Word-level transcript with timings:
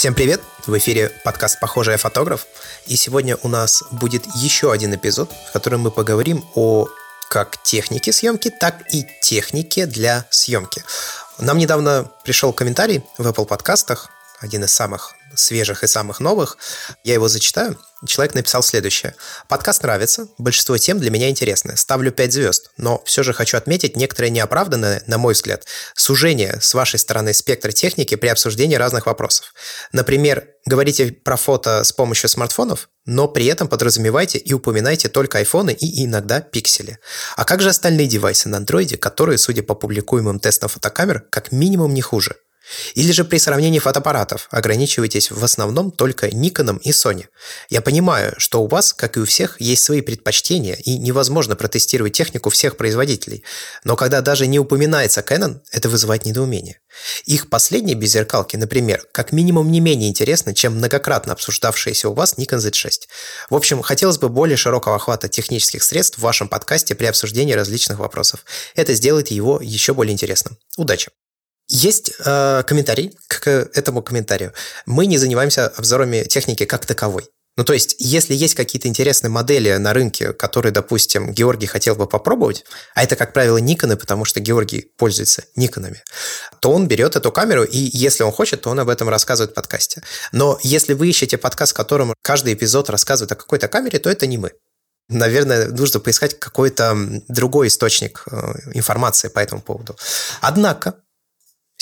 Всем 0.00 0.14
привет! 0.14 0.40
В 0.66 0.78
эфире 0.78 1.12
подкаст 1.24 1.60
«Похожий 1.60 1.98
фотограф». 1.98 2.46
И 2.86 2.96
сегодня 2.96 3.36
у 3.42 3.48
нас 3.48 3.84
будет 3.90 4.24
еще 4.34 4.72
один 4.72 4.94
эпизод, 4.94 5.30
в 5.50 5.52
котором 5.52 5.82
мы 5.82 5.90
поговорим 5.90 6.42
о 6.54 6.88
как 7.28 7.62
технике 7.62 8.10
съемки, 8.10 8.48
так 8.48 8.76
и 8.94 9.06
технике 9.20 9.84
для 9.84 10.24
съемки. 10.30 10.82
Нам 11.36 11.58
недавно 11.58 12.10
пришел 12.24 12.54
комментарий 12.54 13.04
в 13.18 13.26
Apple 13.26 13.44
подкастах, 13.44 14.08
один 14.40 14.64
из 14.64 14.72
самых 14.72 15.12
свежих 15.34 15.84
и 15.84 15.86
самых 15.86 16.20
новых. 16.20 16.58
Я 17.04 17.14
его 17.14 17.28
зачитаю. 17.28 17.78
Человек 18.06 18.34
написал 18.34 18.62
следующее. 18.62 19.14
Подкаст 19.46 19.82
нравится, 19.82 20.28
большинство 20.38 20.78
тем 20.78 20.98
для 20.98 21.10
меня 21.10 21.28
интересны. 21.28 21.76
Ставлю 21.76 22.10
5 22.12 22.32
звезд, 22.32 22.70
но 22.78 23.02
все 23.04 23.22
же 23.22 23.34
хочу 23.34 23.58
отметить 23.58 23.94
некоторое 23.94 24.30
неоправданное, 24.30 25.02
на 25.06 25.18
мой 25.18 25.34
взгляд, 25.34 25.66
сужение 25.94 26.58
с 26.62 26.72
вашей 26.72 26.98
стороны 26.98 27.34
спектра 27.34 27.72
техники 27.72 28.14
при 28.14 28.28
обсуждении 28.28 28.76
разных 28.76 29.04
вопросов. 29.04 29.52
Например, 29.92 30.48
говорите 30.64 31.12
про 31.12 31.36
фото 31.36 31.84
с 31.84 31.92
помощью 31.92 32.30
смартфонов, 32.30 32.88
но 33.04 33.28
при 33.28 33.44
этом 33.46 33.68
подразумевайте 33.68 34.38
и 34.38 34.54
упоминайте 34.54 35.10
только 35.10 35.38
айфоны 35.38 35.72
и 35.72 36.04
иногда 36.06 36.40
пиксели. 36.40 36.98
А 37.36 37.44
как 37.44 37.60
же 37.60 37.68
остальные 37.68 38.06
девайсы 38.06 38.48
на 38.48 38.56
андроиде, 38.56 38.96
которые, 38.96 39.36
судя 39.36 39.62
по 39.62 39.74
публикуемым 39.74 40.40
тестам 40.40 40.70
фотокамер, 40.70 41.20
как 41.30 41.52
минимум 41.52 41.92
не 41.92 42.00
хуже? 42.00 42.36
Или 42.94 43.12
же 43.12 43.24
при 43.24 43.38
сравнении 43.38 43.78
фотоаппаратов 43.78 44.48
ограничивайтесь 44.50 45.30
в 45.30 45.42
основном 45.44 45.90
только 45.90 46.28
Nikon 46.28 46.80
и 46.82 46.90
Sony. 46.90 47.26
Я 47.68 47.80
понимаю, 47.80 48.34
что 48.38 48.62
у 48.62 48.66
вас, 48.66 48.92
как 48.92 49.16
и 49.16 49.20
у 49.20 49.24
всех, 49.24 49.60
есть 49.60 49.84
свои 49.84 50.00
предпочтения 50.00 50.74
и 50.74 50.98
невозможно 50.98 51.56
протестировать 51.56 52.12
технику 52.12 52.50
всех 52.50 52.76
производителей. 52.76 53.44
Но 53.84 53.96
когда 53.96 54.20
даже 54.20 54.46
не 54.46 54.58
упоминается 54.58 55.20
Canon, 55.20 55.60
это 55.72 55.88
вызывает 55.88 56.24
недоумение. 56.24 56.80
Их 57.24 57.48
последние 57.48 57.96
беззеркалки, 57.96 58.56
например, 58.56 59.04
как 59.12 59.32
минимум 59.32 59.70
не 59.70 59.80
менее 59.80 60.08
интересны, 60.08 60.54
чем 60.54 60.76
многократно 60.76 61.32
обсуждавшиеся 61.32 62.08
у 62.08 62.14
вас 62.14 62.34
Nikon 62.36 62.58
Z6. 62.58 62.92
В 63.48 63.54
общем, 63.54 63.82
хотелось 63.82 64.18
бы 64.18 64.28
более 64.28 64.56
широкого 64.56 64.96
охвата 64.96 65.28
технических 65.28 65.82
средств 65.82 66.18
в 66.18 66.22
вашем 66.22 66.48
подкасте 66.48 66.94
при 66.94 67.06
обсуждении 67.06 67.52
различных 67.52 67.98
вопросов. 67.98 68.44
Это 68.74 68.94
сделает 68.94 69.30
его 69.30 69.60
еще 69.62 69.94
более 69.94 70.12
интересным. 70.12 70.58
Удачи! 70.76 71.10
Есть 71.72 72.12
э, 72.18 72.64
комментарий 72.66 73.16
к 73.28 73.46
этому 73.46 74.02
комментарию. 74.02 74.52
Мы 74.86 75.06
не 75.06 75.18
занимаемся 75.18 75.68
обзорами 75.68 76.24
техники 76.24 76.64
как 76.64 76.84
таковой. 76.84 77.28
Ну, 77.56 77.62
то 77.64 77.72
есть, 77.72 77.94
если 78.00 78.34
есть 78.34 78.56
какие-то 78.56 78.88
интересные 78.88 79.30
модели 79.30 79.76
на 79.76 79.92
рынке, 79.92 80.32
которые, 80.32 80.72
допустим, 80.72 81.32
Георгий 81.32 81.66
хотел 81.66 81.94
бы 81.94 82.08
попробовать, 82.08 82.64
а 82.94 83.04
это, 83.04 83.14
как 83.14 83.32
правило, 83.32 83.58
Никоны, 83.58 83.96
потому 83.96 84.24
что 84.24 84.40
Георгий 84.40 84.90
пользуется 84.96 85.44
Никонами, 85.54 86.02
то 86.58 86.72
он 86.72 86.88
берет 86.88 87.14
эту 87.14 87.30
камеру, 87.30 87.62
и 87.62 87.78
если 87.78 88.24
он 88.24 88.32
хочет, 88.32 88.62
то 88.62 88.70
он 88.70 88.80
об 88.80 88.88
этом 88.88 89.08
рассказывает 89.08 89.52
в 89.52 89.54
подкасте. 89.54 90.02
Но 90.32 90.58
если 90.62 90.94
вы 90.94 91.08
ищете 91.08 91.38
подкаст, 91.38 91.72
в 91.72 91.76
котором 91.76 92.14
каждый 92.22 92.54
эпизод 92.54 92.90
рассказывает 92.90 93.30
о 93.30 93.36
какой-то 93.36 93.68
камере, 93.68 94.00
то 94.00 94.10
это 94.10 94.26
не 94.26 94.38
мы. 94.38 94.50
Наверное, 95.08 95.68
нужно 95.68 96.00
поискать 96.00 96.38
какой-то 96.38 96.96
другой 97.28 97.68
источник 97.68 98.24
э, 98.30 98.54
информации 98.74 99.28
по 99.28 99.38
этому 99.38 99.60
поводу. 99.60 99.96
Однако, 100.40 100.94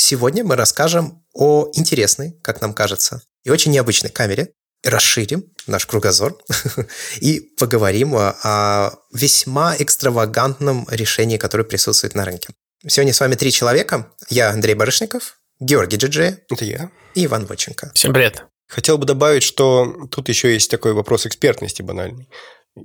Сегодня 0.01 0.45
мы 0.45 0.55
расскажем 0.55 1.25
о 1.35 1.71
интересной, 1.75 2.39
как 2.41 2.61
нам 2.61 2.73
кажется, 2.73 3.21
и 3.43 3.51
очень 3.51 3.73
необычной 3.73 4.11
камере, 4.11 4.53
расширим 4.85 5.43
наш 5.67 5.87
кругозор 5.87 6.39
и 7.21 7.41
поговорим 7.59 8.15
о 8.17 8.93
весьма 9.13 9.75
экстравагантном 9.77 10.87
решении, 10.89 11.37
которое 11.37 11.65
присутствует 11.65 12.15
на 12.15 12.25
рынке. 12.25 12.51
Сегодня 12.87 13.13
с 13.13 13.19
вами 13.19 13.35
три 13.35 13.51
человека. 13.51 14.13
Я 14.31 14.51
Андрей 14.51 14.75
Барышников, 14.75 15.41
Георгий 15.59 15.97
Джиджи. 15.97 16.45
Это 16.49 16.65
я. 16.65 16.93
И 17.17 17.27
Иван 17.27 17.47
Воченко. 17.47 17.91
Всем 17.93 18.13
привет. 18.13 18.45
Хотел 18.69 18.99
бы 18.99 19.05
добавить, 19.05 19.43
что 19.43 20.07
тут 20.13 20.29
еще 20.29 20.53
есть 20.53 20.71
такой 20.71 20.93
вопрос 20.93 21.27
экспертности 21.27 21.83
банальный. 21.83 22.29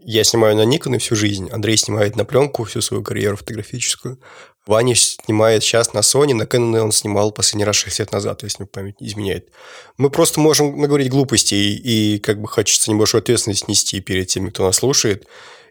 Я 0.02 0.24
снимаю 0.24 0.56
на 0.56 0.64
Nikon 0.66 0.98
всю 1.00 1.16
жизнь, 1.16 1.50
Андрей 1.52 1.78
снимает 1.78 2.16
на 2.16 2.26
пленку 2.26 2.64
всю 2.64 2.82
свою 2.82 3.04
карьеру 3.04 3.38
фотографическую. 3.38 4.20
Ваня 4.66 4.96
снимает 4.96 5.62
сейчас 5.62 5.94
на 5.94 6.00
Sony, 6.00 6.34
на 6.34 6.44
Canon 6.44 6.80
он 6.80 6.92
снимал 6.92 7.32
последний 7.32 7.66
раз 7.66 7.76
6 7.76 8.00
лет 8.00 8.12
назад, 8.14 8.44
если 8.44 8.64
мне 8.64 8.70
память 8.72 9.02
не 9.02 9.08
изменяет. 9.08 9.50
Мы 9.98 10.10
просто 10.10 10.40
можем 10.40 10.80
наговорить 10.80 11.10
глупостей, 11.10 11.76
и, 11.76 12.16
и 12.16 12.20
как 12.20 12.40
бы 12.40 12.48
хочется 12.48 12.90
небольшую 12.90 13.20
ответственность 13.20 13.68
нести 13.68 14.00
перед 14.00 14.28
теми, 14.28 14.50
кто 14.50 14.64
нас 14.64 14.78
слушает. 14.78 15.28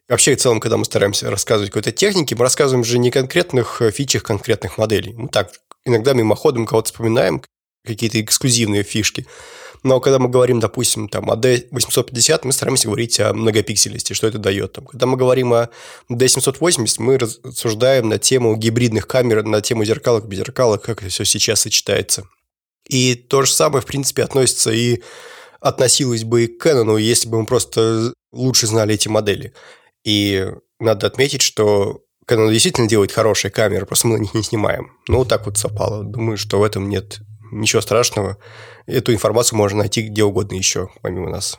Вообще, 0.08 0.36
в 0.36 0.40
целом, 0.40 0.60
когда 0.60 0.76
мы 0.76 0.84
стараемся 0.84 1.30
рассказывать 1.30 1.70
какой-то 1.70 1.92
технике, 1.92 2.34
мы 2.34 2.42
рассказываем 2.42 2.84
же 2.84 2.98
не 2.98 3.10
конкретных 3.10 3.80
э, 3.80 3.90
фичах 3.90 4.24
конкретных 4.24 4.76
моделей. 4.76 5.14
Мы 5.14 5.28
так 5.28 5.52
иногда 5.86 6.12
мимоходом 6.12 6.66
кого-то 6.66 6.92
вспоминаем, 6.92 7.42
какие-то 7.84 8.20
эксклюзивные 8.20 8.82
фишки. 8.82 9.26
Но 9.82 10.00
когда 10.00 10.18
мы 10.18 10.28
говорим, 10.28 10.60
допустим, 10.60 11.08
там, 11.08 11.30
о 11.30 11.36
D850, 11.36 12.40
мы 12.44 12.52
стараемся 12.52 12.86
говорить 12.86 13.18
о 13.18 13.32
многопиксельности, 13.32 14.12
что 14.12 14.28
это 14.28 14.38
дает. 14.38 14.72
Там. 14.72 14.86
Когда 14.86 15.06
мы 15.06 15.16
говорим 15.16 15.52
о 15.52 15.70
D780, 16.10 16.94
мы 16.98 17.18
рассуждаем 17.18 18.08
на 18.08 18.18
тему 18.18 18.54
гибридных 18.56 19.06
камер, 19.08 19.42
на 19.44 19.60
тему 19.60 19.84
зеркалок, 19.84 20.26
беззеркалок, 20.26 20.82
как 20.82 21.02
это 21.02 21.10
все 21.10 21.24
сейчас 21.24 21.62
сочетается. 21.62 22.28
И 22.88 23.14
то 23.14 23.42
же 23.42 23.52
самое, 23.52 23.82
в 23.82 23.86
принципе, 23.86 24.22
относится 24.22 24.70
и 24.70 25.02
относилось 25.60 26.24
бы 26.24 26.44
и 26.44 26.46
к 26.46 26.64
Canon, 26.64 27.00
если 27.00 27.28
бы 27.28 27.40
мы 27.40 27.46
просто 27.46 28.12
лучше 28.32 28.66
знали 28.66 28.94
эти 28.94 29.08
модели. 29.08 29.52
И 30.04 30.48
надо 30.80 31.06
отметить, 31.06 31.42
что 31.42 32.02
Canon 32.28 32.52
действительно 32.52 32.88
делает 32.88 33.12
хорошие 33.12 33.50
камеры, 33.50 33.86
просто 33.86 34.08
мы 34.08 34.18
на 34.18 34.22
них 34.22 34.34
не 34.34 34.42
снимаем. 34.42 34.92
Ну, 35.08 35.18
вот 35.18 35.28
так 35.28 35.46
вот 35.46 35.58
совпало. 35.58 36.04
Думаю, 36.04 36.36
что 36.36 36.58
в 36.58 36.64
этом 36.64 36.88
нет 36.88 37.20
ничего 37.52 37.82
страшного. 37.82 38.38
Эту 38.86 39.12
информацию 39.12 39.56
можно 39.56 39.80
найти 39.80 40.02
где 40.02 40.24
угодно 40.24 40.56
еще, 40.56 40.88
помимо 41.02 41.30
нас. 41.30 41.58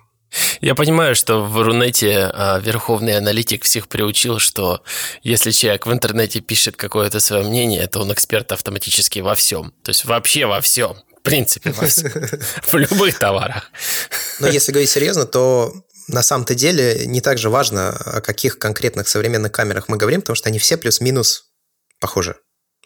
Я 0.62 0.76
понимаю, 0.76 1.16
что 1.16 1.44
в 1.44 1.62
Рунете 1.62 2.30
а, 2.34 2.60
верховный 2.60 3.18
аналитик 3.18 3.64
всех 3.66 3.88
приучил, 3.88 4.40
что 4.40 4.84
если 5.22 5.52
человек 5.52 5.86
в 5.86 5.94
интернете 5.94 6.40
пишет 6.40 6.76
какое-то 6.76 7.20
свое 7.20 7.44
мнение, 7.44 7.86
то 7.88 8.02
он 8.02 8.12
эксперт 8.12 8.52
автоматически 8.52 9.20
во 9.20 9.36
всем. 9.36 9.74
То 9.84 9.90
есть 9.90 10.06
вообще 10.06 10.46
во 10.46 10.62
всем. 10.62 10.98
В 11.20 11.22
принципе, 11.22 11.72
во 11.72 11.86
всем. 11.86 12.12
В 12.64 12.74
любых 12.76 13.20
товарах. 13.20 13.72
Но 14.40 14.48
если 14.48 14.72
говорить 14.72 14.90
серьезно, 14.90 15.26
то 15.26 15.74
на 16.08 16.24
самом-то 16.24 16.56
деле 16.56 17.06
не 17.06 17.22
так 17.22 17.38
же 17.38 17.50
важно, 17.50 17.90
о 17.90 18.22
каких 18.22 18.58
конкретных 18.60 19.08
современных 19.08 19.52
камерах 19.52 19.88
мы 19.88 19.98
говорим, 19.98 20.22
потому 20.22 20.36
что 20.36 20.50
они 20.50 20.60
все 20.60 20.78
плюс-минус 20.78 21.46
похожи. 22.00 22.36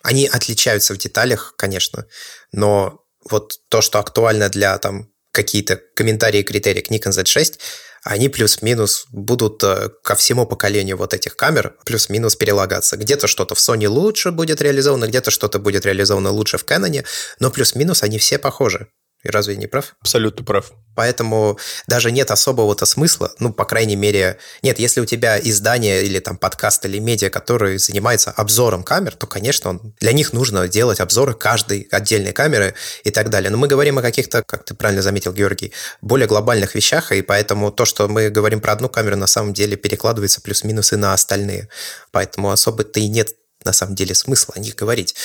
Они 0.04 0.28
отличаются 0.28 0.94
в 0.94 0.98
деталях, 0.98 1.56
конечно, 1.58 2.06
но 2.52 3.07
вот 3.32 3.60
то, 3.70 3.82
что 3.82 4.00
актуально 4.00 4.50
для 4.50 4.78
там 4.78 5.10
какие-то 5.32 5.80
комментарии 5.96 6.40
и 6.40 6.44
критерии 6.44 6.82
к 6.82 6.92
Nikon 6.92 7.12
Z6, 7.12 7.60
они 8.04 8.30
плюс-минус 8.30 9.06
будут 9.12 9.64
э, 9.64 9.90
ко 10.04 10.16
всему 10.16 10.46
поколению 10.46 10.98
вот 10.98 11.14
этих 11.14 11.36
камер 11.36 11.76
плюс-минус 11.86 12.36
перелагаться. 12.36 12.96
Где-то 12.96 13.28
что-то 13.28 13.54
в 13.54 13.60
Sony 13.60 13.88
лучше 13.88 14.32
будет 14.32 14.62
реализовано, 14.62 15.08
где-то 15.08 15.30
что-то 15.30 15.60
будет 15.60 15.86
реализовано 15.86 16.32
лучше 16.32 16.58
в 16.58 16.66
Canon, 16.66 17.06
но 17.40 17.52
плюс-минус 17.52 18.04
они 18.04 18.18
все 18.18 18.40
похожи. 18.40 18.88
И 19.28 19.30
разве 19.30 19.56
я 19.56 19.60
не 19.60 19.68
прав? 19.68 19.96
Абсолютно 20.00 20.46
прав. 20.46 20.72
Поэтому 20.96 21.60
даже 21.86 22.12
нет 22.12 22.32
особого-то 22.32 22.86
смысла, 22.86 23.34
ну, 23.40 23.52
по 23.52 23.66
крайней 23.66 23.98
мере, 23.98 24.40
нет, 24.64 24.80
если 24.80 25.02
у 25.02 25.06
тебя 25.06 25.38
издание 25.38 26.04
или 26.04 26.20
там 26.20 26.38
подкаст 26.38 26.86
или 26.86 26.98
медиа, 26.98 27.30
который 27.30 27.78
занимается 27.78 28.32
обзором 28.32 28.84
камер, 28.84 29.16
то, 29.16 29.28
конечно, 29.28 29.72
он, 29.72 29.94
для 30.00 30.14
них 30.14 30.32
нужно 30.32 30.68
делать 30.70 31.02
обзоры 31.02 31.34
каждой 31.34 31.88
отдельной 31.92 32.32
камеры 32.32 32.74
и 33.04 33.12
так 33.12 33.30
далее. 33.30 33.50
Но 33.50 33.58
мы 33.58 33.68
говорим 33.68 34.00
о 34.00 34.02
каких-то, 34.02 34.44
как 34.44 34.64
ты 34.64 34.74
правильно 34.76 35.02
заметил, 35.02 35.34
Георгий, 35.34 35.74
более 36.02 36.28
глобальных 36.28 36.74
вещах, 36.74 37.12
и 37.12 37.22
поэтому 37.22 37.70
то, 37.70 37.84
что 37.84 38.08
мы 38.08 38.30
говорим 38.30 38.62
про 38.62 38.72
одну 38.72 38.88
камеру, 38.88 39.18
на 39.18 39.28
самом 39.28 39.54
деле 39.54 39.76
перекладывается 39.76 40.40
плюс-минус 40.40 40.94
и 40.94 40.96
на 40.96 41.14
остальные. 41.14 41.68
Поэтому 42.12 42.50
особо-то 42.50 43.02
и 43.02 43.10
нет 43.10 43.36
на 43.66 43.74
самом 43.74 43.96
деле 43.96 44.16
смысла 44.16 44.54
о 44.56 44.60
них 44.60 44.76
говорить. 44.76 45.16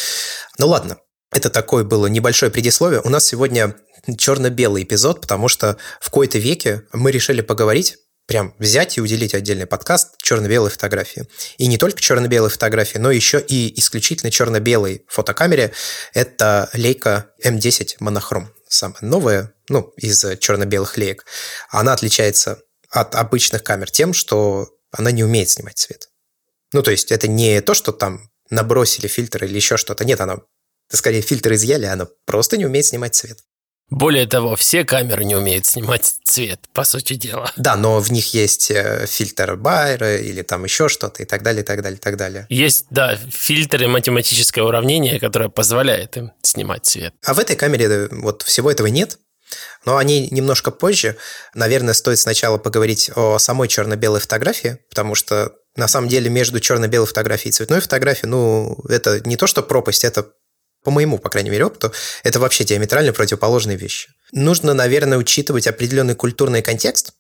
Ну 0.58 0.66
ладно, 0.66 0.98
это 1.32 1.50
такое 1.50 1.82
было 1.82 2.06
небольшое 2.06 2.52
предисловие. 2.52 3.00
У 3.02 3.08
нас 3.08 3.26
сегодня 3.26 3.74
черно-белый 4.18 4.82
эпизод, 4.84 5.20
потому 5.20 5.48
что 5.48 5.78
в 6.00 6.10
кои-то 6.10 6.38
веке 6.38 6.82
мы 6.92 7.10
решили 7.10 7.40
поговорить 7.40 7.96
прям 8.26 8.54
взять 8.58 8.96
и 8.98 9.00
уделить 9.00 9.34
отдельный 9.34 9.66
подкаст 9.66 10.14
черно-белой 10.22 10.70
фотографии. 10.70 11.26
И 11.58 11.66
не 11.66 11.76
только 11.76 12.00
черно-белой 12.00 12.50
фотографии, 12.50 12.98
но 12.98 13.10
еще 13.10 13.40
и 13.40 13.78
исключительно 13.80 14.30
черно-белой 14.30 15.04
фотокамере. 15.08 15.72
Это 16.14 16.70
лейка 16.72 17.30
М10 17.44 17.96
монохром. 17.98 18.52
Самая 18.68 19.00
новая, 19.02 19.52
ну, 19.68 19.92
из 19.96 20.24
черно-белых 20.38 20.96
леек. 20.96 21.26
Она 21.70 21.92
отличается 21.92 22.60
от 22.90 23.14
обычных 23.14 23.62
камер 23.64 23.90
тем, 23.90 24.12
что 24.12 24.68
она 24.92 25.10
не 25.10 25.24
умеет 25.24 25.50
снимать 25.50 25.78
цвет. 25.78 26.08
Ну, 26.72 26.82
то 26.82 26.90
есть 26.90 27.10
это 27.10 27.26
не 27.28 27.60
то, 27.60 27.74
что 27.74 27.92
там 27.92 28.30
набросили 28.50 29.08
фильтр 29.08 29.44
или 29.44 29.56
еще 29.56 29.76
что-то. 29.76 30.04
Нет, 30.04 30.20
она 30.20 30.38
скорее 30.92 31.22
фильтр 31.22 31.54
изъяли, 31.54 31.86
она 31.86 32.06
просто 32.26 32.56
не 32.56 32.66
умеет 32.66 32.86
снимать 32.86 33.14
цвет. 33.14 33.38
Более 33.92 34.26
того, 34.26 34.56
все 34.56 34.84
камеры 34.84 35.22
не 35.24 35.36
умеют 35.36 35.66
снимать 35.66 36.14
цвет, 36.24 36.60
по 36.72 36.82
сути 36.82 37.12
дела. 37.12 37.52
Да, 37.56 37.76
но 37.76 38.00
в 38.00 38.10
них 38.10 38.32
есть 38.32 38.70
э, 38.70 39.04
фильтр 39.06 39.56
Байера 39.56 40.16
или 40.16 40.40
там 40.40 40.64
еще 40.64 40.88
что-то 40.88 41.22
и 41.22 41.26
так 41.26 41.42
далее, 41.42 41.62
и 41.62 41.66
так 41.66 41.82
далее, 41.82 41.98
и 41.98 42.00
так 42.00 42.16
далее. 42.16 42.46
Есть, 42.48 42.86
да, 42.88 43.18
фильтры 43.30 43.88
математическое 43.88 44.62
уравнение, 44.62 45.20
которое 45.20 45.50
позволяет 45.50 46.16
им 46.16 46.32
снимать 46.40 46.86
цвет. 46.86 47.12
А 47.22 47.34
в 47.34 47.38
этой 47.38 47.54
камере 47.54 47.84
э, 47.84 48.08
вот 48.12 48.40
всего 48.40 48.70
этого 48.70 48.86
нет. 48.86 49.18
Но 49.84 49.98
они 49.98 50.28
немножко 50.30 50.70
позже. 50.70 51.18
Наверное, 51.54 51.92
стоит 51.92 52.18
сначала 52.18 52.56
поговорить 52.56 53.10
о 53.14 53.38
самой 53.38 53.68
черно-белой 53.68 54.20
фотографии, 54.20 54.78
потому 54.88 55.14
что 55.14 55.52
на 55.76 55.86
самом 55.86 56.08
деле 56.08 56.30
между 56.30 56.60
черно-белой 56.60 57.06
фотографией 57.06 57.50
и 57.50 57.52
цветной 57.52 57.80
фотографией, 57.80 58.30
ну, 58.30 58.82
это 58.88 59.20
не 59.28 59.36
то, 59.36 59.46
что 59.46 59.62
пропасть, 59.62 60.04
это 60.04 60.30
по 60.82 60.90
моему, 60.90 61.18
по 61.18 61.30
крайней 61.30 61.50
мере, 61.50 61.66
опыту, 61.66 61.92
это 62.22 62.40
вообще 62.40 62.64
диаметрально 62.64 63.12
противоположные 63.12 63.76
вещи. 63.76 64.10
Нужно, 64.32 64.74
наверное, 64.74 65.18
учитывать 65.18 65.66
определенный 65.66 66.14
культурный 66.14 66.62
контекст, 66.62 67.12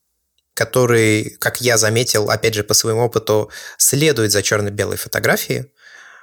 который, 0.54 1.36
как 1.38 1.60
я 1.60 1.78
заметил, 1.78 2.30
опять 2.30 2.54
же, 2.54 2.64
по 2.64 2.74
своему 2.74 3.02
опыту, 3.02 3.50
следует 3.78 4.32
за 4.32 4.42
черно-белой 4.42 4.96
фотографией. 4.96 5.66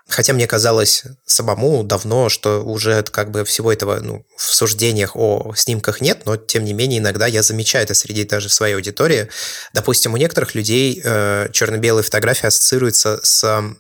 Хотя 0.08 0.34
мне 0.34 0.48
казалось 0.48 1.04
самому 1.26 1.84
давно, 1.84 2.30
что 2.30 2.64
уже 2.64 3.04
как 3.04 3.30
бы 3.30 3.46
всего 3.46 3.72
этого 3.72 4.00
ну, 4.00 4.26
в 4.38 4.56
суждениях 4.56 5.16
о 5.16 5.54
снимках 5.56 6.02
нет, 6.02 6.26
но 6.26 6.36
тем 6.36 6.66
не 6.66 6.74
менее 6.74 6.98
иногда 6.98 7.28
я 7.28 7.44
замечаю 7.44 7.84
это 7.84 7.94
среди 7.94 8.24
даже 8.24 8.50
своей 8.50 8.74
аудитории. 8.74 9.30
Допустим, 9.74 10.16
у 10.16 10.18
некоторых 10.18 10.56
людей 10.56 11.00
э, 11.04 11.50
черно-белые 11.52 12.04
фотографии 12.04 12.48
ассоциируются 12.48 13.20
с 13.22 13.76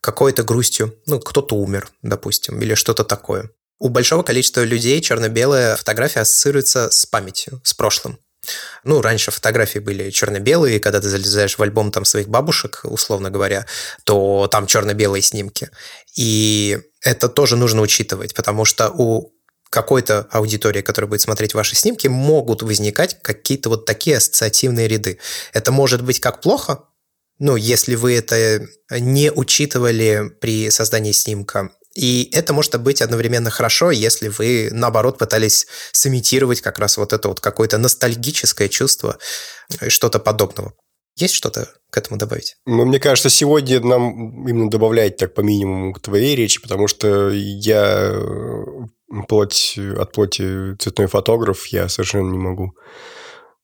какой-то 0.00 0.42
грустью. 0.42 0.94
Ну, 1.06 1.20
кто-то 1.20 1.56
умер, 1.56 1.88
допустим, 2.02 2.60
или 2.60 2.74
что-то 2.74 3.04
такое. 3.04 3.50
У 3.78 3.88
большого 3.88 4.22
количества 4.22 4.62
людей 4.62 5.00
черно-белая 5.00 5.76
фотография 5.76 6.20
ассоциируется 6.20 6.90
с 6.90 7.04
памятью, 7.06 7.60
с 7.62 7.74
прошлым. 7.74 8.18
Ну, 8.84 9.02
раньше 9.02 9.30
фотографии 9.30 9.80
были 9.80 10.10
черно-белые, 10.10 10.80
когда 10.80 11.00
ты 11.00 11.08
залезаешь 11.08 11.58
в 11.58 11.62
альбом 11.62 11.90
там 11.90 12.04
своих 12.04 12.28
бабушек, 12.28 12.80
условно 12.84 13.30
говоря, 13.30 13.66
то 14.04 14.48
там 14.50 14.66
черно-белые 14.66 15.22
снимки. 15.22 15.70
И 16.16 16.78
это 17.02 17.28
тоже 17.28 17.56
нужно 17.56 17.82
учитывать, 17.82 18.34
потому 18.34 18.64
что 18.64 18.90
у 18.90 19.32
какой-то 19.68 20.28
аудитории, 20.30 20.80
которая 20.80 21.08
будет 21.08 21.20
смотреть 21.20 21.54
ваши 21.54 21.74
снимки, 21.74 22.06
могут 22.06 22.62
возникать 22.62 23.20
какие-то 23.20 23.68
вот 23.68 23.84
такие 23.84 24.16
ассоциативные 24.16 24.88
ряды. 24.88 25.18
Это 25.52 25.72
может 25.72 26.02
быть 26.02 26.20
как 26.20 26.40
плохо, 26.40 26.84
ну, 27.38 27.56
если 27.56 27.94
вы 27.94 28.14
это 28.14 28.66
не 28.90 29.30
учитывали 29.30 30.30
при 30.40 30.70
создании 30.70 31.12
снимка, 31.12 31.70
и 31.94 32.28
это 32.32 32.52
может 32.52 32.80
быть 32.80 33.00
одновременно 33.00 33.50
хорошо, 33.50 33.90
если 33.90 34.28
вы, 34.28 34.68
наоборот, 34.70 35.18
пытались 35.18 35.66
сымитировать 35.92 36.60
как 36.60 36.78
раз 36.78 36.98
вот 36.98 37.12
это 37.14 37.28
вот 37.28 37.40
какое-то 37.40 37.78
ностальгическое 37.78 38.68
чувство, 38.68 39.18
э, 39.80 39.88
что-то 39.88 40.18
подобного. 40.18 40.74
Есть 41.16 41.34
что-то 41.34 41.70
к 41.90 41.96
этому 41.96 42.18
добавить? 42.18 42.56
Ну, 42.66 42.84
мне 42.84 43.00
кажется, 43.00 43.30
сегодня 43.30 43.80
нам 43.80 44.46
именно 44.46 44.70
добавлять 44.70 45.16
так 45.16 45.32
по 45.32 45.40
минимуму 45.40 45.94
к 45.94 46.00
твоей 46.00 46.36
речи, 46.36 46.60
потому 46.60 46.86
что 46.86 47.30
я 47.30 48.10
э, 48.12 48.64
плоть 49.26 49.78
от 49.98 50.12
плоти 50.12 50.76
цветной 50.76 51.06
фотограф, 51.06 51.66
я 51.68 51.88
совершенно 51.88 52.30
не 52.30 52.38
могу 52.38 52.74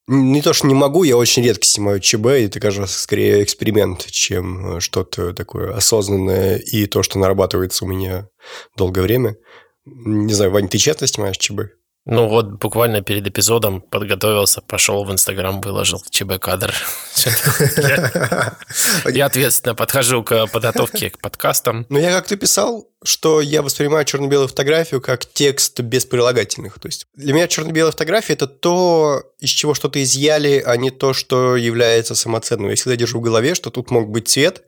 не 0.06 0.43
то, 0.43 0.52
что 0.52 0.66
не 0.66 0.75
могу, 0.75 1.04
я 1.04 1.16
очень 1.16 1.44
редко 1.44 1.64
снимаю 1.64 2.00
ЧБ, 2.00 2.26
и 2.26 2.46
это, 2.46 2.60
кажется, 2.60 2.99
скорее 2.99 3.43
эксперимент, 3.43 4.06
чем 4.06 4.76
э, 4.76 4.81
что-то 4.81 5.32
такое 5.32 5.75
осознанное 5.75 6.56
и 6.58 6.87
то, 6.87 7.02
что 7.02 7.19
нарабатывается 7.19 7.84
у 7.84 7.88
меня 7.88 8.28
долгое 8.76 9.02
время. 9.02 9.37
Не 9.84 10.32
знаю, 10.32 10.50
Вань, 10.50 10.69
ты 10.69 10.78
часто 10.78 11.06
снимаешь 11.06 11.38
ЧБ? 11.38 11.60
Ну 12.04 12.26
вот 12.26 12.54
буквально 12.54 13.00
перед 13.00 13.25
эпизодом 13.28 13.81
подготовился, 13.81 14.60
пошел 14.60 15.04
в 15.04 15.12
Инстаграм, 15.12 15.60
выложил 15.60 16.02
ЧБ-кадр. 16.10 16.75
Я 19.08 19.26
ответственно 19.26 19.76
подхожу 19.76 20.25
к 20.25 20.49
подготовке 20.49 21.10
к 21.10 21.19
подкастам. 21.19 21.87
Ну, 21.90 22.00
я 22.00 22.10
как 22.10 22.26
ты 22.26 22.37
писал, 22.37 22.88
что 23.04 23.40
я 23.40 23.62
воспринимаю 23.62 24.04
черно-белую 24.04 24.49
фотографию 24.49 25.00
как 25.00 25.26
текст 25.26 25.78
без 25.81 26.04
прилагательных. 26.04 26.81
То 26.81 26.88
есть 26.88 27.06
для 27.14 27.34
меня 27.34 27.46
черно-белая 27.46 27.93
фотография– 27.93 28.32
это 28.34 28.48
то, 28.48 29.22
из 29.38 29.50
чего 29.50 29.75
что-то 29.75 30.02
изъяли, 30.02 30.60
а 30.66 30.76
не 30.76 30.90
то, 30.90 31.12
что 31.12 31.56
является 31.56 32.16
самоценным. 32.16 32.70
Я 32.70 32.76
всегда 32.76 32.96
держу 32.96 33.20
в 33.20 33.22
голове, 33.22 33.55
что 33.55 33.70
тут 33.70 33.93
мог 33.93 34.10
быть 34.10 34.28
цвет, 34.28 34.64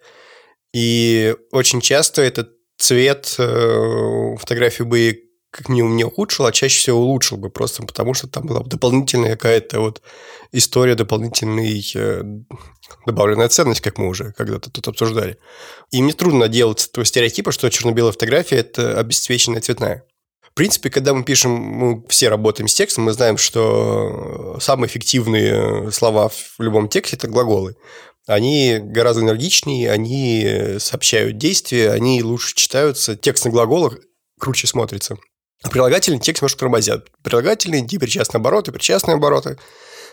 и 0.73 1.35
очень 1.51 1.81
часто 1.81 2.23
этот 2.23 2.51
цвет 2.77 3.35
э, 3.39 4.37
фотографии 4.39 4.85
бы 4.85 5.24
как 5.55 5.69
минимум 5.69 5.95
не 5.95 6.03
ухудшил, 6.03 6.47
а 6.47 6.53
чаще 6.53 6.81
всего 6.81 6.99
улучшил 6.99 7.37
бы, 7.37 7.49
просто 7.49 7.85
потому 7.85 8.13
что 8.13 8.27
там 8.27 8.45
была 8.47 8.61
дополнительная 8.65 9.37
какая-то 9.37 9.79
вот 9.79 10.03
история, 10.51 10.97
дополнительный 10.97 11.81
э, 11.95 12.23
добавленная 13.07 13.49
ценность, 13.49 13.81
как 13.81 13.97
мы 13.99 14.09
уже 14.09 14.33
когда-то 14.33 14.69
тут 14.69 14.89
обсуждали. 14.89 15.39
И 15.93 16.03
мне 16.03 16.13
трудно 16.13 16.49
делать 16.49 16.89
этого 16.91 17.05
стереотипа, 17.05 17.53
что 17.53 17.71
черно-белая 17.71 18.11
фотография– 18.11 18.57
это 18.59 18.99
обесцвеченная 18.99 19.61
цветная. 19.61 20.05
В 20.43 20.55
принципе, 20.55 20.91
когда 20.91 21.15
мы 21.15 21.23
пишем, 21.23 21.53
мы 21.53 22.05
все 22.09 22.31
работаем 22.31 22.67
с 22.67 22.75
текстом, 22.75 23.05
мы 23.05 23.13
знаем, 23.13 23.37
что 23.37 24.59
самые 24.61 24.89
эффективные 24.89 25.93
слова 25.93 26.31
в 26.31 26.61
любом 26.61 26.89
тексте– 26.89 27.15
это 27.17 27.29
глаголы. 27.29 27.77
Они 28.27 28.79
гораздо 28.81 29.23
энергичнее, 29.23 29.93
они 29.93 30.79
сообщают 30.81 31.39
действия, 31.39 31.93
они 31.93 32.25
лучше 32.25 32.57
читаются. 32.57 33.15
Текст 33.15 33.45
на 33.45 33.53
глаголах 33.53 33.99
круче 34.41 34.67
смотрится. 34.67 35.17
Прилагательный 35.71 36.19
текст 36.19 36.43
немножко 36.43 36.61
тормозят. 36.61 37.09
Прилагательные, 37.23 37.85
причастные 37.87 38.41
обороты, 38.41 38.73
причастные 38.73 39.15
обороты. 39.15 39.59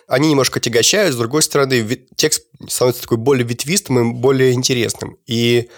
Они 0.07 0.29
немножко 0.29 0.59
тягощают, 0.59 1.13
с 1.13 1.17
другой 1.17 1.41
стороны, 1.43 2.07
текст 2.15 2.47
становится 2.67 3.03
такой 3.03 3.17
более 3.17 3.45
ветвистым 3.45 3.99
и 3.99 4.19
более 4.19 4.53
интересным. 4.53 5.17
И 5.25 5.69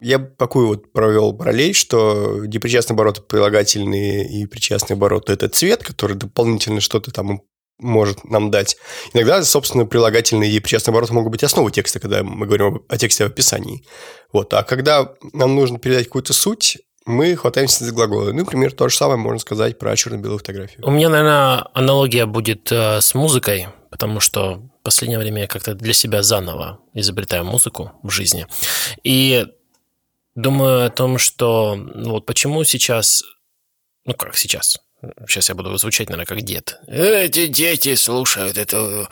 я 0.00 0.18
такую 0.18 0.68
вот 0.68 0.92
провел 0.92 1.32
параллель, 1.32 1.74
что 1.74 2.44
непричастные 2.46 2.94
обороты, 2.94 3.22
прилагательные 3.22 4.28
и 4.28 4.46
причастные 4.46 4.94
обороты– 4.94 5.32
это 5.34 5.48
цвет, 5.48 5.82
который 5.82 6.16
дополнительно 6.16 6.80
что-то 6.80 7.10
там 7.10 7.42
может 7.78 8.24
нам 8.24 8.50
дать. 8.50 8.76
Иногда, 9.12 9.42
собственно, 9.42 9.84
прилагательные 9.84 10.50
и 10.50 10.60
причастные 10.60 10.92
обороты 10.92 11.12
могут 11.12 11.32
быть 11.32 11.42
основой 11.42 11.72
текста, 11.72 12.00
когда 12.00 12.22
мы 12.22 12.46
говорим 12.46 12.84
о 12.88 12.96
тексте 12.96 13.24
в 13.24 13.28
описании. 13.28 13.84
Вот. 14.32 14.54
А 14.54 14.62
когда 14.62 15.14
нам 15.32 15.54
нужно 15.54 15.78
передать 15.78 16.06
какую-то 16.06 16.32
суть, 16.32 16.78
мы 17.06 17.36
хватаемся 17.36 17.84
за 17.84 17.92
глаголы. 17.92 18.32
Ну, 18.32 18.40
например, 18.40 18.72
то 18.72 18.88
же 18.88 18.96
самое 18.96 19.18
можно 19.18 19.38
сказать 19.38 19.78
про 19.78 19.96
черно-белую 19.96 20.38
фотографию. 20.38 20.86
У 20.86 20.90
меня, 20.90 21.08
наверное, 21.08 21.66
аналогия 21.74 22.26
будет 22.26 22.72
э, 22.72 23.00
с 23.00 23.14
музыкой, 23.14 23.68
потому 23.90 24.20
что 24.20 24.62
в 24.80 24.82
последнее 24.82 25.18
время 25.18 25.42
я 25.42 25.46
как-то 25.46 25.74
для 25.74 25.92
себя 25.92 26.22
заново 26.22 26.80
изобретаю 26.94 27.44
музыку 27.44 27.92
в 28.02 28.10
жизни. 28.10 28.46
И 29.02 29.46
думаю 30.34 30.86
о 30.86 30.90
том, 30.90 31.18
что 31.18 31.76
ну, 31.76 32.12
вот 32.12 32.26
почему 32.26 32.64
сейчас, 32.64 33.22
ну 34.06 34.14
как 34.14 34.36
сейчас, 34.36 34.78
Сейчас 35.28 35.48
я 35.48 35.54
буду 35.54 35.76
звучать, 35.76 36.08
наверное, 36.08 36.26
как 36.26 36.40
дед. 36.42 36.80
Эти 36.86 37.46
дети 37.46 37.94
слушают 37.94 38.56
эту, 38.56 39.06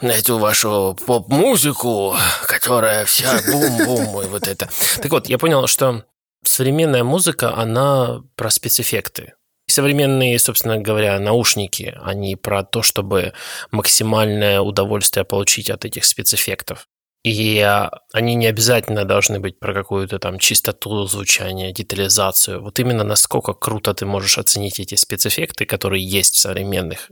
эту 0.00 0.38
вашу 0.38 0.96
поп-музыку, 1.04 2.14
которая 2.46 3.04
вся 3.04 3.40
бум-бум 3.50 4.22
и 4.22 4.26
вот 4.26 4.46
это. 4.46 4.68
Так 5.00 5.10
вот, 5.10 5.28
я 5.28 5.38
понял, 5.38 5.66
что 5.66 6.04
современная 6.44 7.04
музыка, 7.04 7.54
она 7.56 8.22
про 8.36 8.50
спецэффекты. 8.50 9.34
Современные, 9.66 10.38
собственно 10.38 10.78
говоря, 10.78 11.18
наушники, 11.18 11.96
они 12.02 12.36
про 12.36 12.62
то, 12.64 12.82
чтобы 12.82 13.32
максимальное 13.70 14.60
удовольствие 14.60 15.24
получить 15.24 15.70
от 15.70 15.84
этих 15.84 16.04
спецэффектов. 16.04 16.88
И 17.22 17.60
а, 17.60 17.90
они 18.12 18.34
не 18.34 18.46
обязательно 18.46 19.04
должны 19.04 19.38
быть 19.38 19.60
про 19.60 19.72
какую-то 19.72 20.18
там 20.18 20.40
чистоту 20.40 21.06
звучания, 21.06 21.72
детализацию. 21.72 22.60
Вот 22.60 22.80
именно 22.80 23.04
насколько 23.04 23.52
круто 23.52 23.94
ты 23.94 24.04
можешь 24.04 24.38
оценить 24.38 24.80
эти 24.80 24.96
спецэффекты, 24.96 25.64
которые 25.64 26.04
есть 26.04 26.34
в 26.34 26.40
современных 26.40 27.10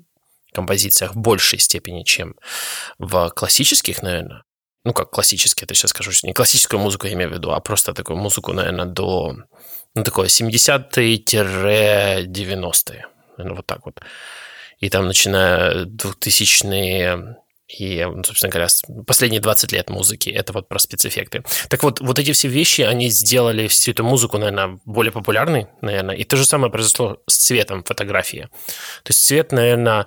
композициях 0.52 1.14
в 1.14 1.18
большей 1.18 1.60
степени, 1.60 2.02
чем 2.02 2.34
в 2.98 3.30
классических, 3.30 4.02
наверное 4.02 4.42
ну 4.84 4.92
как 4.92 5.10
классический, 5.10 5.64
это 5.64 5.74
сейчас 5.74 5.90
скажу, 5.90 6.10
не 6.22 6.32
классическую 6.32 6.80
музыку 6.80 7.06
я 7.06 7.12
имею 7.14 7.30
в 7.30 7.34
виду, 7.34 7.50
а 7.50 7.60
просто 7.60 7.94
такую 7.94 8.18
музыку, 8.18 8.52
наверное, 8.52 8.86
до, 8.86 9.36
ну 9.94 10.02
такое 10.02 10.26
70-е-90-е, 10.28 13.06
наверное, 13.36 13.56
вот 13.56 13.66
так 13.66 13.84
вот. 13.84 14.00
И 14.78 14.88
там, 14.88 15.06
начиная 15.06 15.84
2000-е 15.84 17.36
и, 17.78 18.06
собственно 18.24 18.50
говоря, 18.50 18.68
последние 19.06 19.40
20 19.40 19.72
лет 19.72 19.90
музыки, 19.90 20.28
это 20.28 20.52
вот 20.52 20.68
про 20.68 20.78
спецэффекты. 20.78 21.44
Так 21.68 21.82
вот, 21.84 22.00
вот 22.00 22.18
эти 22.18 22.32
все 22.32 22.48
вещи, 22.48 22.80
они 22.80 23.10
сделали 23.10 23.68
всю 23.68 23.92
эту 23.92 24.02
музыку, 24.02 24.38
наверное, 24.38 24.80
более 24.84 25.12
популярной, 25.12 25.68
наверное, 25.80 26.16
и 26.16 26.24
то 26.24 26.36
же 26.36 26.44
самое 26.44 26.72
произошло 26.72 27.18
с 27.28 27.36
цветом 27.36 27.84
фотографии. 27.84 28.48
То 29.04 29.10
есть 29.10 29.24
цвет, 29.24 29.52
наверное, 29.52 30.06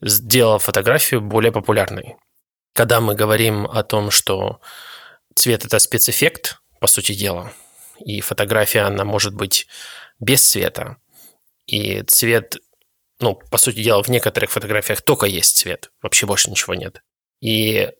сделал 0.00 0.58
фотографию 0.58 1.20
более 1.20 1.52
популярной 1.52 2.16
когда 2.74 3.00
мы 3.00 3.14
говорим 3.14 3.66
о 3.66 3.82
том, 3.84 4.10
что 4.10 4.60
цвет– 5.34 5.64
это 5.66 5.78
спецэффект, 5.78 6.58
по 6.80 6.86
сути 6.86 7.14
дела, 7.14 7.52
и 8.04 8.20
фотография, 8.20 8.80
она 8.80 9.04
может 9.04 9.34
быть 9.34 9.66
без 10.20 10.42
цвета, 10.42 10.98
и 11.66 12.02
цвет, 12.02 12.56
ну, 13.20 13.36
по 13.36 13.58
сути 13.58 13.82
дела, 13.82 14.02
в 14.02 14.08
некоторых 14.08 14.50
фотографиях 14.50 15.00
только 15.02 15.26
есть 15.26 15.56
цвет, 15.56 15.90
вообще 16.02 16.26
больше 16.26 16.50
ничего 16.50 16.74
нет. 16.74 17.02
И 17.40 17.90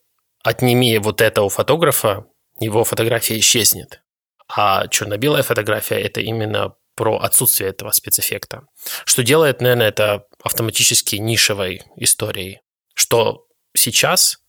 отними 0.42 0.98
вот 0.98 1.20
это 1.20 1.42
у 1.42 1.48
фотографа, 1.48 2.26
его 2.58 2.84
фотография 2.84 3.38
исчезнет. 3.38 4.02
А 4.48 4.88
черно-белая 4.88 5.42
фотография– 5.42 6.00
это 6.00 6.20
именно 6.20 6.74
про 6.96 7.18
отсутствие 7.18 7.70
этого 7.70 7.90
спецэффекта. 7.92 8.66
Что 9.04 9.22
делает, 9.22 9.60
наверное, 9.60 9.88
это 9.88 10.26
автоматически 10.42 11.16
нишевой 11.16 11.82
историей. 11.96 12.60
Что 12.94 13.46
сейчас 13.74 14.43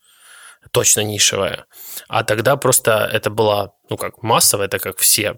точно 0.72 1.02
нишевая. 1.02 1.66
А 2.08 2.24
тогда 2.24 2.56
просто 2.56 3.10
это 3.12 3.30
было, 3.30 3.74
ну 3.90 3.98
как, 3.98 4.24
массово, 4.24 4.64
это 4.64 4.80
как 4.80 4.98
все 4.98 5.36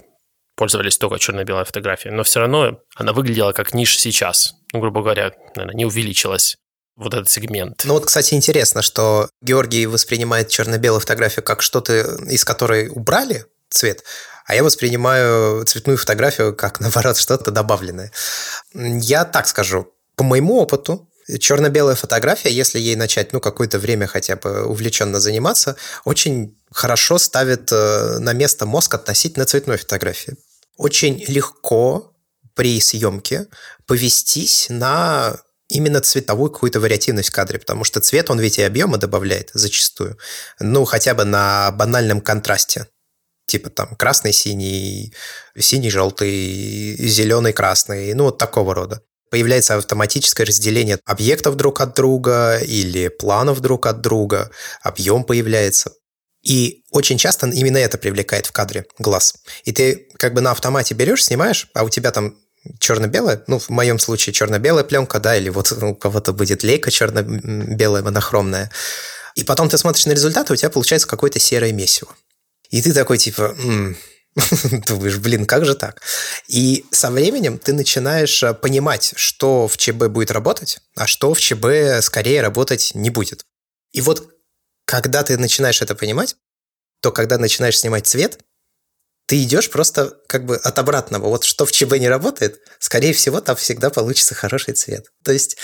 пользовались 0.56 0.98
только 0.98 1.20
черно-белой 1.20 1.66
фотографией, 1.66 2.14
но 2.14 2.24
все 2.24 2.40
равно 2.40 2.80
она 2.96 3.14
выглядела 3.14 3.52
как 3.52 3.74
ниша 3.74 4.00
сейчас. 4.00 4.56
Ну, 4.74 4.80
грубо 4.80 5.02
говоря, 5.02 5.32
наверное, 5.56 5.76
не 5.76 5.86
увеличилась 5.86 6.58
вот 6.96 7.14
этот 7.14 7.30
сегмент. 7.30 7.84
Ну 7.86 7.94
вот, 7.94 8.06
кстати, 8.06 8.34
интересно, 8.34 8.82
что 8.82 9.30
Георгий 9.42 9.86
воспринимает 9.86 10.50
черно-белую 10.50 11.00
фотографию 11.00 11.46
как 11.46 11.62
что-то, 11.62 12.18
из 12.28 12.44
которой 12.44 12.90
убрали 12.90 13.46
цвет, 13.70 14.04
а 14.48 14.56
я 14.56 14.64
воспринимаю 14.64 15.64
цветную 15.66 15.98
фотографию 15.98 16.56
как, 16.56 16.80
наоборот, 16.82 17.18
что-то 17.18 17.52
добавленное. 17.52 18.12
Я 18.74 19.26
так 19.26 19.48
скажу, 19.48 19.94
по 20.16 20.24
моему 20.24 20.58
опыту, 20.58 21.08
черно-белая 21.40 21.96
фотография, 21.96 22.52
если 22.52 22.80
ей 22.80 22.96
начать, 22.96 23.34
ну, 23.34 23.40
какое-то 23.40 23.80
время 23.80 24.08
хотя 24.08 24.36
бы 24.36 24.66
увлеченно 24.66 25.20
заниматься, 25.20 25.76
очень 26.06 26.58
хорошо 26.72 27.18
ставит 27.18 27.72
э, 27.72 28.20
на 28.20 28.34
место 28.34 28.66
мозг 28.66 28.94
относительно 28.94 29.46
цветной 29.46 29.78
фотографии. 29.78 30.36
Очень 30.78 31.24
легко 31.28 32.14
при 32.54 32.80
съемке 32.80 33.48
повестись 33.86 34.68
на 34.70 35.38
именно 35.68 36.00
цветовую 36.00 36.50
какую-то 36.50 36.80
вариативность 36.80 37.30
в 37.30 37.34
кадре, 37.34 37.60
потому 37.60 37.84
что 37.84 38.00
цвет, 38.00 38.30
он 38.30 38.40
ведь 38.40 38.58
и 38.58 38.64
объема 38.64 38.98
добавляет 38.98 39.52
зачастую. 39.54 40.18
Ну, 40.60 40.86
хотя 40.86 41.14
бы 41.14 41.26
на 41.26 41.72
банальном 41.72 42.22
контрасте. 42.22 42.88
Типа 43.48 43.70
там 43.70 43.96
красный-синий, 43.96 45.14
синий-желтый, 45.58 46.96
зеленый-красный, 46.98 48.14
ну, 48.14 48.26
вот 48.26 48.38
такого 48.38 48.74
рода. 48.74 49.02
Появляется 49.30 49.76
автоматическое 49.76 50.46
разделение 50.46 51.00
объектов 51.06 51.56
друг 51.56 51.82
от 51.82 51.96
друга 51.96 52.60
или 52.60 53.10
планов 53.10 53.60
друг 53.60 53.86
от 53.86 54.02
друга, 54.02 54.52
объем 54.82 55.24
появляется. 55.24 55.92
И 56.44 56.84
очень 56.92 57.18
часто 57.18 57.48
именно 57.48 57.78
это 57.78 57.98
привлекает 57.98 58.46
в 58.46 58.52
кадре 58.52 58.86
глаз. 59.00 59.36
И 59.66 59.72
ты 59.74 60.08
как 60.18 60.34
бы 60.34 60.42
на 60.42 60.52
автомате 60.52 60.94
берешь, 60.94 61.26
снимаешь, 61.26 61.68
а 61.74 61.84
у 61.84 61.90
тебя 61.90 62.12
там 62.12 62.38
черно-белая, 62.80 63.44
ну, 63.48 63.60
в 63.60 63.70
моем 63.70 64.00
случае 64.00 64.34
черно-белая 64.34 64.84
пленка, 64.84 65.20
да, 65.20 65.36
или 65.36 65.50
вот 65.50 65.72
у 65.72 65.96
кого-то 65.96 66.34
будет 66.34 66.64
лейка 66.64 66.92
черно-белая 66.92 68.04
монохромная. 68.04 68.72
И 69.36 69.44
потом 69.44 69.70
ты 69.70 69.78
смотришь 69.78 70.06
на 70.06 70.14
результаты, 70.14 70.54
у 70.54 70.56
тебя 70.56 70.70
получается 70.70 71.08
какое-то 71.08 71.40
серое 71.40 71.72
месиво. 71.72 72.16
И 72.70 72.82
ты 72.82 72.94
такой 72.94 73.18
типа, 73.18 73.56
м-м", 73.58 73.98
думаешь, 74.88 75.18
блин, 75.18 75.46
как 75.46 75.66
же 75.66 75.76
так? 75.76 76.02
И 76.48 76.86
со 76.92 77.10
временем 77.10 77.58
ты 77.58 77.74
начинаешь 77.74 78.44
э, 78.44 78.54
понимать, 78.54 79.14
что 79.16 79.68
в 79.68 79.78
ЧБ 79.78 80.08
будет 80.08 80.32
работать, 80.32 80.80
а 80.96 81.08
что 81.08 81.34
в 81.34 81.40
ЧБ 81.40 82.02
скорее 82.02 82.42
работать 82.42 82.92
не 82.94 83.10
будет. 83.10 83.46
И 83.94 84.02
вот 84.02 84.30
когда 84.86 85.24
ты 85.24 85.38
начинаешь 85.38 85.82
это 85.82 85.96
понимать, 85.96 86.36
то 87.02 87.12
когда 87.12 87.38
начинаешь 87.38 87.80
снимать 87.80 88.08
цвет, 88.08 88.40
ты 89.26 89.44
идешь 89.44 89.70
просто 89.70 90.18
как 90.28 90.46
бы 90.46 90.56
от 90.56 90.80
обратного. 90.80 91.28
Вот 91.28 91.44
что 91.44 91.66
в 91.66 91.72
ЧБ 91.72 91.98
не 91.98 92.08
работает, 92.08 92.62
скорее 92.80 93.14
всего, 93.14 93.42
там 93.42 93.56
всегда 93.56 93.90
получится 93.90 94.36
хороший 94.36 94.74
цвет. 94.74 95.08
То 95.24 95.34
есть 95.34 95.58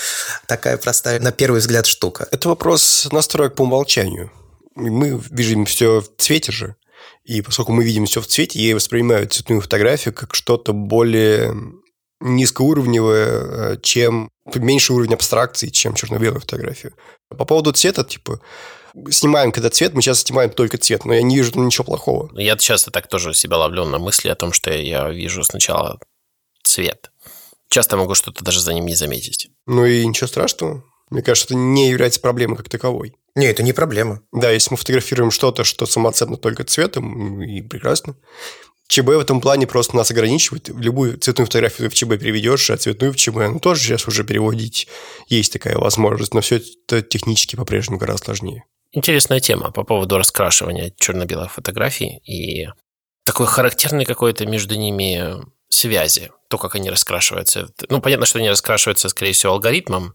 такая 0.46 0.76
простая, 0.76 1.20
на 1.20 1.32
первый 1.32 1.60
взгляд, 1.60 1.86
штука. 1.86 2.28
Это 2.30 2.48
вопрос 2.48 3.08
настроек 3.10 3.54
по 3.54 3.62
умолчанию. 3.62 4.30
Мы 4.74 5.22
видим 5.30 5.64
все 5.64 6.00
в 6.00 6.08
цвете 6.18 6.52
же. 6.52 6.76
И 7.24 7.40
поскольку 7.40 7.72
мы 7.72 7.84
видим 7.84 8.06
все 8.06 8.20
в 8.20 8.26
цвете, 8.26 8.60
я 8.60 8.74
воспринимаю 8.74 9.28
цветную 9.28 9.60
фотографию 9.60 10.12
как 10.14 10.34
что-то 10.34 10.72
более 10.72 11.54
низкоуровневое, 12.20 13.72
э, 13.72 13.76
чем 13.82 14.30
меньше 14.54 14.92
уровень 14.92 15.14
абстракции, 15.14 15.68
чем 15.68 15.94
черно-белую 15.94 16.40
фотографию. 16.40 16.94
По 17.30 17.44
поводу 17.44 17.72
цвета, 17.72 18.04
типа, 18.04 18.40
снимаем 19.10 19.52
когда 19.52 19.70
цвет, 19.70 19.94
мы 19.94 20.02
сейчас 20.02 20.20
снимаем 20.20 20.50
только 20.50 20.78
цвет, 20.78 21.04
но 21.04 21.14
я 21.14 21.22
не 21.22 21.36
вижу 21.36 21.52
там 21.52 21.66
ничего 21.66 21.84
плохого. 21.84 22.30
Я 22.38 22.56
часто 22.56 22.90
так 22.90 23.08
тоже 23.08 23.34
себя 23.34 23.56
ловлю 23.56 23.84
на 23.84 23.98
мысли 23.98 24.28
о 24.28 24.34
том, 24.34 24.52
что 24.52 24.72
я 24.72 25.08
вижу 25.10 25.42
сначала 25.44 25.98
цвет. 26.62 27.10
Часто 27.68 27.96
могу 27.96 28.14
что-то 28.14 28.44
даже 28.44 28.60
за 28.60 28.72
ним 28.74 28.86
не 28.86 28.94
заметить. 28.94 29.48
Ну 29.66 29.84
и 29.84 30.06
ничего 30.06 30.28
страшного. 30.28 30.84
Мне 31.10 31.22
кажется, 31.22 31.46
это 31.46 31.54
не 31.54 31.88
является 31.88 32.20
проблемой 32.20 32.56
как 32.56 32.68
таковой. 32.68 33.16
Не, 33.34 33.46
это 33.46 33.62
не 33.62 33.72
проблема. 33.72 34.22
Да, 34.32 34.50
если 34.50 34.70
мы 34.70 34.76
фотографируем 34.76 35.30
что-то, 35.30 35.64
что 35.64 35.86
самоценно 35.86 36.36
только 36.36 36.64
цветом, 36.64 37.42
и 37.42 37.62
прекрасно. 37.62 38.16
ЧБ 38.86 39.06
в 39.06 39.20
этом 39.20 39.40
плане 39.40 39.66
просто 39.66 39.96
нас 39.96 40.10
ограничивает. 40.10 40.68
Любую 40.68 41.18
цветную 41.18 41.46
фотографию 41.46 41.90
в 41.90 41.94
ЧБ 41.94 42.18
переведешь, 42.20 42.70
а 42.70 42.76
цветную 42.76 43.12
в 43.12 43.16
ЧБ, 43.16 43.36
ну, 43.48 43.58
тоже 43.58 43.80
сейчас 43.80 44.06
уже 44.06 44.24
переводить 44.24 44.88
есть 45.28 45.52
такая 45.52 45.76
возможность, 45.78 46.34
но 46.34 46.42
все 46.42 46.56
это 46.56 47.02
технически 47.02 47.56
по-прежнему 47.56 47.98
гораздо 47.98 48.26
сложнее. 48.26 48.64
Интересная 48.92 49.40
тема 49.40 49.72
по 49.72 49.82
поводу 49.82 50.18
раскрашивания 50.18 50.92
черно-белых 50.98 51.52
фотографий 51.52 52.20
и 52.24 52.68
такой 53.24 53.46
характерный 53.46 54.04
какой-то 54.04 54.46
между 54.46 54.76
ними 54.76 55.42
связи, 55.68 56.30
то, 56.48 56.58
как 56.58 56.76
они 56.76 56.90
раскрашиваются. 56.90 57.68
Ну, 57.88 58.00
понятно, 58.00 58.26
что 58.26 58.38
они 58.38 58.50
раскрашиваются, 58.50 59.08
скорее 59.08 59.32
всего, 59.32 59.54
алгоритмом, 59.54 60.14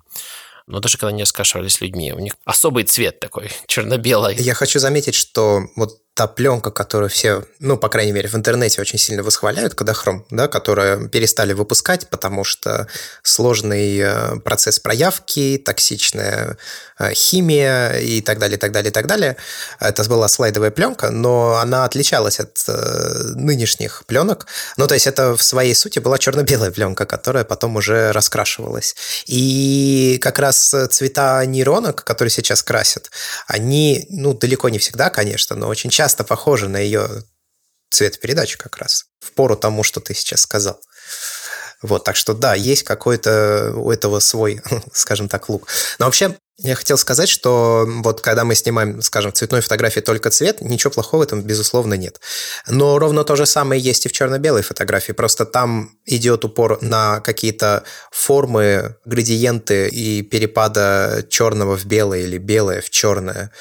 но 0.69 0.79
даже 0.79 0.97
когда 0.97 1.09
они 1.09 1.23
раскрашивались 1.23 1.81
людьми, 1.81 2.13
у 2.13 2.19
них 2.19 2.33
особый 2.45 2.83
цвет 2.83 3.19
такой, 3.19 3.49
черно-белый. 3.67 4.35
Я 4.35 4.53
хочу 4.53 4.79
заметить, 4.79 5.15
что 5.15 5.63
вот 5.75 5.97
та 6.19 6.27
пленка, 6.27 6.69
которую 6.69 7.09
все, 7.09 7.43
ну, 7.59 7.77
по 7.77 7.87
крайней 7.87 8.11
мере, 8.11 8.27
в 8.27 8.35
интернете 8.35 8.81
очень 8.81 8.99
сильно 8.99 9.23
восхваляют, 9.23 9.73
Кодахром, 9.73 10.25
да, 10.29 10.49
которую 10.49 11.07
перестали 11.07 11.53
выпускать, 11.53 12.09
потому 12.09 12.43
что 12.43 12.87
сложный 13.23 13.99
э, 13.99 14.35
процесс 14.43 14.79
проявки, 14.79 15.57
токсичная 15.65 16.57
э, 16.99 17.13
химия 17.13 17.99
и 17.99 18.19
так 18.19 18.37
далее, 18.37 18.57
и 18.57 18.59
так 18.59 18.73
далее, 18.73 18.89
и 18.89 18.93
так 18.93 19.07
далее. 19.07 19.37
Это 19.79 20.03
была 20.09 20.27
слайдовая 20.27 20.71
пленка, 20.71 21.09
но 21.09 21.55
она 21.55 21.85
отличалась 21.85 22.41
от 22.41 22.65
э, 22.67 23.35
нынешних 23.35 24.03
пленок. 24.05 24.47
Ну, 24.75 24.87
то 24.87 24.95
есть 24.95 25.07
это 25.07 25.37
в 25.37 25.41
своей 25.41 25.73
сути 25.73 25.99
была 25.99 26.17
черно-белая 26.17 26.71
пленка, 26.71 27.05
которая 27.05 27.45
потом 27.45 27.77
уже 27.77 28.11
раскрашивалась. 28.11 28.93
И 29.25 30.19
как 30.21 30.37
раз 30.37 30.75
цвета 30.89 31.45
нейронок, 31.45 32.03
которые 32.03 32.29
сейчас 32.29 32.61
красят, 32.61 33.09
они, 33.47 34.05
ну, 34.09 34.33
далеко 34.33 34.67
не 34.67 34.79
всегда, 34.79 35.09
конечно, 35.09 35.55
но 35.55 35.69
очень 35.69 35.89
часто 35.89 36.08
часто 36.09 36.23
похожа 36.23 36.67
на 36.67 36.77
ее 36.77 37.07
цветопередачу 37.91 38.57
как 38.57 38.77
раз, 38.77 39.05
в 39.19 39.31
пору 39.33 39.55
тому, 39.55 39.83
что 39.83 39.99
ты 39.99 40.15
сейчас 40.15 40.41
сказал. 40.41 40.81
Вот, 41.83 42.03
так 42.03 42.15
что 42.15 42.33
да, 42.33 42.55
есть 42.55 42.81
какой-то 42.81 43.73
у 43.75 43.91
этого 43.91 44.19
свой, 44.19 44.59
скажем 44.91 45.29
так, 45.29 45.49
лук. 45.49 45.67
Но 45.99 46.05
вообще, 46.05 46.35
я 46.61 46.75
хотел 46.75 46.97
сказать, 46.97 47.29
что 47.29 47.85
вот 47.87 48.21
когда 48.21 48.43
мы 48.43 48.53
снимаем, 48.53 49.01
скажем, 49.01 49.33
цветной 49.33 49.61
фотографии 49.61 50.01
только 50.01 50.29
цвет, 50.29 50.61
ничего 50.61 50.91
плохого 50.91 51.21
в 51.21 51.23
этом, 51.23 51.41
безусловно, 51.41 51.93
нет. 51.93 52.19
Но 52.67 52.99
ровно 52.99 53.23
то 53.23 53.35
же 53.35 53.45
самое 53.45 53.81
есть 53.81 54.05
и 54.05 54.09
в 54.09 54.11
черно-белой 54.11 54.61
фотографии. 54.61 55.13
Просто 55.13 55.45
там 55.45 55.91
идет 56.05 56.43
упор 56.43 56.79
на 56.81 57.21
какие-то 57.21 57.83
формы, 58.11 58.95
градиенты 59.05 59.87
и 59.87 60.21
перепада 60.21 61.25
черного 61.29 61.77
в 61.77 61.85
белое 61.85 62.21
или 62.21 62.37
белое 62.37 62.81
в 62.81 62.89
черное. 62.89 63.51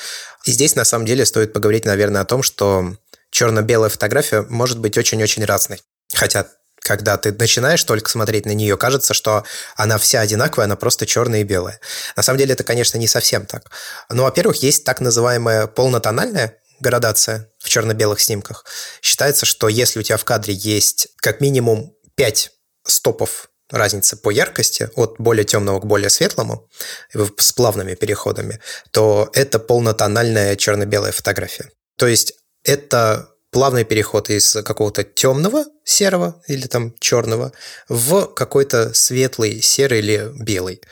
И 0.44 0.50
здесь, 0.50 0.74
на 0.74 0.84
самом 0.84 1.06
деле, 1.06 1.24
стоит 1.24 1.52
поговорить, 1.52 1.84
наверное, 1.84 2.22
о 2.22 2.26
том, 2.26 2.42
что 2.42 2.96
черно-белая 3.30 3.90
фотография 3.90 4.44
может 4.48 4.78
быть 4.78 4.98
очень-очень 4.98 5.44
разной. 5.44 5.80
Хотя 6.14 6.46
когда 6.80 7.16
ты 7.16 7.32
начинаешь 7.32 7.82
только 7.84 8.10
смотреть 8.10 8.46
на 8.46 8.52
нее, 8.52 8.76
кажется, 8.76 9.14
что 9.14 9.44
она 9.76 9.98
вся 9.98 10.20
одинаковая, 10.20 10.66
она 10.66 10.76
просто 10.76 11.06
черная 11.06 11.40
и 11.40 11.44
белая. 11.44 11.80
На 12.16 12.22
самом 12.22 12.38
деле 12.38 12.54
это, 12.54 12.64
конечно, 12.64 12.98
не 12.98 13.08
совсем 13.08 13.46
так. 13.46 13.70
Но, 14.10 14.24
во-первых, 14.24 14.62
есть 14.62 14.84
так 14.84 15.00
называемая 15.00 15.66
полнотональная 15.66 16.56
градация 16.80 17.50
в 17.58 17.68
черно-белых 17.68 18.20
снимках. 18.20 18.64
Считается, 19.02 19.46
что 19.46 19.68
если 19.68 19.98
у 19.98 20.02
тебя 20.02 20.16
в 20.16 20.24
кадре 20.24 20.54
есть 20.54 21.08
как 21.16 21.40
минимум 21.40 21.94
5 22.16 22.50
стопов 22.86 23.48
разницы 23.70 24.16
по 24.16 24.30
яркости 24.30 24.88
от 24.94 25.16
более 25.18 25.44
темного 25.44 25.80
к 25.80 25.86
более 25.86 26.08
светлому 26.08 26.68
с 27.12 27.52
плавными 27.52 27.94
переходами, 27.94 28.60
то 28.92 29.30
это 29.34 29.58
полнотональная 29.58 30.56
черно-белая 30.56 31.12
фотография. 31.12 31.70
То 31.98 32.06
есть 32.06 32.34
это 32.64 33.28
плавный 33.50 33.84
переход 33.84 34.30
из 34.30 34.52
какого-то 34.64 35.04
темного 35.04 35.64
серого 35.84 36.42
или 36.48 36.66
там 36.66 36.94
черного 37.00 37.52
в 37.88 38.26
какой-то 38.26 38.92
светлый 38.94 39.62
серый 39.62 40.00
или 40.00 40.30
белый. 40.38 40.82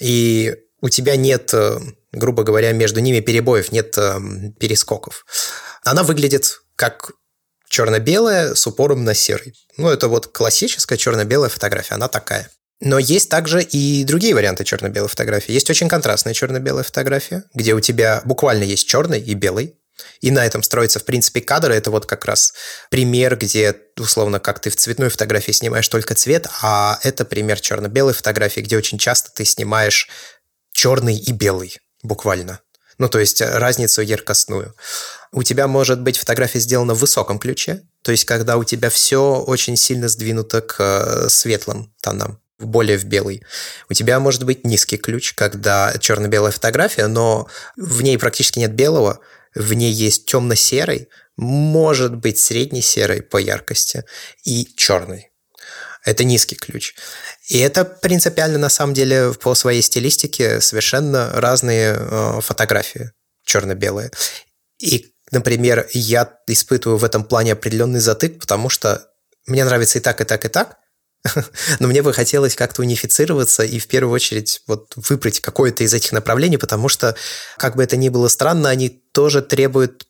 И 0.00 0.56
у 0.80 0.88
тебя 0.88 1.16
нет, 1.16 1.52
э, 1.54 1.78
грубо 2.12 2.42
говоря, 2.42 2.72
между 2.72 3.00
ними 3.00 3.20
перебоев, 3.20 3.72
нет 3.72 3.96
э, 3.98 4.18
перескоков. 4.60 5.24
Она 5.82 6.02
выглядит 6.02 6.60
как 6.76 7.12
черно-белая 7.68 8.54
с 8.54 8.66
упором 8.66 9.04
на 9.04 9.14
серый. 9.14 9.54
Ну, 9.76 9.88
это 9.88 10.08
вот 10.08 10.28
классическая 10.28 10.96
черно-белая 10.96 11.48
фотография, 11.48 11.94
она 11.94 12.08
такая. 12.08 12.50
Но 12.80 12.98
есть 12.98 13.30
также 13.30 13.62
и 13.62 14.04
другие 14.04 14.34
варианты 14.34 14.64
черно-белой 14.64 15.08
фотографии. 15.08 15.52
Есть 15.52 15.70
очень 15.70 15.88
контрастная 15.88 16.34
черно-белая 16.34 16.84
фотография, 16.84 17.44
где 17.54 17.74
у 17.74 17.80
тебя 17.80 18.20
буквально 18.24 18.64
есть 18.64 18.86
черный 18.86 19.20
и 19.20 19.34
белый. 19.34 19.78
И 20.20 20.30
на 20.30 20.44
этом 20.44 20.62
строится, 20.62 20.98
в 20.98 21.04
принципе, 21.04 21.40
кадр. 21.40 21.70
Это 21.70 21.90
вот 21.90 22.06
как 22.06 22.24
раз 22.24 22.54
пример, 22.90 23.36
где, 23.36 23.74
условно, 23.98 24.40
как 24.40 24.60
ты 24.60 24.70
в 24.70 24.76
цветной 24.76 25.08
фотографии 25.08 25.52
снимаешь 25.52 25.88
только 25.88 26.14
цвет, 26.14 26.48
а 26.62 26.98
это 27.02 27.24
пример 27.24 27.60
черно-белой 27.60 28.14
фотографии, 28.14 28.60
где 28.60 28.76
очень 28.76 28.98
часто 28.98 29.30
ты 29.32 29.44
снимаешь 29.44 30.08
черный 30.72 31.16
и 31.16 31.32
белый, 31.32 31.78
буквально. 32.02 32.60
Ну, 32.98 33.08
то 33.08 33.18
есть 33.18 33.40
разницу 33.40 34.02
яркостную. 34.02 34.74
У 35.32 35.42
тебя 35.42 35.66
может 35.66 36.00
быть 36.00 36.16
фотография 36.16 36.60
сделана 36.60 36.94
в 36.94 36.98
высоком 36.98 37.38
ключе, 37.38 37.82
то 38.02 38.12
есть 38.12 38.24
когда 38.24 38.56
у 38.56 38.64
тебя 38.64 38.88
все 38.88 39.36
очень 39.40 39.76
сильно 39.76 40.08
сдвинуто 40.08 40.60
к 40.60 40.76
э, 40.78 41.28
светлым 41.28 41.92
тонам 42.00 42.40
более 42.58 42.98
в 42.98 43.04
белый. 43.04 43.42
У 43.88 43.94
тебя 43.94 44.20
может 44.20 44.44
быть 44.44 44.64
низкий 44.64 44.96
ключ, 44.96 45.34
когда 45.34 45.92
черно-белая 45.98 46.52
фотография, 46.52 47.06
но 47.08 47.48
в 47.76 48.02
ней 48.02 48.16
практически 48.16 48.60
нет 48.60 48.72
белого, 48.72 49.20
в 49.54 49.72
ней 49.74 49.92
есть 49.92 50.26
темно-серый, 50.26 51.08
может 51.36 52.14
быть 52.16 52.38
средний-серый 52.38 53.22
по 53.22 53.38
яркости 53.38 54.04
и 54.44 54.68
черный. 54.76 55.30
Это 56.04 56.22
низкий 56.24 56.56
ключ. 56.56 56.94
И 57.48 57.58
это 57.58 57.84
принципиально, 57.84 58.58
на 58.58 58.68
самом 58.68 58.94
деле, 58.94 59.32
по 59.32 59.54
своей 59.54 59.82
стилистике 59.82 60.60
совершенно 60.60 61.30
разные 61.32 61.96
э, 61.98 62.40
фотографии 62.42 63.12
черно-белые. 63.44 64.10
И, 64.78 65.14
например, 65.30 65.88
я 65.92 66.30
испытываю 66.46 66.98
в 66.98 67.04
этом 67.04 67.24
плане 67.24 67.52
определенный 67.52 68.00
затык, 68.00 68.38
потому 68.38 68.68
что 68.68 69.08
мне 69.46 69.64
нравится 69.64 69.98
и 69.98 70.02
так, 70.02 70.20
и 70.20 70.24
так, 70.24 70.44
и 70.44 70.48
так, 70.48 70.76
но 71.78 71.88
мне 71.88 72.02
бы 72.02 72.12
хотелось 72.12 72.54
как-то 72.54 72.82
унифицироваться 72.82 73.62
и 73.62 73.78
в 73.78 73.88
первую 73.88 74.14
очередь 74.14 74.62
вот 74.66 74.92
выбрать 74.96 75.40
какое-то 75.40 75.84
из 75.84 75.94
этих 75.94 76.12
направлений, 76.12 76.58
потому 76.58 76.88
что, 76.88 77.16
как 77.56 77.76
бы 77.76 77.82
это 77.82 77.96
ни 77.96 78.08
было 78.10 78.28
странно, 78.28 78.68
они 78.68 79.03
тоже 79.14 79.40
требуют 79.40 80.06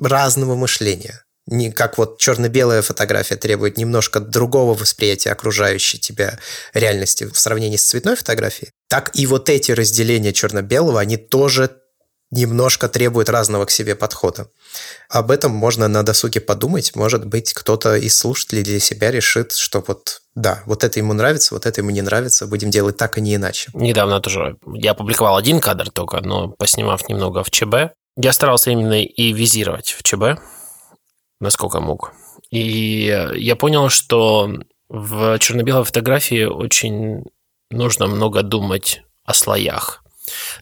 разного 0.00 0.56
мышления. 0.56 1.22
Не 1.46 1.70
как 1.70 1.96
вот 1.96 2.18
черно-белая 2.18 2.82
фотография 2.82 3.36
требует 3.36 3.78
немножко 3.78 4.18
другого 4.18 4.74
восприятия 4.74 5.30
окружающей 5.30 6.00
тебя 6.00 6.40
реальности 6.74 7.24
в 7.24 7.38
сравнении 7.38 7.76
с 7.76 7.86
цветной 7.86 8.16
фотографией, 8.16 8.72
так 8.88 9.10
и 9.14 9.26
вот 9.26 9.48
эти 9.48 9.70
разделения 9.70 10.32
черно-белого, 10.32 10.98
они 10.98 11.16
тоже 11.16 11.70
немножко 12.32 12.88
требуют 12.88 13.28
разного 13.28 13.64
к 13.66 13.70
себе 13.70 13.94
подхода. 13.94 14.48
Об 15.08 15.30
этом 15.30 15.52
можно 15.52 15.86
на 15.86 16.02
досуге 16.02 16.40
подумать. 16.40 16.96
Может 16.96 17.24
быть, 17.24 17.52
кто-то 17.52 17.94
из 17.94 18.18
слушателей 18.18 18.64
для 18.64 18.80
себя 18.80 19.12
решит, 19.12 19.52
что 19.52 19.84
вот 19.86 20.22
да, 20.34 20.62
вот 20.66 20.82
это 20.82 20.98
ему 20.98 21.12
нравится, 21.12 21.54
вот 21.54 21.64
это 21.64 21.80
ему 21.80 21.90
не 21.90 22.02
нравится, 22.02 22.46
будем 22.46 22.70
делать 22.70 22.96
так, 22.96 23.16
а 23.16 23.20
не 23.20 23.36
иначе. 23.36 23.70
Недавно 23.72 24.20
тоже 24.20 24.56
я 24.74 24.90
опубликовал 24.90 25.36
один 25.36 25.60
кадр 25.60 25.90
только, 25.90 26.20
но 26.20 26.48
поснимав 26.48 27.08
немного 27.08 27.44
в 27.44 27.50
ЧБ, 27.50 27.94
я 28.16 28.32
старался 28.32 28.70
именно 28.70 29.02
и 29.02 29.32
визировать 29.32 29.90
в 29.92 30.02
ЧБ, 30.02 30.40
насколько 31.40 31.80
мог. 31.80 32.12
И 32.50 33.30
я 33.34 33.56
понял, 33.56 33.88
что 33.88 34.50
в 34.88 35.38
черно-белой 35.38 35.84
фотографии 35.84 36.44
очень 36.44 37.24
нужно 37.70 38.06
много 38.06 38.42
думать 38.42 39.02
о 39.24 39.34
слоях. 39.34 40.04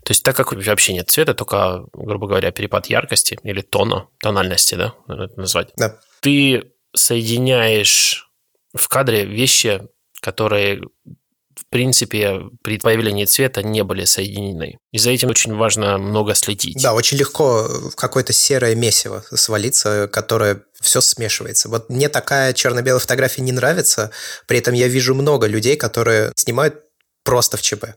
То 0.02 0.10
есть 0.10 0.22
так 0.22 0.36
как 0.36 0.52
вообще 0.52 0.92
нет 0.92 1.10
цвета, 1.10 1.34
только, 1.34 1.86
грубо 1.92 2.26
говоря, 2.26 2.50
перепад 2.50 2.86
яркости 2.86 3.38
или 3.42 3.62
тона, 3.62 4.08
тональности, 4.18 4.74
да, 4.74 4.94
это 5.08 5.38
назвать. 5.38 5.72
Да. 5.76 5.98
Ты 6.20 6.72
соединяешь 6.94 8.28
в 8.74 8.88
кадре 8.88 9.24
вещи, 9.24 9.82
которые 10.20 10.82
принципе, 11.74 12.42
при 12.62 12.78
появлении 12.78 13.24
цвета 13.24 13.60
не 13.60 13.82
были 13.82 14.04
соединены. 14.04 14.78
И 14.92 14.98
за 14.98 15.10
этим 15.10 15.30
очень 15.30 15.56
важно 15.56 15.98
много 15.98 16.36
следить. 16.36 16.80
Да, 16.80 16.94
очень 16.94 17.16
легко 17.16 17.64
в 17.64 17.96
какое-то 17.96 18.32
серое 18.32 18.76
месиво 18.76 19.24
свалиться, 19.34 20.06
которое 20.06 20.62
все 20.80 21.00
смешивается. 21.00 21.68
Вот 21.68 21.90
мне 21.90 22.08
такая 22.08 22.52
черно-белая 22.52 23.00
фотография 23.00 23.42
не 23.42 23.50
нравится, 23.50 24.12
при 24.46 24.58
этом 24.58 24.72
я 24.72 24.86
вижу 24.86 25.16
много 25.16 25.48
людей, 25.48 25.74
которые 25.74 26.32
снимают 26.36 26.76
просто 27.24 27.56
в 27.56 27.62
ЧБ. 27.62 27.96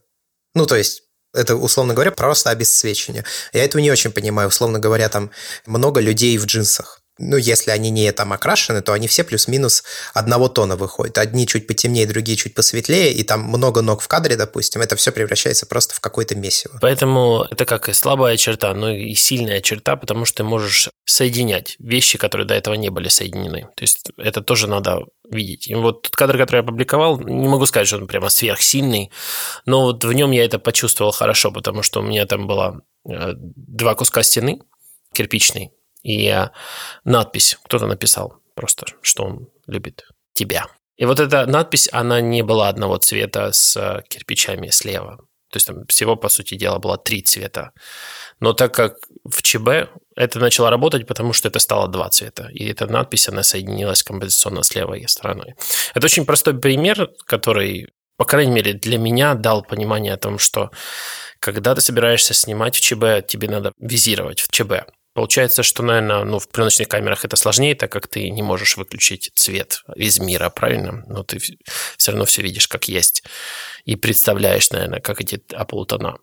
Ну, 0.56 0.66
то 0.66 0.76
есть 0.76 1.04
это, 1.36 1.56
условно 1.56 1.94
говоря, 1.94 2.10
просто 2.10 2.50
обесцвечивание. 2.50 3.26
Я 3.54 3.64
этого 3.64 3.80
не 3.80 3.92
очень 3.92 4.12
понимаю. 4.12 4.48
Условно 4.48 4.80
говоря, 4.80 5.08
там 5.08 5.30
много 5.68 6.00
людей 6.00 6.36
в 6.40 6.48
джинсах 6.48 7.04
ну, 7.18 7.38
если 7.38 7.72
они 7.72 7.90
не 7.90 8.12
там 8.12 8.34
окрашены, 8.34 8.82
то 8.82 8.94
они 8.94 9.08
все 9.08 9.24
плюс-минус 9.24 9.84
одного 10.14 10.48
тона 10.48 10.76
выходят. 10.76 11.18
Одни 11.18 11.48
чуть 11.48 11.68
потемнее, 11.68 12.06
другие 12.06 12.38
чуть 12.38 12.54
посветлее, 12.54 13.12
и 13.14 13.24
там 13.24 13.44
много 13.44 13.82
ног 13.82 14.02
в 14.02 14.08
кадре, 14.08 14.36
допустим, 14.36 14.82
это 14.82 14.96
все 14.96 15.12
превращается 15.12 15.66
просто 15.66 15.96
в 15.96 16.00
какое-то 16.00 16.36
месиво. 16.36 16.78
Поэтому 16.82 17.46
это 17.50 17.66
как 17.66 17.90
и 17.90 17.94
слабая 17.94 18.38
черта, 18.38 18.74
но 18.74 18.90
и 18.90 19.14
сильная 19.14 19.62
черта, 19.62 19.96
потому 19.96 20.26
что 20.26 20.38
ты 20.38 20.44
можешь 20.44 20.90
соединять 21.06 21.76
вещи, 21.80 22.18
которые 22.18 22.46
до 22.46 22.54
этого 22.54 22.76
не 22.76 22.90
были 22.90 23.08
соединены. 23.08 23.70
То 23.76 23.84
есть 23.84 24.12
это 24.18 24.42
тоже 24.42 24.68
надо 24.68 25.00
видеть. 25.30 25.68
И 25.68 25.76
вот 25.76 26.04
тот 26.04 26.16
кадр, 26.16 26.38
который 26.38 26.58
я 26.58 26.64
опубликовал, 26.64 27.20
не 27.20 27.48
могу 27.48 27.66
сказать, 27.66 27.88
что 27.88 27.98
он 27.98 28.08
прямо 28.08 28.30
сверхсильный, 28.30 29.12
но 29.66 29.84
вот 29.84 30.04
в 30.04 30.14
нем 30.14 30.32
я 30.32 30.46
это 30.46 30.60
почувствовал 30.60 31.12
хорошо, 31.12 31.52
потому 31.52 31.82
что 31.82 32.02
у 32.02 32.04
меня 32.04 32.26
там 32.26 32.46
было 32.46 32.82
э, 33.10 33.34
два 33.36 33.96
куска 33.96 34.22
стены 34.22 34.60
кирпичной, 35.14 35.72
и 36.08 36.50
надпись 37.04 37.58
кто-то 37.64 37.86
написал 37.86 38.38
просто, 38.56 38.86
что 39.02 39.26
он 39.26 39.50
любит 39.68 40.06
тебя. 40.34 40.68
И 40.96 41.06
вот 41.06 41.20
эта 41.20 41.46
надпись, 41.46 41.90
она 41.92 42.22
не 42.22 42.44
была 42.44 42.70
одного 42.70 42.98
цвета 42.98 43.52
с 43.52 44.04
кирпичами 44.10 44.70
слева. 44.70 45.18
То 45.52 45.58
есть 45.58 45.68
там 45.68 45.86
всего, 45.88 46.16
по 46.16 46.30
сути 46.30 46.56
дела, 46.56 46.80
было 46.80 46.98
три 46.98 47.22
цвета. 47.22 47.72
Но 48.40 48.54
так 48.54 48.74
как 48.74 48.96
в 49.24 49.42
ЧБ 49.42 49.90
это 50.16 50.40
начало 50.40 50.70
работать, 50.70 51.08
потому 51.08 51.34
что 51.34 51.50
это 51.50 51.60
стало 51.60 51.88
два 51.88 52.10
цвета. 52.10 52.50
И 52.52 52.66
эта 52.68 52.88
надпись, 52.88 53.30
она 53.30 53.44
соединилась 53.44 54.04
композиционно 54.04 54.64
с 54.64 54.76
левой 54.76 55.08
стороной. 55.08 55.56
Это 55.94 56.06
очень 56.06 56.26
простой 56.26 56.60
пример, 56.60 57.10
который, 57.26 57.90
по 58.18 58.26
крайней 58.26 58.52
мере, 58.52 58.74
для 58.74 58.98
меня 58.98 59.36
дал 59.36 59.62
понимание 59.62 60.14
о 60.14 60.18
том, 60.18 60.40
что 60.40 60.72
когда 61.40 61.76
ты 61.76 61.82
собираешься 61.82 62.34
снимать 62.34 62.76
в 62.76 62.82
ЧБ, 62.82 63.28
тебе 63.28 63.48
надо 63.50 63.72
визировать 63.80 64.42
в 64.42 64.50
ЧБ. 64.52 64.90
Получается, 65.18 65.64
что, 65.64 65.82
наверное, 65.82 66.24
ну, 66.26 66.38
в 66.38 66.48
пленочных 66.48 66.88
камерах 66.88 67.26
это 67.26 67.36
сложнее, 67.38 67.74
так 67.74 67.92
как 67.92 68.06
ты 68.06 68.30
не 68.30 68.44
можешь 68.44 68.78
выключить 68.78 69.32
цвет 69.34 69.82
из 69.96 70.20
мира, 70.20 70.52
правильно? 70.52 71.04
Но 71.08 71.24
ты 71.24 71.40
все 71.40 72.12
равно 72.12 72.26
все 72.26 72.44
видишь 72.44 72.68
как 72.68 72.88
есть. 72.88 73.24
И 73.88 73.96
представляешь, 73.96 74.70
наверное, 74.72 75.00
как 75.00 75.22
эти 75.22 75.42
полутона 75.70 76.18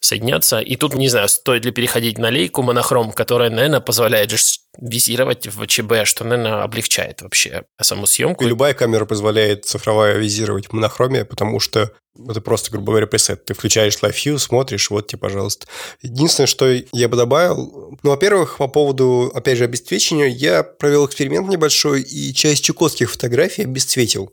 соединятся. 0.00 0.60
И 0.60 0.76
тут, 0.76 0.94
не 0.94 1.10
знаю, 1.10 1.28
стоит 1.28 1.62
ли 1.66 1.70
переходить 1.70 2.16
на 2.16 2.30
лейку 2.30 2.62
монохром, 2.62 3.12
которая, 3.12 3.50
наверное, 3.50 3.80
позволяет 3.80 4.32
визировать 4.78 5.46
в 5.46 5.66
ЧБ, 5.66 6.06
что, 6.06 6.24
наверное, 6.24 6.62
облегчает 6.62 7.20
вообще 7.20 7.64
саму 7.78 8.06
съемку. 8.06 8.44
И 8.44 8.48
любая 8.48 8.72
камера 8.72 9.04
позволяет 9.04 9.66
цифровая 9.66 10.16
визировать 10.16 10.68
в 10.68 10.72
монохроме, 10.72 11.26
потому 11.26 11.60
что 11.60 11.92
это 12.26 12.40
просто, 12.40 12.70
грубо 12.70 12.92
говоря, 12.92 13.06
пресет. 13.06 13.44
Ты 13.44 13.52
включаешь 13.52 13.98
Live 14.00 14.14
View, 14.14 14.38
смотришь, 14.38 14.88
вот 14.88 15.08
тебе, 15.08 15.18
пожалуйста. 15.18 15.66
Единственное, 16.00 16.46
что 16.46 16.72
я 16.92 17.08
бы 17.10 17.18
добавил, 17.18 17.98
ну, 18.02 18.08
во-первых, 18.08 18.56
по 18.56 18.68
поводу, 18.68 19.30
опять 19.34 19.58
же, 19.58 19.64
обесцвечивания, 19.64 20.28
я 20.28 20.62
провел 20.62 21.04
эксперимент 21.04 21.46
небольшой 21.50 22.00
и 22.00 22.32
часть 22.32 22.64
чукотских 22.64 23.10
фотографий 23.10 23.64
обесцветил. 23.64 24.32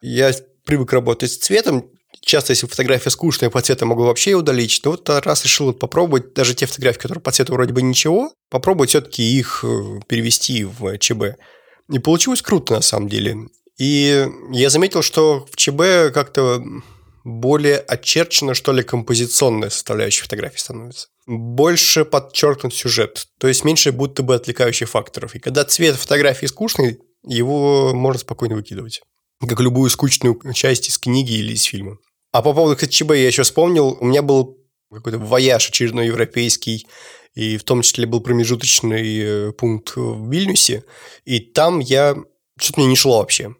Я 0.00 0.32
привык 0.70 0.92
работать 0.92 1.32
с 1.32 1.36
цветом, 1.36 1.90
часто, 2.20 2.52
если 2.52 2.68
фотография 2.68 3.10
скучная, 3.10 3.50
по 3.50 3.60
цвету 3.60 3.86
могу 3.86 4.04
вообще 4.04 4.34
удалить. 4.34 4.80
Но 4.84 4.92
вот 4.92 5.08
раз 5.08 5.44
решил 5.44 5.72
попробовать 5.72 6.32
даже 6.32 6.54
те 6.54 6.66
фотографии, 6.66 7.00
которые 7.00 7.20
по 7.20 7.32
цвету 7.32 7.54
вроде 7.54 7.72
бы 7.72 7.82
ничего, 7.82 8.32
попробовать 8.50 8.90
все-таки 8.90 9.22
их 9.22 9.64
э, 9.64 9.98
перевести 10.06 10.62
в 10.62 10.96
ЧБ. 10.96 11.38
И 11.90 11.98
получилось 11.98 12.40
круто, 12.40 12.74
на 12.74 12.82
самом 12.82 13.08
деле. 13.08 13.36
И 13.78 14.28
я 14.52 14.70
заметил, 14.70 15.02
что 15.02 15.44
в 15.50 15.56
ЧБ 15.56 16.14
как-то 16.14 16.62
более 17.24 17.78
очерчена, 17.78 18.54
что 18.54 18.72
ли, 18.72 18.84
композиционная 18.84 19.70
составляющая 19.70 20.22
фотографии 20.22 20.58
становится. 20.58 21.08
Больше 21.26 22.04
подчеркнут 22.04 22.74
сюжет, 22.74 23.26
то 23.38 23.48
есть 23.48 23.64
меньше 23.64 23.90
будто 23.90 24.22
бы 24.22 24.36
отвлекающих 24.36 24.88
факторов. 24.88 25.34
И 25.34 25.40
когда 25.40 25.64
цвет 25.64 25.96
фотографии 25.96 26.46
скучный, 26.46 27.00
его 27.26 27.92
можно 27.92 28.20
спокойно 28.20 28.54
выкидывать. 28.54 29.02
Как 29.40 29.60
любую 29.60 29.90
скучную 29.90 30.38
часть 30.54 30.88
из 30.88 30.98
книги 30.98 31.32
или 31.32 31.54
из 31.54 31.62
фильма. 31.62 31.98
А 32.32 32.42
по 32.42 32.52
поводу, 32.52 32.76
кстати, 32.76 32.92
ЧБ 32.92 33.12
я 33.12 33.26
еще 33.26 33.42
вспомнил, 33.42 33.96
у 34.00 34.04
меня 34.04 34.22
был 34.22 34.58
какой-то 34.92 35.18
вояж 35.18 35.68
очередной 35.68 36.06
европейский, 36.06 36.86
и 37.34 37.56
в 37.56 37.64
том 37.64 37.82
числе 37.82 38.06
был 38.06 38.20
промежуточный 38.20 39.18
э, 39.18 39.52
пункт 39.52 39.96
в 39.96 40.30
Вильнюсе, 40.30 40.84
и 41.24 41.40
там 41.40 41.78
я... 41.78 42.16
Что-то 42.58 42.80
мне 42.80 42.90
не 42.90 42.96
шло 42.96 43.18
вообще. 43.18 43.54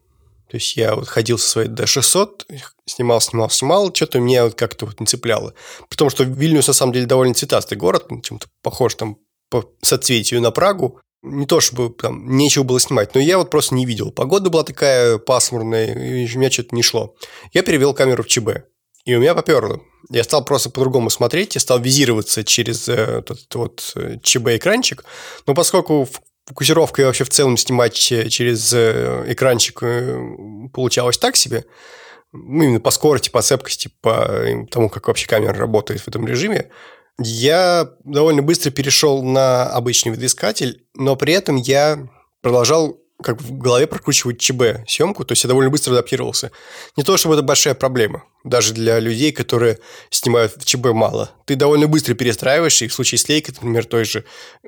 То 0.50 0.56
есть 0.56 0.76
я 0.76 0.96
вот 0.96 1.08
ходил 1.08 1.38
со 1.38 1.48
своей 1.48 1.68
D600, 1.68 2.46
снимал, 2.84 3.20
снимал, 3.20 3.50
снимал, 3.50 3.94
что-то 3.94 4.18
меня 4.18 4.44
вот 4.44 4.56
как-то 4.56 4.86
вот 4.86 4.98
не 4.98 5.06
цепляло. 5.06 5.54
Потому 5.88 6.10
что 6.10 6.24
Вильнюс 6.24 6.66
на 6.66 6.72
самом 6.72 6.92
деле 6.92 7.06
довольно 7.06 7.34
цветастый 7.34 7.78
город, 7.78 8.08
чем-то 8.24 8.48
похож 8.60 8.96
там 8.96 9.18
по 9.48 9.72
соцветию 9.80 10.40
на 10.42 10.50
Прагу. 10.50 11.00
Не 11.22 11.46
то, 11.46 11.60
чтобы 11.60 11.94
там 11.94 12.36
нечего 12.36 12.62
было 12.62 12.80
снимать, 12.80 13.14
но 13.14 13.20
я 13.20 13.36
вот 13.36 13.50
просто 13.50 13.74
не 13.74 13.84
видел. 13.84 14.10
Погода 14.10 14.48
была 14.48 14.64
такая 14.64 15.18
пасмурная, 15.18 15.92
и 15.92 16.34
у 16.34 16.38
меня 16.38 16.50
что-то 16.50 16.74
не 16.74 16.82
шло. 16.82 17.14
Я 17.52 17.62
перевел 17.62 17.92
камеру 17.92 18.22
в 18.22 18.26
ЧБ, 18.26 18.64
и 19.04 19.14
у 19.14 19.20
меня 19.20 19.34
поперло. 19.34 19.80
я 20.08 20.24
стал 20.24 20.44
просто 20.44 20.70
по-другому 20.70 21.10
смотреть, 21.10 21.54
я 21.54 21.60
стал 21.60 21.78
визироваться 21.78 22.44
через 22.44 22.88
э, 22.88 22.94
этот 22.94 23.54
вот 23.54 23.92
э, 23.96 24.16
ЧБ-экранчик, 24.22 25.04
но 25.46 25.54
поскольку 25.54 26.08
фокусировка 26.46 27.02
вообще 27.02 27.24
в 27.24 27.30
целом 27.30 27.56
снимать 27.56 27.94
через 27.94 28.72
э, 28.72 29.24
экранчик 29.28 29.82
получалось 30.72 31.18
так 31.18 31.36
себе, 31.36 31.64
ну, 32.32 32.62
именно 32.62 32.80
по 32.80 32.90
скорости, 32.90 33.28
по 33.28 33.42
цепкости, 33.42 33.90
по 34.00 34.66
тому, 34.70 34.88
как 34.88 35.08
вообще 35.08 35.26
камера 35.26 35.54
работает 35.54 36.00
в 36.00 36.08
этом 36.08 36.26
режиме, 36.26 36.70
я 37.18 37.90
довольно 38.04 38.42
быстро 38.42 38.70
перешел 38.70 39.22
на 39.22 39.64
обычный 39.64 40.12
видоискатель, 40.12 40.86
но 40.94 41.16
при 41.16 41.32
этом 41.34 41.56
я 41.56 42.08
продолжал 42.40 43.00
как 43.22 43.40
в 43.42 43.58
голове 43.58 43.86
прокручивать 43.86 44.40
ЧБ 44.40 44.88
съемку, 44.88 45.24
то 45.24 45.32
есть 45.32 45.44
я 45.44 45.48
довольно 45.48 45.70
быстро 45.70 45.92
адаптировался. 45.92 46.50
Не 46.96 47.02
то, 47.02 47.16
чтобы 47.16 47.34
это 47.34 47.42
большая 47.42 47.74
проблема, 47.74 48.24
даже 48.44 48.72
для 48.72 48.98
людей, 48.98 49.32
которые 49.32 49.78
снимают 50.10 50.54
в 50.56 50.64
ЧБ 50.64 50.92
мало. 50.92 51.30
Ты 51.44 51.56
довольно 51.56 51.86
быстро 51.86 52.14
перестраиваешься, 52.14 52.84
и 52.84 52.88
в 52.88 52.94
случае 52.94 53.18
с 53.18 53.28
лейкой, 53.28 53.54
например, 53.54 53.84
той 53.84 54.04
же, 54.04 54.24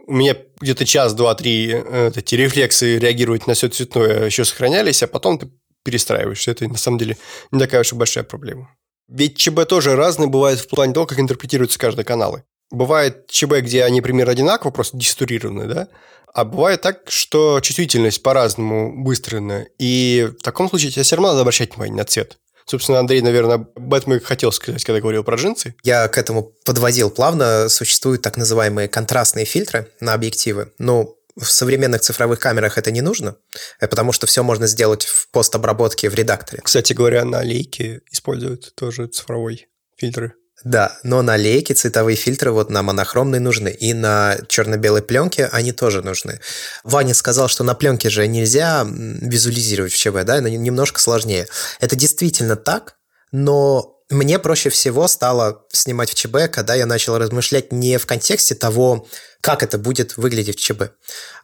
у 0.06 0.12
меня 0.12 0.36
где-то 0.60 0.84
час, 0.84 1.14
два, 1.14 1.34
три 1.34 1.72
э, 1.72 2.12
эти 2.14 2.34
рефлексы 2.34 2.98
реагировать 2.98 3.46
на 3.46 3.54
все 3.54 3.68
цветное 3.68 4.26
еще 4.26 4.44
сохранялись, 4.44 5.02
а 5.02 5.06
потом 5.06 5.38
ты 5.38 5.50
перестраиваешься. 5.84 6.50
Это 6.50 6.68
на 6.68 6.76
самом 6.76 6.98
деле 6.98 7.16
не 7.50 7.58
такая 7.58 7.80
уж 7.80 7.92
и 7.92 7.96
большая 7.96 8.24
проблема. 8.24 8.70
Ведь 9.08 9.36
ЧБ 9.36 9.66
тоже 9.66 9.96
разные 9.96 10.28
бывают 10.28 10.60
в 10.60 10.68
плане 10.68 10.94
того, 10.94 11.06
как 11.06 11.18
интерпретируются 11.18 11.78
каждые 11.78 12.04
каналы. 12.04 12.44
Бывает 12.70 13.26
ЧБ, 13.28 13.60
где 13.60 13.84
они 13.84 14.00
примерно 14.00 14.32
одинаково, 14.32 14.70
просто 14.70 14.96
деструированы, 14.96 15.66
да? 15.66 15.88
А 16.34 16.44
бывает 16.44 16.80
так, 16.80 17.02
что 17.08 17.60
чувствительность 17.60 18.22
по-разному 18.22 19.04
выстроена. 19.04 19.66
И 19.78 20.30
в 20.38 20.42
таком 20.42 20.70
случае 20.70 20.90
тебе 20.90 21.02
все 21.02 21.16
равно 21.16 21.28
надо 21.28 21.42
обращать 21.42 21.72
внимание 21.74 21.96
на 21.96 22.04
цвет. 22.04 22.38
Собственно, 22.64 23.00
Андрей, 23.00 23.20
наверное, 23.20 23.66
об 23.74 23.94
этом 23.94 24.14
и 24.14 24.20
хотел 24.20 24.52
сказать, 24.52 24.82
когда 24.84 25.00
говорил 25.00 25.24
про 25.24 25.36
джинсы. 25.36 25.74
Я 25.82 26.08
к 26.08 26.16
этому 26.16 26.52
подводил 26.64 27.10
плавно. 27.10 27.68
Существуют 27.68 28.22
так 28.22 28.36
называемые 28.36 28.88
контрастные 28.88 29.44
фильтры 29.44 29.90
на 30.00 30.14
объективы. 30.14 30.72
Ну, 30.78 31.18
в 31.36 31.46
современных 31.50 32.00
цифровых 32.02 32.38
камерах 32.38 32.78
это 32.78 32.90
не 32.90 33.00
нужно, 33.00 33.36
э, 33.80 33.88
потому 33.88 34.12
что 34.12 34.26
все 34.26 34.42
можно 34.42 34.66
сделать 34.66 35.04
в 35.04 35.30
постобработке 35.30 36.10
в 36.10 36.14
редакторе. 36.14 36.62
Кстати 36.62 36.92
говоря, 36.92 37.24
на 37.24 37.42
лейке 37.42 38.02
используют 38.10 38.74
тоже 38.74 39.06
цифровой 39.06 39.68
фильтры. 39.96 40.34
Да, 40.64 40.96
но 41.02 41.22
на 41.22 41.36
лейке 41.36 41.74
цветовые 41.74 42.16
фильтры 42.16 42.52
вот 42.52 42.70
на 42.70 42.82
монохромной 42.82 43.40
нужны, 43.40 43.68
и 43.68 43.94
на 43.94 44.38
черно-белой 44.48 45.02
пленке 45.02 45.46
они 45.46 45.72
тоже 45.72 46.02
нужны. 46.02 46.40
Ваня 46.84 47.14
сказал, 47.14 47.48
что 47.48 47.64
на 47.64 47.74
пленке 47.74 48.10
же 48.10 48.26
нельзя 48.28 48.86
визуализировать 48.86 49.92
в 49.92 49.98
ЧБ, 49.98 50.24
да, 50.24 50.40
немножко 50.40 51.00
сложнее. 51.00 51.48
Это 51.80 51.96
действительно 51.96 52.54
так, 52.54 52.96
но 53.32 54.01
мне 54.12 54.38
проще 54.38 54.68
всего 54.68 55.08
стало 55.08 55.64
снимать 55.72 56.10
в 56.10 56.14
ЧБ, 56.14 56.50
когда 56.52 56.74
я 56.74 56.86
начал 56.86 57.18
размышлять 57.18 57.72
не 57.72 57.98
в 57.98 58.06
контексте 58.06 58.54
того, 58.54 59.08
как 59.40 59.62
это 59.62 59.78
будет 59.78 60.16
выглядеть 60.16 60.58
в 60.58 60.62
ЧБ. 60.62 60.82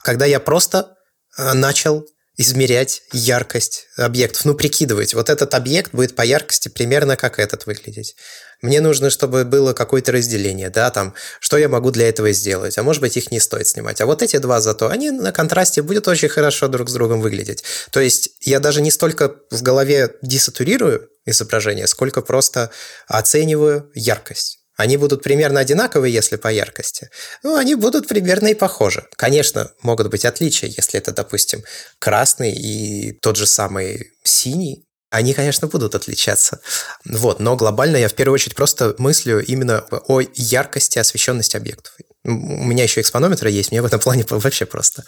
Когда 0.02 0.26
я 0.26 0.38
просто 0.38 0.96
э, 1.36 1.52
начал 1.54 2.06
измерять 2.36 3.02
яркость 3.12 3.86
объектов, 3.96 4.44
ну, 4.44 4.54
прикидывать. 4.54 5.12
Вот 5.12 5.28
этот 5.28 5.54
объект 5.54 5.92
будет 5.92 6.14
по 6.14 6.22
яркости 6.22 6.68
примерно 6.68 7.16
как 7.16 7.40
этот 7.40 7.66
выглядеть. 7.66 8.14
Мне 8.60 8.80
нужно, 8.80 9.10
чтобы 9.10 9.44
было 9.44 9.72
какое-то 9.72 10.12
разделение, 10.12 10.68
да, 10.70 10.90
там, 10.90 11.14
что 11.40 11.58
я 11.58 11.68
могу 11.68 11.90
для 11.90 12.08
этого 12.08 12.32
сделать. 12.32 12.76
А 12.76 12.82
может 12.82 13.00
быть, 13.00 13.16
их 13.16 13.30
не 13.30 13.38
стоит 13.38 13.68
снимать. 13.68 14.00
А 14.00 14.06
вот 14.06 14.22
эти 14.22 14.38
два 14.38 14.60
зато, 14.60 14.88
они 14.88 15.10
на 15.10 15.32
контрасте 15.32 15.82
будут 15.82 16.08
очень 16.08 16.28
хорошо 16.28 16.66
друг 16.68 16.88
с 16.88 16.92
другом 16.92 17.20
выглядеть. 17.20 17.62
То 17.90 18.00
есть 18.00 18.30
я 18.40 18.58
даже 18.58 18.80
не 18.80 18.90
столько 18.90 19.36
в 19.50 19.62
голове 19.62 20.16
десатурирую 20.22 21.08
изображение, 21.24 21.86
сколько 21.86 22.20
просто 22.20 22.70
оцениваю 23.06 23.90
яркость. 23.94 24.58
Они 24.78 24.96
будут 24.96 25.24
примерно 25.24 25.58
одинаковые, 25.58 26.14
если 26.14 26.36
по 26.36 26.46
яркости. 26.48 27.10
Ну, 27.42 27.56
они 27.56 27.74
будут 27.74 28.06
примерно 28.06 28.46
и 28.46 28.54
похожи. 28.54 29.04
Конечно, 29.16 29.72
могут 29.82 30.08
быть 30.08 30.24
отличия, 30.24 30.68
если 30.68 31.00
это, 31.00 31.10
допустим, 31.12 31.64
красный 31.98 32.52
и 32.52 33.12
тот 33.20 33.36
же 33.36 33.46
самый 33.46 34.12
синий. 34.22 34.84
Они, 35.10 35.32
конечно, 35.32 35.68
будут 35.68 35.94
отличаться. 35.94 36.60
Вот, 37.04 37.40
но 37.40 37.56
глобально 37.56 37.96
я 37.96 38.08
в 38.08 38.14
первую 38.14 38.34
очередь 38.34 38.54
просто 38.54 38.94
мыслю 38.98 39.42
именно 39.42 39.84
о 39.90 40.20
яркости 40.34 40.98
освещенности 40.98 41.56
объектов. 41.56 41.94
У 42.24 42.30
меня 42.30 42.82
еще 42.82 43.00
экспонометр 43.00 43.46
есть, 43.46 43.70
мне 43.70 43.80
в 43.80 43.86
этом 43.86 44.00
плане 44.00 44.24
вообще 44.30 44.66
просто. 44.66 45.04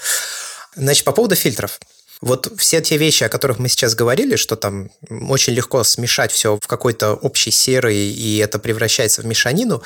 Значит, 0.75 1.05
по 1.05 1.13
поводу 1.13 1.35
фильтров. 1.35 1.79
Вот 2.23 2.53
все 2.59 2.83
те 2.83 2.99
вещи, 2.99 3.25
о 3.25 3.29
которых 3.31 3.59
мы 3.59 3.69
сейчас 3.69 3.95
говорили, 3.95 4.37
что 4.37 4.57
там 4.57 4.91
очень 5.09 5.55
легко 5.55 5.83
смешать 5.85 6.33
все 6.33 6.59
в 6.61 6.67
какой-то 6.67 7.15
общий 7.15 7.51
серый, 7.51 7.97
и 7.97 8.37
это 8.39 8.59
превращается 8.59 9.23
в 9.23 9.27
мешанину, 9.27 9.83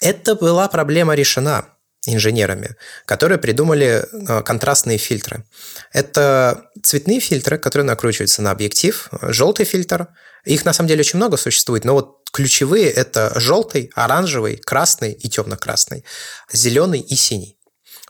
это 0.00 0.34
была 0.34 0.68
проблема 0.68 1.14
решена 1.14 1.66
инженерами, 2.14 2.76
которые 3.04 3.38
придумали 3.38 4.04
э, 4.04 4.42
контрастные 4.42 4.98
фильтры. 4.98 5.44
Это 5.92 6.70
цветные 6.82 7.20
фильтры, 7.20 7.58
которые 7.58 7.86
накручиваются 7.86 8.42
на 8.42 8.50
объектив, 8.50 9.08
желтый 9.22 9.66
фильтр. 9.66 10.08
Их 10.44 10.64
на 10.64 10.72
самом 10.72 10.88
деле 10.88 11.00
очень 11.00 11.18
много 11.18 11.36
существует, 11.36 11.84
но 11.84 11.94
вот 11.94 12.18
ключевые 12.32 12.90
это 12.90 13.32
желтый, 13.38 13.90
оранжевый, 13.94 14.56
красный 14.56 15.12
и 15.12 15.28
темно-красный, 15.28 16.04
зеленый 16.52 17.00
и 17.00 17.16
синий. 17.16 17.58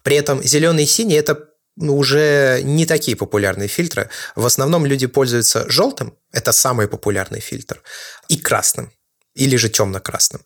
При 0.02 0.16
этом 0.16 0.42
зеленый 0.42 0.84
и 0.84 0.86
синий 0.86 1.14
это 1.14 1.48
ну, 1.76 1.96
уже 1.96 2.60
не 2.64 2.86
такие 2.86 3.16
популярные 3.16 3.68
фильтры. 3.68 4.10
В 4.34 4.44
основном 4.44 4.84
люди 4.84 5.06
пользуются 5.06 5.68
желтым, 5.70 6.16
это 6.32 6.52
самый 6.52 6.88
популярный 6.88 7.40
фильтр, 7.40 7.82
и 8.28 8.36
красным, 8.36 8.92
или 9.38 9.56
же 9.56 9.68
темно-красным. 9.68 10.42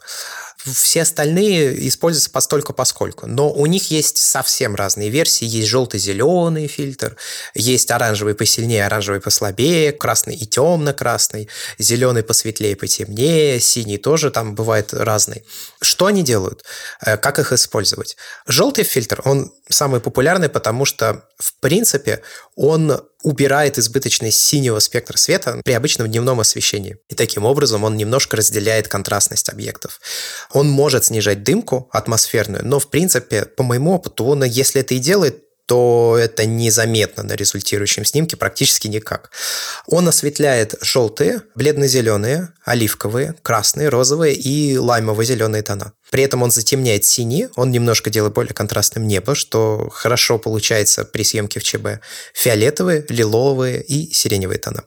Все 0.64 1.02
остальные 1.02 1.88
используются 1.88 2.30
постольку 2.30 2.72
поскольку. 2.72 3.26
Но 3.26 3.50
у 3.50 3.66
них 3.66 3.90
есть 3.90 4.18
совсем 4.18 4.76
разные 4.76 5.08
версии. 5.08 5.44
Есть 5.44 5.68
желто-зеленый 5.68 6.68
фильтр, 6.68 7.16
есть 7.54 7.90
оранжевый 7.90 8.34
посильнее, 8.34 8.86
оранжевый 8.86 9.20
послабее, 9.20 9.92
красный 9.92 10.36
и 10.36 10.46
темно-красный, 10.46 11.48
зеленый 11.78 12.22
посветлее, 12.22 12.76
потемнее, 12.76 13.58
синий 13.58 13.98
тоже 13.98 14.30
там 14.30 14.54
бывает 14.54 14.94
разный. 14.94 15.44
Что 15.80 16.06
они 16.06 16.22
делают? 16.22 16.64
Э, 17.00 17.16
как 17.16 17.38
их 17.38 17.52
использовать? 17.52 18.16
Желтый 18.46 18.84
фильтр, 18.84 19.20
он 19.24 19.52
самый 19.68 20.00
популярный, 20.00 20.48
потому 20.48 20.84
что, 20.84 21.24
в 21.38 21.54
принципе, 21.54 22.22
он 22.54 23.02
убирает 23.22 23.78
избыточность 23.78 24.40
синего 24.40 24.78
спектра 24.78 25.16
света 25.16 25.60
при 25.64 25.72
обычном 25.72 26.08
дневном 26.08 26.40
освещении. 26.40 26.98
И 27.08 27.14
таким 27.14 27.44
образом 27.44 27.84
он 27.84 27.96
немножко 27.96 28.36
разделяет 28.36 28.88
контрастность 28.88 29.48
объектов. 29.48 30.00
Он 30.50 30.68
может 30.68 31.06
снижать 31.06 31.42
дымку 31.42 31.88
атмосферную, 31.92 32.66
но 32.66 32.78
в 32.78 32.88
принципе, 32.88 33.44
по 33.44 33.62
моему 33.62 33.92
опыту, 33.92 34.24
он, 34.24 34.44
если 34.44 34.80
это 34.80 34.94
и 34.94 34.98
делает, 34.98 35.41
то 35.66 36.16
это 36.18 36.44
незаметно 36.44 37.22
на 37.22 37.34
результирующем 37.34 38.04
снимке 38.04 38.36
практически 38.36 38.88
никак. 38.88 39.30
Он 39.86 40.08
осветляет 40.08 40.74
желтые, 40.80 41.42
бледно-зеленые, 41.54 42.48
оливковые, 42.64 43.34
красные, 43.42 43.88
розовые 43.88 44.34
и 44.34 44.76
лаймово-зеленые 44.76 45.62
тона. 45.62 45.92
При 46.10 46.24
этом 46.24 46.42
он 46.42 46.50
затемняет 46.50 47.04
синий, 47.04 47.48
он 47.56 47.70
немножко 47.70 48.10
делает 48.10 48.34
более 48.34 48.54
контрастным 48.54 49.06
небо, 49.06 49.34
что 49.34 49.88
хорошо 49.90 50.38
получается 50.38 51.04
при 51.04 51.22
съемке 51.22 51.60
в 51.60 51.64
ЧБ. 51.64 52.02
Фиолетовые, 52.34 53.06
лиловые 53.08 53.82
и 53.82 54.12
сиреневые 54.12 54.58
тона. 54.58 54.84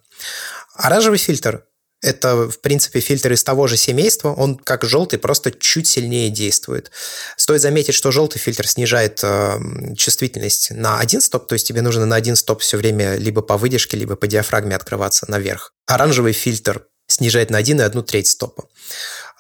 Оранжевый 0.76 1.18
фильтр 1.18 1.64
это, 2.06 2.50
в 2.50 2.60
принципе, 2.60 3.00
фильтр 3.00 3.34
из 3.34 3.44
того 3.44 3.68
же 3.68 3.78
семейства. 3.78 4.32
Он, 4.34 4.56
как 4.56 4.86
желтый, 4.86 5.18
просто 5.18 5.52
чуть 5.52 5.88
сильнее 5.88 6.30
действует. 6.30 6.92
Стоит 7.36 7.62
заметить, 7.62 7.96
что 7.96 8.12
желтый 8.12 8.40
фильтр 8.40 8.68
снижает 8.68 9.20
э, 9.24 9.58
чувствительность 9.98 10.72
на 10.72 11.00
один 11.00 11.20
стоп, 11.20 11.48
то 11.48 11.54
есть 11.54 11.68
тебе 11.68 11.82
нужно 11.82 12.06
на 12.06 12.16
один 12.16 12.36
стоп 12.36 12.62
все 12.62 12.78
время 12.78 13.16
либо 13.16 13.42
по 13.42 13.58
выдержке, 13.58 13.98
либо 13.98 14.16
по 14.16 14.28
диафрагме 14.28 14.76
открываться 14.76 15.26
наверх. 15.30 15.74
Оранжевый 15.88 16.34
фильтр 16.34 16.86
снижает 17.08 17.50
на 17.50 17.58
1 17.58 17.82
и 17.82 17.84
1 17.84 18.04
треть 18.04 18.28
стопа. 18.28 18.66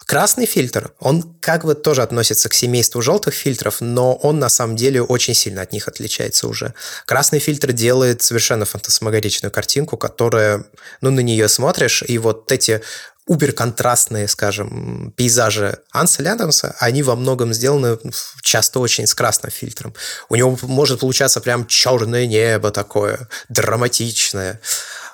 Красный 0.05 0.45
фильтр, 0.45 0.93
он 0.99 1.23
как 1.39 1.65
бы 1.65 1.73
тоже 1.73 2.03
относится 2.03 2.47
к 2.47 2.53
семейству 2.53 3.01
желтых 3.01 3.33
фильтров, 3.33 3.81
но 3.81 4.13
он 4.15 4.37
на 4.37 4.49
самом 4.49 4.75
деле 4.75 5.01
очень 5.01 5.33
сильно 5.33 5.63
от 5.63 5.71
них 5.71 5.87
отличается 5.87 6.47
уже. 6.47 6.75
Красный 7.07 7.39
фильтр 7.39 7.71
делает 7.71 8.21
совершенно 8.21 8.65
фантасмагоричную 8.65 9.51
картинку, 9.51 9.97
которая, 9.97 10.65
ну, 11.01 11.09
на 11.09 11.21
нее 11.21 11.49
смотришь, 11.49 12.03
и 12.07 12.19
вот 12.19 12.51
эти 12.51 12.83
убер-контрастные, 13.25 14.27
скажем, 14.27 15.11
пейзажи 15.17 15.79
Анселя 15.91 16.33
Адамса, 16.33 16.75
они 16.79 17.01
во 17.01 17.15
многом 17.15 17.51
сделаны 17.55 17.97
часто 18.43 18.79
очень 18.79 19.07
с 19.07 19.15
красным 19.15 19.51
фильтром. 19.51 19.95
У 20.29 20.35
него 20.35 20.55
может 20.61 20.99
получаться 20.99 21.41
прям 21.41 21.65
черное 21.65 22.27
небо 22.27 22.69
такое, 22.69 23.27
драматичное. 23.49 24.61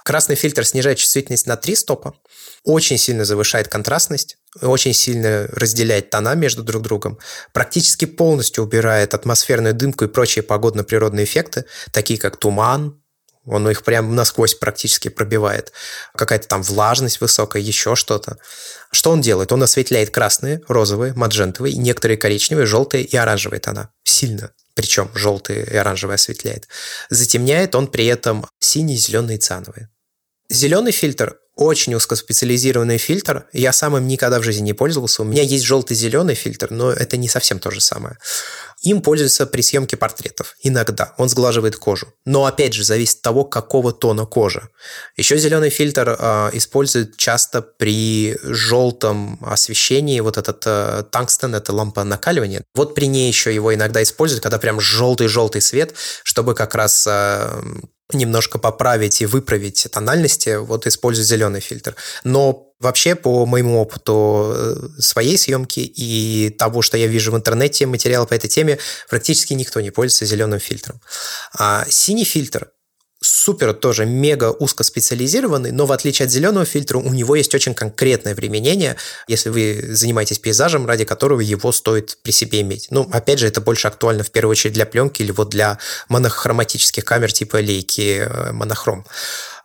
Красный 0.04 0.36
фильтр 0.36 0.66
снижает 0.66 0.98
чувствительность 0.98 1.48
на 1.48 1.56
3 1.56 1.76
стопа, 1.78 2.14
очень 2.66 2.98
сильно 2.98 3.24
завышает 3.24 3.70
контрастность, 3.70 4.38
очень 4.62 4.94
сильно 4.94 5.48
разделяет 5.52 6.10
тона 6.10 6.36
между 6.36 6.64
друг 6.64 6.84
другом, 6.84 7.20
практически 7.54 8.06
полностью 8.06 8.64
убирает 8.64 9.14
атмосферную 9.14 9.74
дымку 9.74 10.06
и 10.06 10.08
прочие 10.08 10.44
погодно-природные 10.44 11.26
эффекты, 11.26 11.66
такие 11.92 12.20
как 12.20 12.38
туман, 12.38 13.02
он 13.46 13.68
их 13.70 13.84
прям 13.84 14.16
насквозь 14.16 14.54
практически 14.54 15.08
пробивает. 15.08 15.72
Какая-то 16.16 16.48
там 16.48 16.62
влажность 16.62 17.22
высокая, 17.22 17.62
еще 17.62 17.96
что-то. 17.96 18.38
Что 18.92 19.12
он 19.12 19.22
делает? 19.22 19.52
Он 19.52 19.64
осветляет 19.64 20.12
красные, 20.12 20.62
розовые, 20.68 21.14
маджентовые, 21.14 21.76
некоторые 21.76 22.18
коричневые, 22.18 22.68
желтые 22.68 23.04
и 23.04 23.18
оранжевые 23.18 23.60
тона. 23.60 23.90
Сильно. 24.04 24.52
Причем 24.76 25.10
желтые 25.16 25.66
и 25.66 25.76
оранжевые 25.76 26.16
осветляет. 26.16 26.68
Затемняет 27.10 27.74
он 27.74 27.88
при 27.88 28.06
этом 28.06 28.46
синий, 28.60 28.96
зеленый 28.96 29.36
и 29.36 29.40
циановый. 29.40 29.88
Зеленый 30.52 30.92
фильтр 30.92 31.38
очень 31.56 31.94
узкоспециализированный 31.96 32.98
фильтр. 32.98 33.46
Я 33.54 33.72
сам 33.72 33.96
им 33.96 34.08
никогда 34.08 34.40
в 34.40 34.44
жизни 34.44 34.64
не 34.64 34.74
пользовался. 34.74 35.22
У 35.22 35.26
меня 35.26 35.44
есть 35.44 35.64
желтый-зеленый 35.64 36.36
фильтр, 36.36 36.68
но 36.72 36.92
это 36.92 37.16
не 37.16 37.30
совсем 37.30 37.60
то 37.60 37.72
же 37.72 37.80
самое. 37.80 38.18
Им 38.82 39.02
пользуются 39.02 39.46
при 39.46 39.62
съемке 39.62 39.96
портретов. 39.96 40.56
Иногда. 40.62 41.14
Он 41.18 41.30
сглаживает 41.30 41.78
кожу. 41.78 42.14
Но 42.26 42.46
опять 42.46 42.74
же, 42.74 42.84
зависит 42.84 43.18
от 43.18 43.22
того, 43.22 43.46
какого 43.46 43.94
тона 43.94 44.26
кожи. 44.26 44.68
Еще 45.16 45.38
зеленый 45.38 45.70
фильтр 45.70 46.18
э, 46.20 46.50
используют 46.54 47.16
часто 47.16 47.62
при 47.62 48.36
желтом 48.44 49.40
освещении. 49.42 50.20
Вот 50.20 50.38
этот 50.38 50.64
э, 50.66 51.04
тангстен, 51.12 51.56
это 51.56 51.72
лампа 51.72 52.04
накаливания. 52.04 52.64
Вот 52.76 52.94
при 52.94 53.06
ней 53.06 53.30
еще 53.30 53.56
его 53.56 53.74
иногда 53.74 54.04
используют, 54.04 54.44
когда 54.44 54.58
прям 54.58 54.82
желтый-желтый 54.82 55.62
свет, 55.62 55.94
чтобы 56.24 56.56
как 56.56 56.76
раз 56.76 57.08
э, 57.08 57.62
немножко 58.13 58.60
поправить 58.60 59.21
и 59.21 59.26
выправить 59.26 59.88
тональности, 59.91 60.58
вот 60.58 60.88
использую 60.88 61.26
зеленый 61.26 61.62
фильтр. 61.62 61.95
Но 62.24 62.67
Вообще, 62.82 63.13
по 63.13 63.45
моему 63.45 63.80
опыту 63.80 64.54
э, 64.56 64.76
своей 65.00 65.38
съемки 65.38 65.82
и 65.82 66.50
того, 66.50 66.82
что 66.82 66.97
я 66.97 67.06
вижу 67.06 67.32
в 67.32 67.36
интернете, 67.38 67.86
материалы 67.86 68.26
по 68.26 68.34
этой 68.34 68.47
теме, 68.47 68.80
практически 69.08 69.54
никто 69.54 69.82
не 69.82 69.91
пользуется 69.91 70.26
зеленым 70.26 70.60
фильтром. 70.60 71.00
А 71.54 71.86
синий 71.88 72.24
фильтр 72.24 72.71
супер 73.22 73.74
тоже 73.74 74.06
мега 74.06 74.52
узкоспециализированный, 74.52 75.72
но 75.72 75.86
в 75.86 75.92
отличие 75.92 76.26
от 76.26 76.32
зеленого 76.32 76.66
фильтра 76.66 76.98
у 76.98 77.14
него 77.14 77.36
есть 77.36 77.54
очень 77.54 77.74
конкретное 77.74 78.36
применение, 78.36 78.96
если 79.28 79.50
вы 79.50 79.90
занимаетесь 79.90 80.40
пейзажем, 80.40 80.88
ради 80.88 81.06
которого 81.06 81.40
его 81.40 81.72
стоит 81.72 82.18
при 82.24 82.32
себе 82.32 82.62
иметь. 82.62 82.88
Ну, 82.90 83.08
опять 83.12 83.40
же, 83.40 83.48
это 83.48 83.62
больше 83.62 83.88
актуально 83.88 84.24
в 84.24 84.32
первую 84.32 84.52
очередь 84.52 84.74
для 84.74 84.86
пленки 84.86 85.22
или 85.22 85.32
вот 85.32 85.50
для 85.50 85.78
монохроматических 86.10 87.06
камер 87.06 87.32
типа 87.32 87.58
лейки 87.58 88.28
э, 88.28 88.52
монохром. 88.52 89.06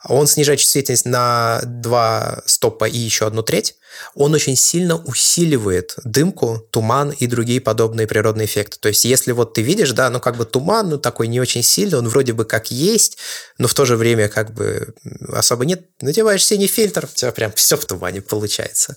Он 0.04 0.26
снижает 0.26 0.60
чувствительность 0.60 1.06
на 1.06 1.60
2 1.64 2.42
стопа 2.46 2.84
и 2.84 2.98
еще 2.98 3.26
одну 3.26 3.42
треть. 3.42 3.76
Он 4.14 4.34
очень 4.34 4.56
сильно 4.56 4.96
усиливает 4.96 5.94
дымку, 6.04 6.66
туман 6.70 7.10
и 7.10 7.26
другие 7.26 7.60
подобные 7.60 8.06
природные 8.06 8.46
эффекты. 8.46 8.78
То 8.78 8.88
есть, 8.88 9.04
если 9.04 9.32
вот 9.32 9.54
ты 9.54 9.62
видишь, 9.62 9.92
да, 9.92 10.10
ну 10.10 10.20
как 10.20 10.36
бы 10.36 10.44
туман, 10.44 10.90
ну 10.90 10.98
такой 10.98 11.28
не 11.28 11.40
очень 11.40 11.62
сильный, 11.62 11.98
он 11.98 12.08
вроде 12.08 12.34
бы 12.34 12.44
как 12.44 12.70
есть, 12.70 13.18
но 13.58 13.68
в 13.68 13.74
то 13.74 13.84
же 13.84 13.96
время 13.96 14.28
как 14.28 14.52
бы 14.52 14.94
особо 15.32 15.64
нет. 15.64 15.86
Надеваешь 16.00 16.44
синий 16.44 16.66
фильтр, 16.66 17.08
у 17.10 17.16
тебя 17.16 17.32
прям 17.32 17.52
все 17.52 17.76
в 17.76 17.84
тумане 17.86 18.20
получается. 18.20 18.96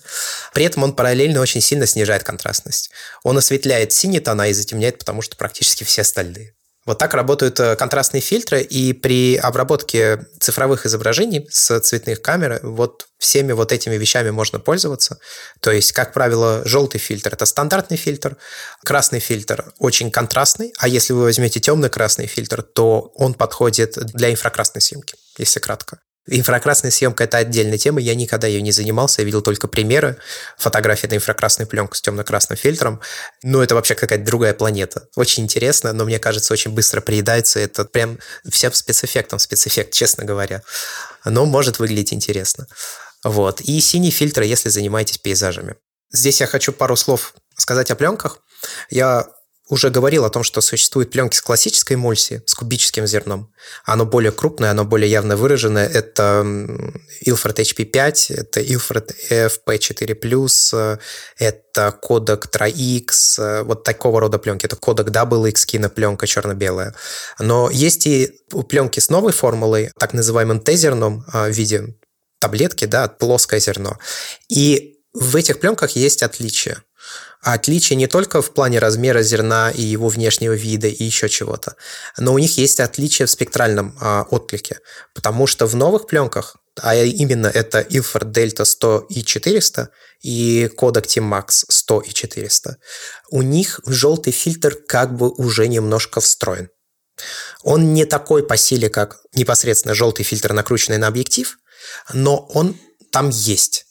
При 0.53 0.65
этом 0.65 0.83
он 0.83 0.93
параллельно 0.93 1.39
очень 1.39 1.61
сильно 1.61 1.85
снижает 1.85 2.23
контрастность. 2.23 2.91
Он 3.23 3.37
осветляет 3.37 3.93
синие 3.93 4.21
тона 4.21 4.49
и 4.49 4.53
затемняет, 4.53 4.99
потому 4.99 5.21
что 5.21 5.37
практически 5.37 5.83
все 5.85 6.01
остальные. 6.01 6.53
Вот 6.89 6.97
так 6.97 7.13
работают 7.13 7.59
э, 7.59 7.75
контрастные 7.75 8.19
фильтры, 8.19 8.63
и 8.63 8.93
при 8.93 9.35
обработке 9.35 10.25
цифровых 10.39 10.87
изображений 10.87 11.47
с 11.51 11.79
цветных 11.81 12.19
камер 12.23 12.61
вот 12.63 13.07
всеми 13.19 13.51
вот 13.51 13.71
этими 13.71 13.93
вещами 13.93 14.31
можно 14.31 14.57
пользоваться. 14.57 15.19
То 15.59 15.71
есть, 15.71 15.91
как 15.91 16.13
правило, 16.13 16.63
желтый 16.65 16.99
фильтр– 16.99 17.33
это 17.33 17.45
стандартный 17.45 17.97
фильтр, 17.97 18.37
красный 18.83 19.19
фильтр 19.19 19.71
очень 19.77 20.09
контрастный, 20.09 20.73
а 20.79 20.87
если 20.87 21.13
вы 21.13 21.25
возьмете 21.25 21.59
темный 21.59 21.91
красный 21.91 22.25
фильтр, 22.25 22.63
то 22.63 23.11
он 23.13 23.35
подходит 23.35 23.91
для 24.15 24.31
инфракрасной 24.31 24.81
съемки, 24.81 25.13
если 25.37 25.59
кратко. 25.59 25.99
Инфракрасная 26.31 26.91
съемка– 26.91 27.23
это 27.25 27.37
отдельная 27.37 27.77
тема, 27.77 27.99
я 27.99 28.15
никогда 28.15 28.47
ее 28.47 28.61
не 28.61 28.71
занимался, 28.71 29.21
я 29.21 29.25
видел 29.25 29.41
только 29.41 29.67
примеры, 29.67 30.17
фотографии 30.57 31.07
на 31.07 31.15
инфракрасной 31.15 31.65
пленку 31.65 31.95
с 31.95 32.01
темно-красным 32.01 32.57
фильтром, 32.57 33.01
но 33.43 33.63
это 33.63 33.75
вообще 33.75 33.95
какая-то 33.95 34.23
другая 34.23 34.53
планета. 34.53 35.07
Очень 35.15 35.43
интересно, 35.43 35.91
но 35.93 36.05
мне 36.05 36.19
кажется, 36.19 36.53
очень 36.53 36.71
быстро 36.71 37.01
приедается, 37.01 37.59
это 37.59 37.85
прям 37.85 38.19
всем 38.49 38.73
спецэффектом, 38.73 39.39
спецэффект, 39.39 39.93
честно 39.93 40.23
говоря. 40.25 40.61
Но 41.25 41.45
может 41.45 41.79
выглядеть 41.79 42.13
интересно. 42.13 42.67
Вот. 43.23 43.61
И 43.61 43.79
синий 43.81 44.11
фильтр, 44.11 44.43
если 44.43 44.69
занимаетесь 44.69 45.17
пейзажами. 45.17 45.75
Здесь 46.11 46.41
я 46.41 46.47
хочу 46.47 46.71
пару 46.71 46.95
слов 46.95 47.33
сказать 47.55 47.91
о 47.91 47.95
пленках. 47.95 48.39
Я 48.89 49.27
уже 49.69 49.91
говорил 49.91 50.25
о 50.25 50.29
том, 50.29 50.43
что 50.43 50.61
существуют 50.61 51.11
пленки 51.11 51.35
с 51.35 51.41
классической 51.41 51.93
эмульсией, 51.93 52.41
с 52.45 52.55
кубическим 52.55 53.05
зерном. 53.05 53.53
Оно 53.85 54.05
более 54.05 54.31
крупное, 54.31 54.71
оно 54.71 54.83
более 54.83 55.09
явно 55.09 55.37
выраженное. 55.37 55.87
Это 55.87 56.43
Ilford 57.25 57.55
HP5, 57.55 58.35
это 58.35 58.61
Ilford 58.61 59.11
FP4+, 59.29 60.99
это 61.37 61.91
кодек 62.01 62.47
3X, 62.51 63.63
вот 63.63 63.83
такого 63.83 64.21
рода 64.21 64.39
пленки. 64.39 64.65
Это 64.65 64.75
кодек 64.75 65.07
WX, 65.09 65.65
кинопленка 65.65 66.25
черно-белая. 66.25 66.95
Но 67.37 67.69
есть 67.69 68.07
и 68.07 68.31
пленки 68.67 68.99
с 68.99 69.09
новой 69.09 69.31
формулой, 69.31 69.91
так 69.99 70.13
называемым 70.13 70.59
Т-зерном 70.59 71.25
а, 71.31 71.47
в 71.47 71.51
виде 71.51 71.95
таблетки, 72.39 72.85
да, 72.85 73.07
плоское 73.07 73.59
зерно. 73.59 73.99
И 74.49 74.95
в 75.13 75.35
этих 75.35 75.59
пленках 75.59 75.91
есть 75.91 76.23
отличия. 76.23 76.83
Отличие 77.41 77.95
не 77.95 78.07
только 78.07 78.41
в 78.41 78.51
плане 78.53 78.79
размера 78.79 79.21
зерна 79.21 79.71
и 79.71 79.81
его 79.81 80.09
внешнего 80.09 80.53
вида 80.53 80.87
и 80.87 81.03
еще 81.03 81.29
чего-то, 81.29 81.75
но 82.17 82.33
у 82.33 82.37
них 82.37 82.57
есть 82.57 82.81
отличие 82.81 83.27
в 83.27 83.31
спектральном 83.31 83.97
а, 84.01 84.25
отклике, 84.29 84.79
потому 85.13 85.47
что 85.47 85.65
в 85.65 85.75
новых 85.75 86.07
пленках, 86.07 86.57
а 86.81 86.95
именно 86.95 87.47
это 87.47 87.79
Ilford 87.79 88.33
Delta 88.33 88.65
100 88.65 89.07
и 89.09 89.23
400 89.23 89.89
и 90.21 90.69
Kodak 90.77 91.07
T-Max 91.07 91.65
100 91.69 92.01
и 92.01 92.13
400, 92.13 92.77
у 93.29 93.41
них 93.41 93.79
желтый 93.85 94.33
фильтр 94.33 94.75
как 94.75 95.15
бы 95.15 95.29
уже 95.29 95.67
немножко 95.69 96.19
встроен. 96.19 96.69
Он 97.63 97.93
не 97.93 98.05
такой 98.05 98.45
по 98.45 98.57
силе, 98.57 98.89
как 98.89 99.21
непосредственно 99.33 99.93
желтый 99.93 100.25
фильтр, 100.25 100.53
накрученный 100.53 100.97
на 100.97 101.07
объектив, 101.07 101.57
но 102.13 102.45
он 102.53 102.77
там 103.11 103.29
есть. 103.29 103.85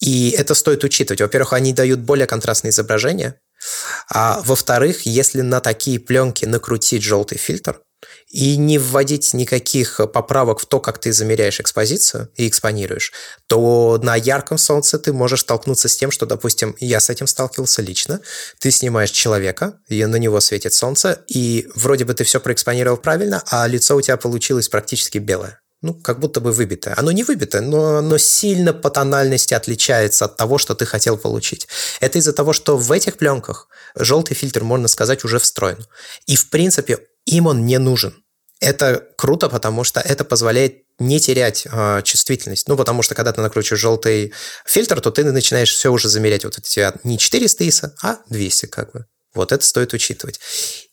И 0.00 0.30
это 0.30 0.54
стоит 0.54 0.84
учитывать. 0.84 1.20
Во-первых, 1.20 1.52
они 1.52 1.72
дают 1.72 2.00
более 2.00 2.26
контрастные 2.26 2.70
изображения. 2.70 3.40
А 4.08 4.42
во-вторых, 4.44 5.06
если 5.06 5.40
на 5.40 5.60
такие 5.60 5.98
пленки 5.98 6.44
накрутить 6.44 7.02
желтый 7.02 7.38
фильтр 7.38 7.80
и 8.28 8.56
не 8.56 8.78
вводить 8.78 9.32
никаких 9.32 10.00
поправок 10.12 10.60
в 10.60 10.66
то, 10.66 10.80
как 10.80 10.98
ты 10.98 11.12
замеряешь 11.12 11.60
экспозицию 11.60 12.28
и 12.36 12.46
экспонируешь, 12.46 13.12
то 13.46 13.98
на 14.02 14.16
ярком 14.16 14.58
солнце 14.58 14.98
ты 14.98 15.12
можешь 15.12 15.40
столкнуться 15.40 15.88
с 15.88 15.96
тем, 15.96 16.10
что, 16.10 16.26
допустим, 16.26 16.76
я 16.78 17.00
с 17.00 17.08
этим 17.08 17.26
сталкивался 17.26 17.80
лично. 17.82 18.20
Ты 18.60 18.70
снимаешь 18.70 19.10
человека, 19.10 19.80
и 19.88 20.04
на 20.04 20.16
него 20.16 20.40
светит 20.40 20.74
солнце, 20.74 21.24
и 21.28 21.68
вроде 21.74 22.04
бы 22.04 22.12
ты 22.14 22.24
все 22.24 22.38
проэкспонировал 22.38 22.98
правильно, 22.98 23.42
а 23.50 23.66
лицо 23.66 23.96
у 23.96 24.02
тебя 24.02 24.18
получилось 24.18 24.68
практически 24.68 25.18
белое 25.18 25.60
ну, 25.86 25.94
как 25.94 26.18
будто 26.18 26.40
бы 26.40 26.52
выбитое. 26.52 26.94
Оно 26.96 27.12
не 27.12 27.22
выбитое, 27.22 27.62
но 27.62 27.98
оно 27.98 28.18
сильно 28.18 28.72
по 28.72 28.90
тональности 28.90 29.54
отличается 29.54 30.24
от 30.24 30.36
того, 30.36 30.58
что 30.58 30.74
ты 30.74 30.84
хотел 30.84 31.16
получить. 31.16 31.68
Это 32.00 32.18
из-за 32.18 32.32
того, 32.32 32.52
что 32.52 32.76
в 32.76 32.90
этих 32.90 33.16
пленках 33.16 33.68
желтый 33.94 34.36
фильтр, 34.36 34.64
можно 34.64 34.88
сказать, 34.88 35.24
уже 35.24 35.38
встроен. 35.38 35.86
И, 36.26 36.34
в 36.34 36.50
принципе, 36.50 36.98
им 37.24 37.46
он 37.46 37.66
не 37.66 37.78
нужен. 37.78 38.14
Это 38.60 39.06
круто, 39.16 39.48
потому 39.48 39.84
что 39.84 40.00
это 40.00 40.24
позволяет 40.24 40.82
не 40.98 41.20
терять 41.20 41.66
э, 41.70 42.00
чувствительность. 42.02 42.68
Ну, 42.68 42.76
потому 42.76 43.02
что 43.02 43.14
когда 43.14 43.32
ты 43.32 43.40
накручиваешь 43.42 43.80
желтый 43.80 44.32
фильтр, 44.64 45.00
то 45.00 45.10
ты 45.10 45.24
начинаешь 45.24 45.72
все 45.72 45.92
уже 45.92 46.08
замерять. 46.08 46.44
Вот 46.44 46.58
у 46.58 46.60
тебя 46.62 46.94
не 47.04 47.18
400 47.18 47.64
ISO, 47.64 47.90
а 48.02 48.18
200 48.28 48.66
как 48.66 48.92
бы. 48.92 49.06
Вот 49.34 49.52
это 49.52 49.64
стоит 49.64 49.92
учитывать. 49.92 50.40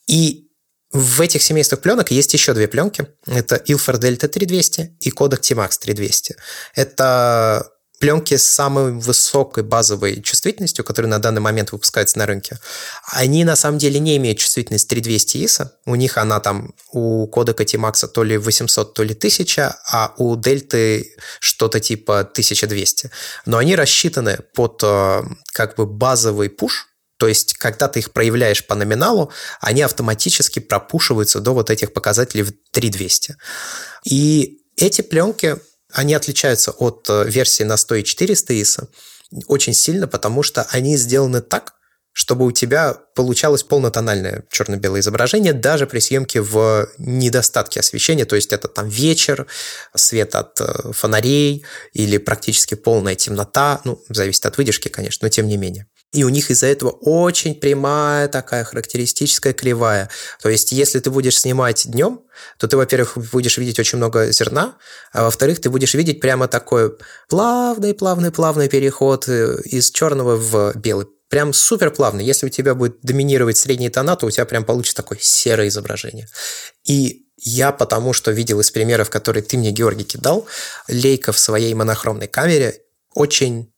И 0.08 0.50
в 0.94 1.22
этих 1.22 1.42
семействах 1.42 1.82
пленок 1.82 2.12
есть 2.12 2.34
еще 2.34 2.54
две 2.54 2.68
пленки. 2.68 3.08
Это 3.26 3.56
Ilford 3.56 4.00
Delta 4.00 4.28
3200 4.28 4.98
и 5.00 5.10
Kodak 5.10 5.42
T-Max 5.42 5.80
3200. 5.82 6.36
Это 6.76 7.68
пленки 8.00 8.36
с 8.36 8.46
самой 8.46 8.92
высокой 8.92 9.64
базовой 9.64 10.22
чувствительностью, 10.22 10.84
которые 10.84 11.10
на 11.10 11.20
данный 11.20 11.42
момент 11.42 11.72
выпускаются 11.72 12.20
на 12.20 12.26
рынке, 12.26 12.60
они 13.12 13.46
на 13.46 13.56
самом 13.56 13.78
деле 13.78 14.00
не 14.00 14.18
имеют 14.18 14.40
чувствительность 14.40 14.90
3200 14.90 15.38
ISO. 15.38 15.70
У 15.86 15.96
них 15.96 16.18
она 16.18 16.40
там, 16.40 16.74
у 16.92 17.26
кодека 17.28 17.64
T-Max 17.64 18.08
то 18.08 18.24
ли 18.24 18.38
800, 18.38 18.94
то 18.94 19.04
ли 19.04 19.14
1000, 19.14 19.76
а 19.88 20.14
у 20.18 20.36
Delta 20.36 21.02
что-то 21.40 21.80
типа 21.80 22.20
1200. 22.20 23.10
Но 23.46 23.58
они 23.58 23.76
рассчитаны 23.76 24.40
под 24.54 24.82
э, 24.84 25.24
как 25.54 25.76
бы 25.78 25.86
базовый 25.86 26.50
пуш, 26.50 26.93
то 27.24 27.30
есть, 27.30 27.54
когда 27.54 27.88
ты 27.88 28.00
их 28.00 28.12
проявляешь 28.12 28.68
по 28.68 28.76
номиналу, 28.76 29.32
они 29.62 29.82
автоматически 29.82 30.60
пропушиваются 30.60 31.40
до 31.40 31.54
вот 31.54 31.70
этих 31.70 31.94
показателей 31.94 32.44
в 32.44 32.52
3200. 32.72 33.38
И 34.04 34.60
эти 34.76 35.02
пленки, 35.02 35.56
они 35.94 36.16
отличаются 36.16 36.72
от 36.72 37.06
э, 37.10 37.24
версии 37.30 37.64
на 37.64 37.78
100 37.78 37.96
и 37.96 38.04
400 38.04 38.54
ISO 38.54 38.88
очень 39.48 39.74
сильно, 39.74 40.06
потому 40.06 40.44
что 40.44 40.64
они 40.64 40.98
сделаны 40.98 41.42
так, 41.42 41.76
чтобы 42.12 42.46
у 42.46 42.52
тебя 42.52 42.94
получалось 43.16 43.64
полнотональное 43.64 44.44
черно-белое 44.52 45.00
изображение 45.00 45.54
даже 45.54 45.88
при 45.88 46.00
съемке 46.00 46.42
в 46.42 46.90
недостатке 46.98 47.80
освещения, 47.80 48.26
то 48.26 48.36
есть 48.36 48.52
это 48.52 48.68
там 48.68 48.90
вечер, 48.90 49.48
свет 49.96 50.36
от 50.36 50.60
э, 50.60 50.92
фонарей 50.92 51.64
или 51.94 52.18
практически 52.18 52.76
полная 52.76 53.16
темнота, 53.16 53.80
ну, 53.86 54.04
зависит 54.10 54.46
от 54.46 54.58
выдержки, 54.58 54.90
конечно, 54.90 55.26
но 55.26 55.30
тем 55.30 55.48
не 55.48 55.56
менее. 55.56 55.88
И 56.14 56.24
у 56.24 56.30
них 56.30 56.52
из-за 56.52 56.68
этого 56.68 56.92
очень 56.92 57.56
прямая 57.56 58.28
такая 58.28 58.64
характеристическая 58.64 59.52
кривая. 59.52 60.10
То 60.42 60.50
есть, 60.50 60.72
если 60.72 61.00
ты 61.00 61.10
будешь 61.10 61.40
снимать 61.40 61.88
днем, 61.88 62.22
то 62.60 62.68
ты, 62.68 62.78
во-первых, 62.78 63.18
будешь 63.32 63.58
видеть 63.58 63.80
очень 63.80 63.98
много 63.98 64.32
зерна, 64.32 64.78
а 65.12 65.24
во-вторых, 65.24 65.60
ты 65.60 65.70
будешь 65.70 65.96
видеть 65.96 66.22
прямо 66.22 66.48
такой 66.48 66.96
плавный, 67.30 67.94
плавный, 67.94 68.32
плавный 68.32 68.70
переход 68.70 69.28
э, 69.28 69.58
из 69.66 69.92
черного 69.92 70.36
в 70.36 70.74
белый 70.76 71.08
прям 71.30 71.52
супер 71.52 71.90
плавный. 71.90 72.24
Если 72.24 72.46
у 72.46 72.50
тебя 72.50 72.76
будет 72.76 73.02
доминировать 73.02 73.58
средние 73.58 73.90
тона, 73.90 74.16
то 74.16 74.28
у 74.28 74.30
тебя 74.30 74.46
прям 74.46 74.64
получится 74.64 74.98
такое 74.98 75.18
серое 75.20 75.68
изображение. 75.68 76.28
И 76.86 77.26
я 77.38 77.72
потому 77.72 78.14
что 78.14 78.30
видел 78.30 78.60
из 78.60 78.70
примеров, 78.70 79.10
которые 79.10 79.42
ты 79.42 79.58
мне, 79.58 79.72
Георгий, 79.72 80.04
кидал, 80.04 80.46
Лейка 80.88 81.32
в 81.32 81.40
своей 81.40 81.74
монохромной 81.74 82.28
камере 82.28 82.82
очень 83.16 83.73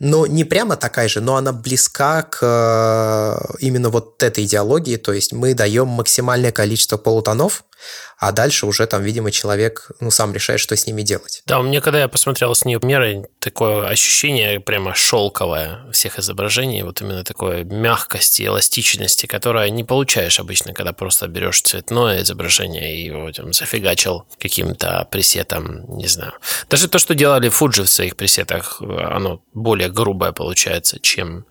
но 0.00 0.26
не 0.26 0.44
прямо 0.44 0.76
такая 0.76 1.08
же, 1.08 1.20
но 1.20 1.36
она 1.36 1.52
близка 1.52 2.22
к 2.22 2.38
э, 2.40 3.56
именно 3.60 3.90
вот 3.90 4.22
этой 4.22 4.44
идеологии, 4.44 4.96
то 4.96 5.12
есть 5.12 5.32
мы 5.32 5.52
даем 5.54 5.88
максимальное 5.88 6.52
количество 6.52 6.96
полутонов, 6.96 7.64
а 8.20 8.32
дальше 8.32 8.66
уже 8.66 8.86
там, 8.86 9.02
видимо, 9.02 9.30
человек 9.30 9.90
ну, 9.98 10.10
сам 10.10 10.34
решает, 10.34 10.60
что 10.60 10.76
с 10.76 10.86
ними 10.86 11.00
делать. 11.00 11.42
Да, 11.46 11.58
мне 11.62 11.80
когда 11.80 12.00
я 12.00 12.08
посмотрел 12.08 12.54
с 12.54 12.66
нее 12.66 12.78
меры, 12.82 13.26
такое 13.38 13.88
ощущение 13.88 14.60
прямо 14.60 14.94
шелковое 14.94 15.90
всех 15.90 16.18
изображений, 16.18 16.82
вот 16.82 17.00
именно 17.00 17.24
такой 17.24 17.64
мягкости, 17.64 18.42
эластичности, 18.42 19.24
которое 19.24 19.70
не 19.70 19.84
получаешь 19.84 20.38
обычно, 20.38 20.74
когда 20.74 20.92
просто 20.92 21.28
берешь 21.28 21.62
цветное 21.62 22.22
изображение 22.22 22.94
и 22.94 23.06
его 23.06 23.32
там, 23.32 23.54
зафигачил 23.54 24.26
каким-то 24.38 25.08
пресетом, 25.10 25.96
не 25.96 26.06
знаю. 26.06 26.34
Даже 26.68 26.88
то, 26.88 26.98
что 26.98 27.14
делали 27.14 27.50
Fuji 27.50 27.84
в 27.84 27.88
своих 27.88 28.16
пресетах, 28.16 28.82
оно 28.82 29.40
более 29.54 29.88
грубое 29.88 30.32
получается, 30.32 30.98
чем 31.00 31.46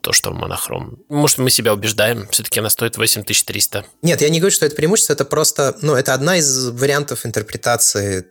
то, 0.00 0.12
что 0.12 0.32
монохром. 0.32 0.98
Может, 1.08 1.38
мы 1.38 1.50
себя 1.50 1.72
убеждаем, 1.72 2.28
все-таки 2.28 2.60
она 2.60 2.70
стоит 2.70 2.96
8300. 2.96 3.84
Нет, 4.02 4.20
я 4.20 4.28
не 4.28 4.40
говорю, 4.40 4.54
что 4.54 4.66
это 4.66 4.76
преимущество, 4.76 5.12
это 5.12 5.24
просто, 5.24 5.76
ну, 5.82 5.94
это 5.94 6.14
одна 6.14 6.36
из 6.36 6.70
вариантов 6.70 7.26
интерпретации 7.26 8.26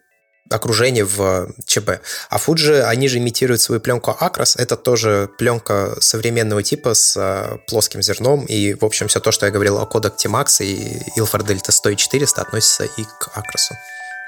окружения 0.49 1.03
в 1.03 1.53
ЧБ. 1.65 1.89
А 2.29 2.37
Fuji, 2.37 2.81
они 2.81 3.07
же 3.07 3.17
имитируют 3.17 3.61
свою 3.61 3.81
пленку 3.81 4.15
Acros. 4.19 4.55
Это 4.57 4.77
тоже 4.77 5.29
пленка 5.37 5.97
современного 5.99 6.63
типа 6.63 6.93
с 6.93 7.17
э, 7.17 7.57
плоским 7.67 8.01
зерном. 8.01 8.45
И, 8.45 8.73
в 8.73 8.85
общем, 8.85 9.09
все 9.09 9.19
то, 9.19 9.31
что 9.31 9.45
я 9.45 9.51
говорил 9.51 9.77
о 9.77 9.85
кодек 9.85 10.15
T-Max 10.15 10.63
и 10.63 10.99
Ilford 11.19 11.45
Delta 11.45 11.71
100 11.71 11.89
и 11.89 11.95
400 11.97 12.41
относится 12.41 12.85
и 12.85 13.03
к 13.03 13.27
Acros 13.35 13.75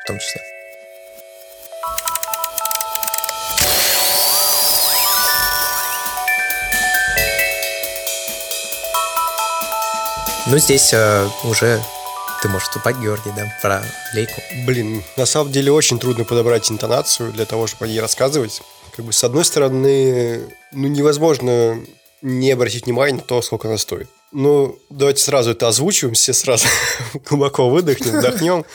в 0.04 0.08
том 0.08 0.20
числе. 0.20 0.59
Ну, 10.52 10.58
здесь 10.58 10.94
э, 10.94 11.28
уже 11.44 11.80
ты 12.42 12.50
можешь 12.50 12.70
вступать, 12.70 12.98
Георгий, 12.98 13.30
да, 13.36 13.46
про 13.62 13.84
лейку. 14.16 14.42
Блин, 14.66 15.04
на 15.16 15.28
самом 15.28 15.52
деле 15.52 15.72
очень 15.72 16.00
трудно 16.00 16.24
подобрать 16.26 16.72
интонацию 16.72 17.32
для 17.32 17.46
того, 17.46 17.68
чтобы 17.68 17.86
о 17.86 17.88
ней 17.88 18.00
рассказывать. 18.00 18.64
Как 18.96 19.06
бы, 19.06 19.14
с 19.14 19.24
одной 19.24 19.46
стороны, 19.46 20.42
ну, 20.72 20.88
невозможно 20.88 21.80
не 22.24 22.52
обратить 22.52 22.88
внимание 22.88 23.18
на 23.18 23.22
то, 23.22 23.44
сколько 23.44 23.68
она 23.68 23.78
стоит. 23.78 24.10
Ну, 24.32 24.80
давайте 24.90 25.22
сразу 25.22 25.52
это 25.52 25.68
озвучиваем, 25.68 26.16
все 26.16 26.34
сразу 26.34 26.66
глубоко 27.30 27.70
выдохнем, 27.70 28.18
вдохнем, 28.18 28.66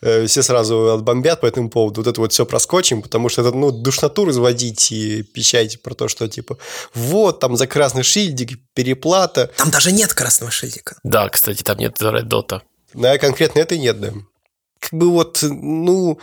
все 0.00 0.42
сразу 0.42 0.92
отбомбят 0.92 1.40
по 1.40 1.46
этому 1.46 1.70
поводу, 1.70 2.00
вот 2.00 2.06
это 2.06 2.20
вот 2.20 2.32
все 2.32 2.44
проскочим, 2.46 3.02
потому 3.02 3.28
что 3.28 3.42
это, 3.42 3.52
ну, 3.56 3.70
душноту 3.70 4.24
разводить 4.24 4.92
и 4.92 5.22
пищать 5.22 5.82
про 5.82 5.94
то, 5.94 6.08
что, 6.08 6.28
типа, 6.28 6.58
вот, 6.94 7.40
там 7.40 7.56
за 7.56 7.66
красный 7.66 8.02
шильдик, 8.02 8.58
переплата. 8.74 9.50
Там 9.56 9.70
даже 9.70 9.92
нет 9.92 10.12
красного 10.14 10.50
шильдика. 10.50 10.98
Да, 11.02 11.28
кстати, 11.28 11.62
там 11.62 11.78
нет 11.78 12.00
Dot. 12.00 12.60
Да, 12.94 13.18
конкретно 13.18 13.60
это 13.60 13.76
нет, 13.76 14.00
да. 14.00 14.12
Как 14.78 14.92
бы 14.92 15.10
вот, 15.10 15.42
ну, 15.42 16.18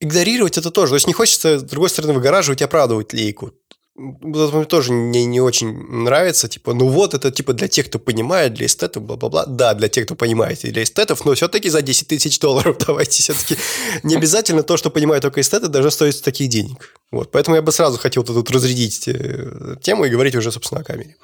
игнорировать 0.00 0.58
это 0.58 0.70
тоже. 0.70 0.90
То 0.90 0.94
есть 0.96 1.06
не 1.06 1.12
хочется, 1.12 1.58
с 1.58 1.62
другой 1.62 1.90
стороны, 1.90 2.14
выгораживать 2.14 2.60
и 2.60 2.64
оправдывать 2.64 3.12
лейку 3.12 3.52
мне 3.96 4.64
тоже 4.64 4.92
не, 4.92 5.24
не 5.24 5.40
очень 5.40 5.72
нравится, 5.72 6.48
типа, 6.48 6.72
ну 6.74 6.88
вот, 6.88 7.14
это 7.14 7.30
типа 7.30 7.52
для 7.52 7.68
тех, 7.68 7.86
кто 7.86 7.98
понимает, 7.98 8.54
для 8.54 8.66
эстетов, 8.66 9.02
бла-бла-бла. 9.02 9.46
Да, 9.46 9.74
для 9.74 9.88
тех, 9.88 10.06
кто 10.06 10.14
понимает, 10.14 10.60
для 10.60 10.82
эстетов, 10.82 11.24
но 11.24 11.34
все-таки 11.34 11.68
за 11.68 11.82
10 11.82 12.08
тысяч 12.08 12.38
долларов 12.38 12.78
давайте 12.86 13.22
все-таки 13.22 13.56
не 14.02 14.16
обязательно 14.16 14.62
то, 14.62 14.76
что 14.76 14.90
понимают 14.90 15.22
только 15.22 15.40
эстеты, 15.40 15.68
даже 15.68 15.90
стоит 15.90 16.22
таких 16.22 16.48
денег. 16.48 16.94
Вот, 17.10 17.30
поэтому 17.30 17.56
я 17.56 17.62
бы 17.62 17.72
сразу 17.72 17.98
хотел 17.98 18.22
тут 18.22 18.50
разрядить 18.50 19.08
э, 19.08 19.76
тему 19.82 20.04
и 20.04 20.10
говорить 20.10 20.36
уже, 20.36 20.52
собственно, 20.52 20.80
о 20.80 20.84
камере. 20.84 21.16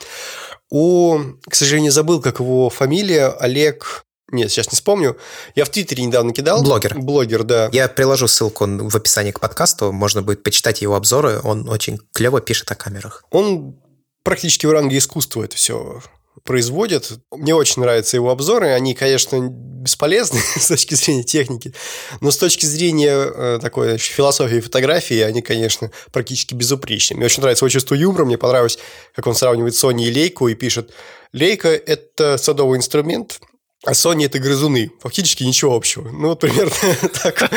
У, 0.68 1.18
к 1.48 1.54
сожалению, 1.54 1.92
забыл, 1.92 2.20
как 2.20 2.40
его 2.40 2.70
фамилия, 2.70 3.28
Олег 3.28 4.05
нет, 4.32 4.50
сейчас 4.50 4.72
не 4.72 4.76
вспомню. 4.76 5.16
Я 5.54 5.64
в 5.64 5.68
Твиттере 5.68 6.04
недавно 6.04 6.32
кидал. 6.32 6.62
Блогер. 6.62 6.98
Блогер, 6.98 7.44
да. 7.44 7.68
Я 7.72 7.88
приложу 7.88 8.26
ссылку 8.26 8.66
в 8.66 8.96
описании 8.96 9.30
к 9.30 9.38
подкасту. 9.38 9.92
Можно 9.92 10.22
будет 10.22 10.42
почитать 10.42 10.82
его 10.82 10.96
обзоры. 10.96 11.40
Он 11.44 11.68
очень 11.68 12.00
клево 12.12 12.40
пишет 12.40 12.70
о 12.72 12.74
камерах. 12.74 13.24
Он 13.30 13.78
практически 14.24 14.66
в 14.66 14.72
ранге 14.72 14.98
искусства 14.98 15.44
это 15.44 15.56
все 15.56 16.02
производит. 16.44 17.12
Мне 17.30 17.54
очень 17.54 17.82
нравятся 17.82 18.16
его 18.16 18.30
обзоры. 18.30 18.70
Они, 18.70 18.94
конечно, 18.94 19.38
бесполезны 19.40 20.40
с 20.56 20.68
точки 20.68 20.94
зрения 20.94 21.22
техники, 21.22 21.72
но 22.20 22.30
с 22.30 22.36
точки 22.36 22.66
зрения 22.66 23.14
э, 23.14 23.58
такой 23.60 23.88
значит, 23.90 24.12
философии 24.12 24.60
фотографии 24.60 25.20
они, 25.20 25.42
конечно, 25.42 25.90
практически 26.12 26.54
безупречны. 26.54 27.16
Мне 27.16 27.26
очень 27.26 27.42
нравится 27.42 27.64
его 27.64 27.70
чувство 27.70 27.94
юмора. 27.94 28.24
Мне 28.24 28.38
понравилось, 28.38 28.78
как 29.14 29.26
он 29.26 29.34
сравнивает 29.34 29.74
Sony 29.74 30.04
и 30.04 30.12
Лейку 30.12 30.48
и 30.48 30.54
пишет, 30.54 30.90
Лейка– 31.32 31.68
это 31.86 32.38
садовый 32.38 32.78
инструмент, 32.78 33.40
а 33.86 33.92
Sony 33.92 34.26
это 34.26 34.38
грызуны. 34.38 34.90
Фактически 35.00 35.44
ничего 35.44 35.74
общего. 35.74 36.08
Ну, 36.10 36.28
вот 36.28 36.40
примерно 36.40 36.72
так. 37.22 37.50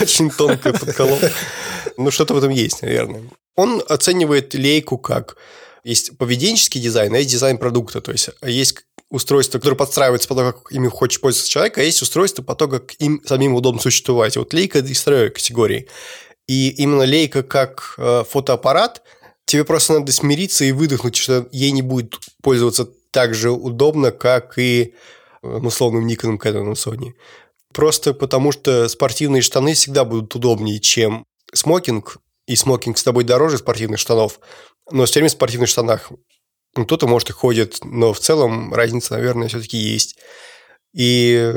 Очень 0.00 0.30
тонко 0.30 0.72
подколол. 0.72 1.18
Ну, 1.96 2.10
что-то 2.10 2.34
в 2.34 2.38
этом 2.38 2.50
есть, 2.50 2.82
наверное. 2.82 3.22
Он 3.56 3.82
оценивает 3.88 4.54
лейку 4.54 4.98
как 4.98 5.36
есть 5.84 6.16
поведенческий 6.16 6.80
дизайн, 6.80 7.12
а 7.12 7.18
есть 7.18 7.30
дизайн 7.30 7.58
продукта. 7.58 8.00
То 8.00 8.12
есть 8.12 8.30
есть 8.42 8.76
устройства, 9.10 9.58
которые 9.58 9.76
подстраиваются 9.76 10.28
по 10.28 10.34
тому, 10.34 10.52
как 10.52 10.72
ими 10.72 10.88
хочет 10.88 11.20
пользоваться 11.20 11.50
человек, 11.50 11.76
а 11.76 11.82
есть 11.82 12.00
устройства 12.02 12.42
по 12.42 12.54
тому, 12.54 12.72
как 12.72 12.94
им 13.00 13.20
самим 13.26 13.54
удобно 13.54 13.80
существовать. 13.80 14.36
Вот 14.36 14.54
лейка 14.54 14.78
из 14.78 15.00
второй 15.00 15.30
категории. 15.30 15.88
И 16.46 16.70
именно 16.70 17.02
лейка 17.02 17.42
как 17.42 17.94
э, 17.98 18.24
фотоаппарат, 18.28 19.02
тебе 19.44 19.64
просто 19.64 19.94
надо 19.94 20.12
смириться 20.12 20.64
и 20.64 20.72
выдохнуть, 20.72 21.16
что 21.16 21.48
ей 21.50 21.72
не 21.72 21.82
будет 21.82 22.18
пользоваться 22.42 22.88
так 23.10 23.34
же 23.34 23.50
удобно, 23.50 24.12
как 24.12 24.58
и 24.58 24.94
условным 25.42 26.06
Никоном, 26.06 26.38
Кэноном, 26.38 26.74
Sony. 26.74 27.12
Просто 27.72 28.14
потому, 28.14 28.52
что 28.52 28.88
спортивные 28.88 29.42
штаны 29.42 29.74
всегда 29.74 30.04
будут 30.04 30.34
удобнее, 30.34 30.78
чем 30.78 31.24
смокинг, 31.52 32.18
и 32.46 32.56
смокинг 32.56 32.98
с 32.98 33.02
тобой 33.02 33.24
дороже 33.24 33.58
спортивных 33.58 34.00
штанов, 34.00 34.40
но 34.90 35.04
все 35.04 35.20
время 35.20 35.28
в 35.28 35.32
спортивных 35.32 35.68
штанах. 35.68 36.10
Ну, 36.74 36.84
кто-то, 36.84 37.06
может, 37.06 37.30
и 37.30 37.32
ходит, 37.32 37.78
но 37.82 38.12
в 38.12 38.18
целом 38.18 38.72
разница, 38.72 39.14
наверное, 39.14 39.48
все-таки 39.48 39.76
есть. 39.76 40.18
И, 40.94 41.52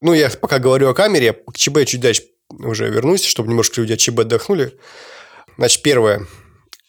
ну, 0.00 0.12
я 0.12 0.28
пока 0.30 0.58
говорю 0.58 0.88
о 0.88 0.94
камере, 0.94 1.32
к 1.32 1.56
ЧБ 1.56 1.84
чуть 1.86 2.00
дальше 2.00 2.24
уже 2.50 2.88
вернусь, 2.90 3.24
чтобы 3.24 3.48
немножко 3.48 3.80
люди 3.80 3.92
от 3.92 4.00
ЧБ 4.00 4.20
отдохнули. 4.20 4.78
Значит, 5.56 5.82
первое. 5.82 6.26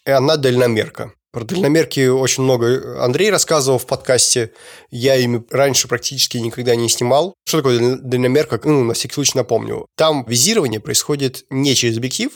Она 0.05 0.37
дальномерка. 0.37 1.13
Про 1.35 1.43
дальномерки 1.43 2.07
очень 2.07 2.43
много 2.43 3.03
Андрей 3.03 3.29
рассказывал 3.29 3.77
в 3.77 3.85
подкасте. 3.85 4.53
Я 4.89 5.17
ими 5.17 5.43
раньше 5.49 5.89
практически 5.89 6.37
никогда 6.37 6.77
не 6.77 6.87
снимал. 6.87 7.33
Что 7.45 7.57
такое 7.57 7.97
дальномерка? 7.97 8.61
Ну, 8.63 8.85
на 8.85 8.93
всякий 8.93 9.15
случай 9.15 9.33
напомню. 9.37 9.85
Там 9.97 10.23
визирование 10.25 10.79
происходит 10.79 11.43
не 11.49 11.75
через 11.75 11.97
объектив, 11.97 12.31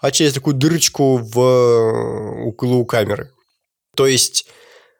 а 0.00 0.10
через 0.10 0.32
такую 0.32 0.54
дырочку 0.54 1.18
в 1.18 1.38
э, 1.38 2.46
углу 2.46 2.84
камеры. 2.86 3.30
То 3.94 4.04
есть 4.04 4.48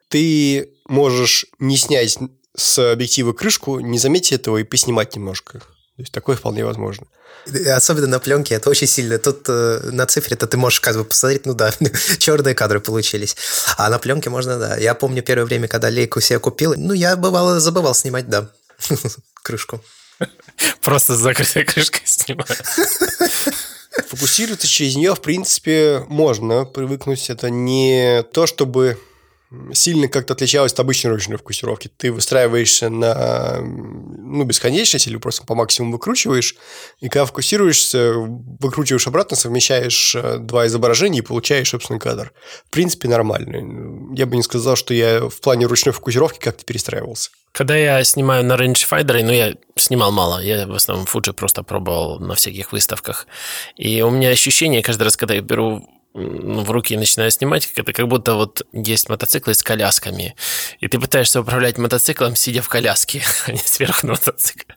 ты 0.07 0.69
можешь 0.87 1.45
не 1.59 1.75
снять 1.75 2.17
с 2.55 2.93
объектива 2.93 3.33
крышку, 3.33 3.81
не 3.81 3.97
заметить 3.97 4.31
этого 4.31 4.59
и 4.59 4.63
поснимать 4.63 5.13
немножко. 5.13 5.59
То 5.59 5.65
есть 5.97 6.13
такое 6.13 6.37
вполне 6.37 6.63
возможно. 6.63 7.07
Особенно 7.67 8.07
на 8.07 8.19
пленке 8.19 8.55
это 8.55 8.69
очень 8.69 8.87
сильно. 8.87 9.17
Тут 9.17 9.45
э, 9.47 9.89
на 9.91 10.05
цифре-то 10.05 10.47
ты 10.47 10.57
можешь 10.57 10.79
как 10.79 10.95
бы 10.95 11.05
посмотреть, 11.05 11.45
ну 11.45 11.53
да, 11.53 11.71
черные 12.17 12.55
кадры 12.55 12.79
получились. 12.79 13.35
А 13.77 13.89
на 13.89 13.99
пленке 13.99 14.29
можно, 14.29 14.57
да. 14.57 14.77
Я 14.77 14.95
помню 14.95 15.21
первое 15.21 15.45
время, 15.45 15.67
когда 15.67 15.89
лейку 15.89 16.21
себе 16.21 16.39
купил, 16.39 16.73
ну 16.75 16.93
я 16.93 17.15
бывало 17.15 17.59
забывал 17.59 17.93
снимать, 17.93 18.29
да, 18.29 18.49
крышку. 19.43 19.83
Просто 20.81 21.15
с 21.15 21.19
закрытой 21.19 21.65
крышкой 21.65 22.01
снимаю. 22.05 22.47
Фокусироваться 24.09 24.67
через 24.67 24.95
нее, 24.95 25.15
в 25.15 25.21
принципе, 25.21 26.03
можно 26.07 26.65
привыкнуть. 26.65 27.29
Это 27.29 27.49
не 27.49 28.23
то, 28.33 28.45
чтобы 28.47 28.97
сильно 29.73 30.07
как-то 30.07 30.33
отличалась 30.33 30.73
от 30.73 30.79
обычной 30.79 31.11
ручной 31.11 31.37
фокусировки. 31.37 31.89
Ты 31.95 32.11
выстраиваешься 32.11 32.89
на 32.89 33.59
ну, 33.61 34.43
бесконечность 34.43 35.07
или 35.07 35.17
просто 35.17 35.45
по 35.45 35.55
максимуму 35.55 35.93
выкручиваешь, 35.93 36.55
и 36.99 37.09
когда 37.09 37.25
фокусируешься, 37.25 38.13
выкручиваешь 38.15 39.07
обратно, 39.07 39.37
совмещаешь 39.37 40.15
э, 40.15 40.37
два 40.39 40.67
изображения 40.67 41.19
и 41.19 41.21
получаешь 41.21 41.69
собственный 41.69 41.99
кадр. 41.99 42.33
В 42.67 42.69
принципе, 42.71 43.07
нормально. 43.07 44.13
Я 44.15 44.25
бы 44.25 44.35
не 44.35 44.43
сказал, 44.43 44.75
что 44.75 44.93
я 44.93 45.29
в 45.29 45.39
плане 45.41 45.65
ручной 45.65 45.93
фокусировки 45.93 46.39
как-то 46.39 46.63
перестраивался. 46.65 47.31
Когда 47.51 47.77
я 47.77 48.03
снимаю 48.03 48.43
на 48.43 48.53
rangefinder, 48.53 49.23
ну, 49.23 49.31
я 49.31 49.53
снимал 49.77 50.11
мало, 50.11 50.39
я 50.39 50.67
в 50.67 50.73
основном 50.73 51.07
Fuji 51.07 51.31
просто 51.31 51.63
пробовал 51.63 52.19
на 52.19 52.35
всяких 52.35 52.73
выставках. 52.73 53.27
И 53.77 54.01
у 54.01 54.09
меня 54.09 54.29
ощущение 54.29 54.83
каждый 54.83 55.03
раз, 55.03 55.15
когда 55.15 55.35
я 55.35 55.41
беру 55.41 55.87
в 56.15 56.71
руки 56.71 56.93
и 56.93 56.97
начинаю 56.97 57.29
снимать, 57.29 57.69
это 57.75 57.91
как 57.91 58.07
будто 58.07 58.35
вот 58.35 58.65
есть 58.71 59.09
мотоциклы 59.09 59.53
с 59.53 59.61
колясками, 59.61 60.35
и 60.79 60.87
ты 60.87 60.97
пытаешься 60.97 61.41
управлять 61.41 61.77
мотоциклом, 61.77 62.35
сидя 62.35 62.61
в 62.61 62.69
коляске, 62.69 63.21
а 63.45 63.51
не 63.51 63.57
сверху 63.57 64.07
на 64.07 64.13
мотоцикле. 64.13 64.75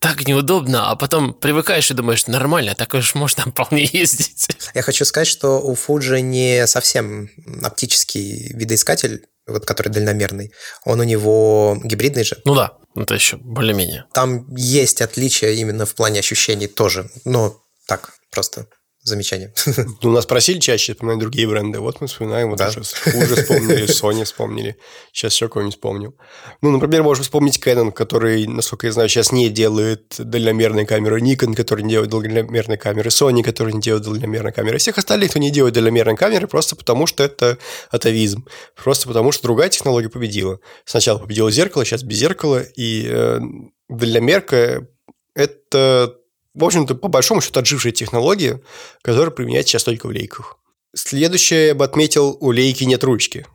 Так 0.00 0.26
неудобно, 0.26 0.90
а 0.90 0.96
потом 0.96 1.34
привыкаешь 1.34 1.90
и 1.90 1.94
думаешь, 1.94 2.26
нормально, 2.26 2.74
так 2.74 2.94
уж 2.94 3.14
можно 3.14 3.44
вполне 3.44 3.88
ездить. 3.92 4.48
Я 4.74 4.82
хочу 4.82 5.04
сказать, 5.04 5.28
что 5.28 5.60
у 5.60 5.74
Fuji 5.74 6.20
не 6.20 6.66
совсем 6.66 7.30
оптический 7.62 8.52
видоискатель, 8.52 9.26
вот 9.46 9.64
который 9.64 9.90
дальномерный, 9.90 10.52
он 10.84 10.98
у 10.98 11.04
него 11.04 11.78
гибридный 11.84 12.24
же. 12.24 12.38
Ну 12.44 12.56
да, 12.56 12.72
это 12.96 13.14
еще 13.14 13.36
более-менее. 13.36 14.06
Там 14.12 14.52
есть 14.56 15.00
отличия 15.00 15.50
именно 15.50 15.86
в 15.86 15.94
плане 15.94 16.18
ощущений 16.18 16.66
тоже, 16.66 17.08
но 17.24 17.62
так, 17.86 18.14
просто 18.32 18.66
замечание. 19.02 19.52
Ну, 20.02 20.10
нас 20.10 20.26
просили 20.26 20.58
чаще 20.58 20.92
вспоминать 20.92 21.18
другие 21.18 21.46
бренды. 21.48 21.80
Вот 21.80 22.00
мы 22.00 22.06
вспоминаем, 22.06 22.50
вот 22.50 22.58
да. 22.58 22.68
уже, 22.68 22.80
уже 22.80 23.36
вспомнили, 23.36 23.84
Sony 23.88 24.24
вспомнили. 24.24 24.76
Сейчас 25.12 25.34
еще 25.34 25.48
кого-нибудь 25.48 25.74
вспомним. 25.74 26.14
Ну, 26.60 26.70
например, 26.70 27.02
можем 27.02 27.24
вспомнить 27.24 27.58
Canon, 27.58 27.92
который, 27.92 28.46
насколько 28.46 28.86
я 28.86 28.92
знаю, 28.92 29.08
сейчас 29.08 29.32
не 29.32 29.48
делает 29.48 30.14
дальномерные 30.18 30.86
камеры. 30.86 31.20
Nikon, 31.20 31.54
который 31.54 31.82
не 31.82 31.90
делает 31.90 32.10
дальномерные 32.10 32.78
камеры. 32.78 33.10
Sony, 33.10 33.42
который 33.42 33.72
не 33.72 33.80
делает 33.80 34.04
дальномерные 34.04 34.52
камеры. 34.52 34.78
Всех 34.78 34.98
остальных, 34.98 35.30
кто 35.30 35.38
не 35.38 35.50
делает 35.50 35.74
дальномерные 35.74 36.16
камеры, 36.16 36.46
просто 36.46 36.76
потому 36.76 37.06
что 37.06 37.22
это 37.22 37.58
атовизм. 37.90 38.46
Просто 38.76 39.08
потому 39.08 39.32
что 39.32 39.42
другая 39.44 39.68
технология 39.68 40.08
победила. 40.08 40.60
Сначала 40.84 41.18
победило 41.18 41.50
зеркало, 41.50 41.84
сейчас 41.84 42.02
без 42.02 42.18
зеркала. 42.18 42.62
И 42.76 43.06
э, 43.08 43.40
дальномерка– 43.88 44.86
это 45.34 46.16
в 46.54 46.64
общем-то, 46.64 46.94
по 46.94 47.08
большому 47.08 47.40
счету, 47.40 47.60
отжившая 47.60 47.92
технология, 47.92 48.60
которая 49.02 49.30
применяется 49.30 49.72
сейчас 49.72 49.84
только 49.84 50.06
в 50.06 50.10
лейках. 50.10 50.58
Следующее 50.94 51.68
я 51.68 51.74
бы 51.74 51.84
отметил, 51.84 52.36
у 52.40 52.50
лейки 52.50 52.84
нет 52.84 53.02
ручки. 53.04 53.46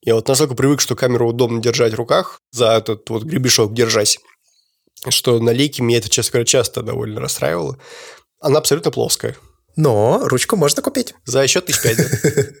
Я 0.00 0.14
вот 0.14 0.28
настолько 0.28 0.54
привык, 0.54 0.80
что 0.80 0.96
камеру 0.96 1.28
удобно 1.28 1.60
держать 1.60 1.92
в 1.92 1.96
руках, 1.96 2.40
за 2.50 2.70
этот 2.70 3.08
вот 3.10 3.24
гребешок 3.24 3.74
держась, 3.74 4.18
что 5.08 5.38
на 5.40 5.50
лейке 5.50 5.82
меня 5.82 5.98
это, 5.98 6.08
честно 6.08 6.32
говоря, 6.32 6.46
часто 6.46 6.82
довольно 6.82 7.20
расстраивало. 7.20 7.78
Она 8.40 8.58
абсолютно 8.58 8.90
плоская. 8.90 9.36
Но 9.78 10.26
ручку 10.26 10.56
можно 10.56 10.82
купить. 10.82 11.14
За 11.24 11.46
счет 11.46 11.66
тысяч 11.66 11.82
пять? 11.82 11.98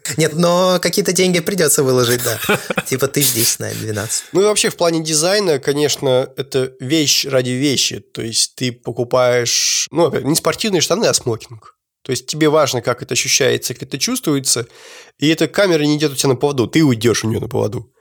Нет, 0.16 0.34
но 0.34 0.78
какие-то 0.80 1.12
деньги 1.12 1.40
придется 1.40 1.82
выложить, 1.82 2.20
да. 2.22 2.38
Типа 2.86 3.08
тысяч 3.08 3.32
10, 3.32 3.58
наверное, 3.58 3.82
12. 3.82 4.24
Ну 4.32 4.40
и 4.40 4.44
вообще 4.44 4.70
в 4.70 4.76
плане 4.76 5.02
дизайна, 5.02 5.58
конечно, 5.58 6.32
это 6.36 6.72
вещь 6.78 7.26
ради 7.26 7.50
вещи. 7.50 7.98
То 7.98 8.22
есть 8.22 8.54
ты 8.54 8.70
покупаешь, 8.70 9.88
ну, 9.90 10.16
не 10.20 10.36
спортивные 10.36 10.80
штаны, 10.80 11.06
а 11.06 11.12
смокинг. 11.12 11.74
То 12.02 12.12
есть 12.12 12.26
тебе 12.26 12.48
важно, 12.50 12.82
как 12.82 13.02
это 13.02 13.14
ощущается, 13.14 13.74
как 13.74 13.82
это 13.82 13.98
чувствуется, 13.98 14.68
и 15.18 15.28
эта 15.28 15.48
камера 15.48 15.82
не 15.82 15.96
идет 15.96 16.12
у 16.12 16.14
тебя 16.14 16.28
на 16.28 16.36
поводу, 16.36 16.68
ты 16.68 16.84
уйдешь 16.84 17.24
у 17.24 17.28
нее 17.28 17.40
на 17.40 17.48
поводу. 17.48 17.92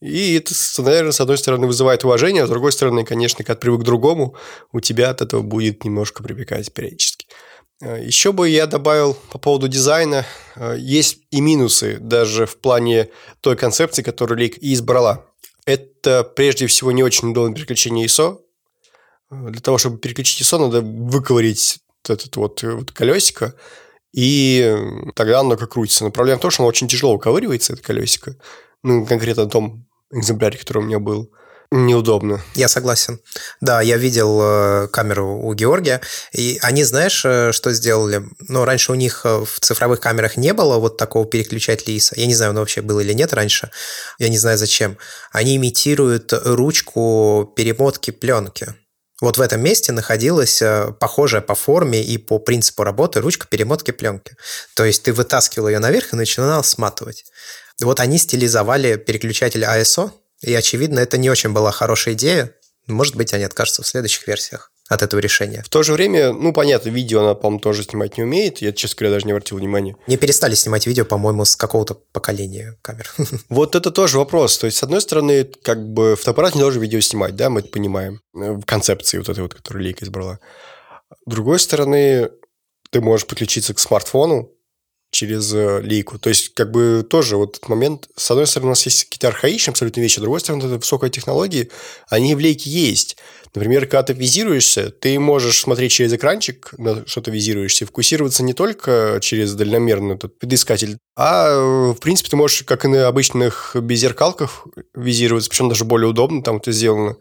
И 0.00 0.34
это, 0.34 0.52
наверное, 0.78 1.12
с 1.12 1.20
одной 1.20 1.38
стороны 1.38 1.68
вызывает 1.68 2.04
уважение, 2.04 2.42
а 2.42 2.46
с 2.46 2.50
другой 2.50 2.72
стороны, 2.72 3.04
конечно, 3.04 3.44
когда 3.44 3.54
привык 3.58 3.82
к 3.82 3.84
другому, 3.84 4.34
у 4.72 4.80
тебя 4.80 5.10
от 5.10 5.22
этого 5.22 5.42
будет 5.42 5.84
немножко 5.84 6.24
припекать 6.24 6.72
периодически. 6.74 7.13
Э, 7.84 8.02
Еще 8.02 8.32
бы 8.32 8.48
я 8.48 8.66
добавил 8.66 9.14
по 9.30 9.38
поводу 9.38 9.68
дизайна, 9.68 10.24
э, 10.56 10.76
есть 10.78 11.18
и 11.30 11.40
минусы 11.40 11.98
даже 12.00 12.46
в 12.46 12.56
плане 12.56 13.10
той 13.40 13.56
концепции, 13.56 14.02
которую 14.02 14.38
Лик 14.38 14.56
избрала. 14.58 15.26
Это 15.66 16.24
прежде 16.24 16.66
всего 16.66 16.92
не 16.92 17.02
очень 17.02 17.30
удобное 17.30 17.54
переключение 17.54 18.06
ISO. 18.06 18.40
Э, 19.30 19.50
для 19.50 19.60
того, 19.60 19.78
чтобы 19.78 19.98
переключить 19.98 20.40
ISO, 20.40 20.58
надо 20.58 20.80
выковырить 20.80 21.80
этот 22.08 22.36
вот, 22.36 22.62
вот 22.62 22.92
колесико, 22.92 23.54
и 24.12 24.76
тогда 25.14 25.40
оно 25.40 25.56
как 25.56 25.72
крутится. 25.72 26.04
Но 26.04 26.10
проблема 26.10 26.38
в 26.38 26.42
том, 26.42 26.50
что 26.50 26.62
оно 26.62 26.68
очень 26.68 26.88
тяжело 26.88 27.14
выковыривается, 27.14 27.72
это 27.72 27.82
колесико. 27.82 28.36
Ну, 28.82 29.06
конкретно 29.06 29.44
на 29.44 29.50
том 29.50 29.86
экземпляре, 30.12 30.58
который 30.58 30.78
у 30.78 30.86
меня 30.86 30.98
был– 30.98 31.30
неудобно. 31.74 32.40
Я 32.54 32.68
согласен. 32.68 33.20
Да, 33.60 33.82
я 33.82 33.96
видел 33.96 34.40
э, 34.40 34.88
камеру 34.88 35.40
у 35.42 35.52
Георгия, 35.54 36.00
и 36.32 36.58
они, 36.62 36.84
знаешь, 36.84 37.24
э, 37.24 37.52
что 37.52 37.72
сделали? 37.72 38.22
Ну, 38.48 38.64
раньше 38.64 38.92
у 38.92 38.94
них 38.94 39.22
э, 39.24 39.44
в 39.44 39.60
цифровых 39.60 40.00
камерах 40.00 40.36
не 40.36 40.52
было 40.52 40.78
вот 40.78 40.96
такого 40.96 41.26
переключателя 41.26 41.94
ISO. 41.94 42.12
Я 42.16 42.26
не 42.26 42.34
знаю, 42.34 42.52
он 42.52 42.58
вообще 42.58 42.80
был 42.80 43.00
или 43.00 43.12
нет 43.12 43.32
раньше. 43.34 43.70
Я 44.18 44.28
не 44.28 44.38
знаю, 44.38 44.56
зачем. 44.56 44.96
Они 45.32 45.56
имитируют 45.56 46.32
ручку 46.32 47.52
перемотки 47.56 48.12
пленки. 48.12 48.74
Вот 49.20 49.38
в 49.38 49.40
этом 49.40 49.60
месте 49.60 49.92
находилась 49.92 50.62
похожая 51.00 51.40
по 51.40 51.54
форме 51.54 52.02
и 52.02 52.18
по 52.18 52.38
принципу 52.38 52.84
работы 52.84 53.20
ручка 53.20 53.46
перемотки 53.48 53.90
пленки. 53.90 54.36
То 54.74 54.84
есть 54.84 55.02
ты 55.04 55.12
вытаскивал 55.12 55.68
ее 55.68 55.78
наверх 55.78 56.12
и 56.12 56.16
начинал 56.16 56.62
сматывать. 56.62 57.24
Вот 57.80 58.00
они 58.00 58.18
стилизовали 58.18 58.96
переключатель 58.96 59.64
ISO 59.64 60.12
и, 60.44 60.54
очевидно, 60.54 61.00
это 61.00 61.18
не 61.18 61.30
очень 61.30 61.52
была 61.52 61.70
хорошая 61.72 62.14
идея. 62.14 62.54
Может 62.86 63.16
быть, 63.16 63.32
они 63.32 63.44
откажутся 63.44 63.82
в 63.82 63.86
следующих 63.86 64.26
версиях 64.26 64.70
от 64.88 65.02
этого 65.02 65.20
решения. 65.20 65.62
В 65.64 65.70
то 65.70 65.82
же 65.82 65.94
время, 65.94 66.32
ну, 66.32 66.52
понятно, 66.52 66.90
видео 66.90 67.22
она, 67.22 67.34
по-моему, 67.34 67.60
тоже 67.60 67.84
снимать 67.84 68.18
не 68.18 68.24
умеет. 68.24 68.58
Я, 68.58 68.72
честно 68.72 68.96
говоря, 68.98 69.14
даже 69.14 69.26
не 69.26 69.32
обратил 69.32 69.56
внимания. 69.56 69.96
Не 70.06 70.18
перестали 70.18 70.54
снимать 70.54 70.86
видео, 70.86 71.06
по-моему, 71.06 71.46
с 71.46 71.56
какого-то 71.56 71.94
поколения 71.94 72.76
камер. 72.82 73.10
Вот 73.48 73.74
это 73.74 73.90
тоже 73.90 74.18
вопрос. 74.18 74.58
То 74.58 74.66
есть, 74.66 74.76
с 74.76 74.82
одной 74.82 75.00
стороны, 75.00 75.44
как 75.62 75.88
бы 75.88 76.16
фотоаппарат 76.16 76.54
не 76.54 76.60
должен 76.60 76.82
видео 76.82 77.00
снимать, 77.00 77.34
да, 77.34 77.48
мы 77.48 77.60
это 77.60 77.70
понимаем. 77.70 78.20
Э, 78.34 78.52
в 78.52 78.64
концепции 78.66 79.16
вот 79.16 79.28
этой 79.28 79.40
вот, 79.40 79.54
которую 79.54 79.84
Лейка 79.84 80.04
избрала. 80.04 80.38
С 81.26 81.30
другой 81.30 81.58
стороны, 81.58 82.30
ты 82.90 83.00
можешь 83.00 83.26
подключиться 83.26 83.72
к 83.72 83.78
смартфону, 83.78 84.50
через 85.14 85.54
э, 85.54 85.80
лейку. 85.80 86.18
То 86.18 86.28
есть, 86.28 86.52
как 86.54 86.70
бы 86.70 87.06
тоже 87.08 87.36
вот 87.36 87.56
этот 87.56 87.68
момент, 87.68 88.08
с 88.16 88.30
одной 88.30 88.46
стороны, 88.46 88.68
у 88.68 88.70
нас 88.72 88.84
есть 88.84 89.04
какие-то 89.04 89.28
архаичные 89.28 89.72
абсолютно 89.72 90.00
вещи, 90.00 90.18
с 90.18 90.22
другой 90.22 90.40
стороны, 90.40 90.64
это 90.64 90.76
высокая 90.76 91.08
технология, 91.08 91.68
они 92.08 92.34
в 92.34 92.38
лейке 92.38 92.68
есть. 92.68 93.16
Например, 93.54 93.82
когда 93.86 94.02
ты 94.02 94.12
визируешься, 94.12 94.90
ты 94.90 95.18
можешь 95.20 95.60
смотреть 95.60 95.92
через 95.92 96.12
экранчик, 96.12 96.74
на 96.76 97.06
что 97.06 97.20
ты 97.20 97.30
визируешься, 97.30 97.86
фокусироваться 97.86 98.42
не 98.42 98.52
только 98.52 99.20
через 99.22 99.54
дальномерный 99.54 100.16
этот 100.16 100.36
предыскатель, 100.38 100.98
а, 101.16 101.48
э, 101.48 101.92
в 101.92 102.00
принципе, 102.00 102.30
ты 102.30 102.36
можешь, 102.36 102.64
как 102.64 102.84
и 102.84 102.88
на 102.88 103.06
обычных 103.06 103.76
беззеркалках, 103.80 104.66
визироваться, 104.94 105.48
причем 105.48 105.68
даже 105.68 105.84
более 105.84 106.08
удобно 106.08 106.42
там 106.42 106.56
это 106.56 106.72
сделано. 106.72 107.16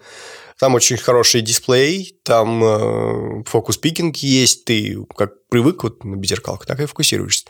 Там 0.64 0.76
очень 0.76 0.96
хороший 0.96 1.42
дисплей, 1.42 2.18
там 2.24 2.64
э, 2.64 3.44
фокус-пикинг 3.46 4.16
есть, 4.16 4.64
ты 4.64 4.96
как 5.14 5.46
привык 5.50 5.84
вот 5.84 6.06
на 6.06 6.16
беззеркалках, 6.16 6.66
так 6.66 6.80
и 6.80 6.86
фокусируешься. 6.86 7.48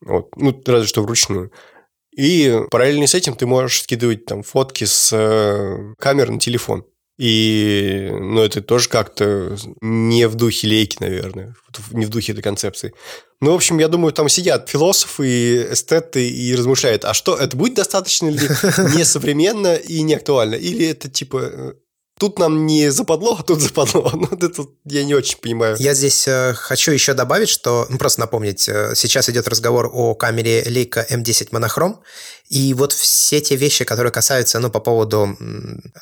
Вот. 0.00 0.30
Ну, 0.34 0.60
разве 0.66 0.88
что 0.88 1.02
вручную. 1.02 1.52
И 2.16 2.58
параллельно 2.68 3.06
с 3.06 3.14
этим 3.14 3.36
ты 3.36 3.46
можешь 3.46 3.82
скидывать 3.82 4.26
там 4.26 4.42
фотки 4.42 4.82
с 4.82 5.12
э, 5.12 5.94
камер 6.00 6.32
на 6.32 6.40
телефон. 6.40 6.84
И, 7.16 8.08
ну, 8.10 8.42
это 8.42 8.60
тоже 8.60 8.88
как-то 8.88 9.56
не 9.80 10.26
в 10.26 10.34
духе 10.34 10.66
лейки, 10.66 10.96
наверное, 10.98 11.54
не 11.92 12.06
в 12.06 12.08
духе 12.08 12.32
этой 12.32 12.42
концепции. 12.42 12.92
Ну, 13.40 13.52
в 13.52 13.54
общем, 13.54 13.78
я 13.78 13.86
думаю, 13.86 14.12
там 14.12 14.28
сидят 14.28 14.68
философы, 14.68 15.72
эстеты 15.72 16.28
и 16.28 16.56
размышляют, 16.56 17.04
а 17.04 17.14
что, 17.14 17.36
это 17.36 17.56
будет 17.56 17.74
достаточно 17.74 18.28
ли 18.28 18.40
несовременно 18.96 19.76
и 19.76 20.02
не 20.02 20.14
актуально? 20.14 20.56
Или 20.56 20.88
это, 20.88 21.08
типа, 21.08 21.38
э, 21.40 21.72
Тут 22.18 22.38
нам 22.38 22.66
не 22.66 22.90
западло, 22.90 23.36
а 23.38 23.42
тут 23.42 23.60
западло. 23.60 24.12
Ну, 24.18 24.26
это 24.36 24.66
я 24.84 25.04
не 25.04 25.14
очень 25.14 25.38
понимаю. 25.38 25.76
Я 25.78 25.94
здесь 25.94 26.26
э, 26.26 26.52
хочу 26.54 26.90
еще 26.92 27.14
добавить, 27.14 27.48
что, 27.48 27.86
ну, 27.88 27.98
просто 27.98 28.20
напомнить, 28.20 28.68
э, 28.68 28.94
сейчас 28.94 29.28
идет 29.28 29.46
разговор 29.46 29.88
о 29.92 30.14
камере 30.14 30.62
Leica 30.62 31.06
M10 31.08 31.48
монохром, 31.52 32.00
и 32.48 32.74
вот 32.74 32.92
все 32.92 33.40
те 33.40 33.56
вещи, 33.56 33.84
которые 33.84 34.12
касаются, 34.12 34.58
ну, 34.58 34.70
по 34.70 34.80
поводу 34.80 35.36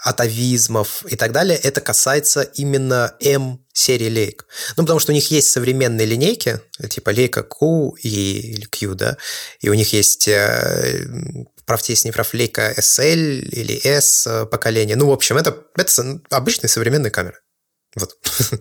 атовизмов 0.02 1.04
и 1.06 1.16
так 1.16 1.32
далее, 1.32 1.58
это 1.58 1.80
касается 1.80 2.42
именно 2.42 3.14
M 3.20 3.58
серии 3.72 4.08
лейк. 4.08 4.46
Ну, 4.76 4.84
потому 4.84 5.00
что 5.00 5.12
у 5.12 5.14
них 5.14 5.30
есть 5.30 5.48
современные 5.48 6.06
линейки, 6.06 6.60
типа 6.88 7.10
лейка 7.10 7.42
Q 7.42 7.96
и, 8.02 8.64
Q, 8.70 8.94
да, 8.94 9.18
и 9.60 9.68
у 9.68 9.74
них 9.74 9.92
есть 9.92 10.28
э, 11.66 11.68
правте 11.68 11.92
есть 11.92 12.04
не 12.04 12.12
прав 12.12 12.32
лейка 12.34 12.74
SL 12.78 13.40
или 13.40 13.86
S 13.86 14.28
поколение. 14.50 14.96
Ну, 14.96 15.08
в 15.08 15.12
общем, 15.12 15.36
это, 15.36 15.56
это 15.76 16.20
обычные 16.30 16.68
современные 16.68 17.10
камеры. 17.10 17.38
Вот. 17.96 18.16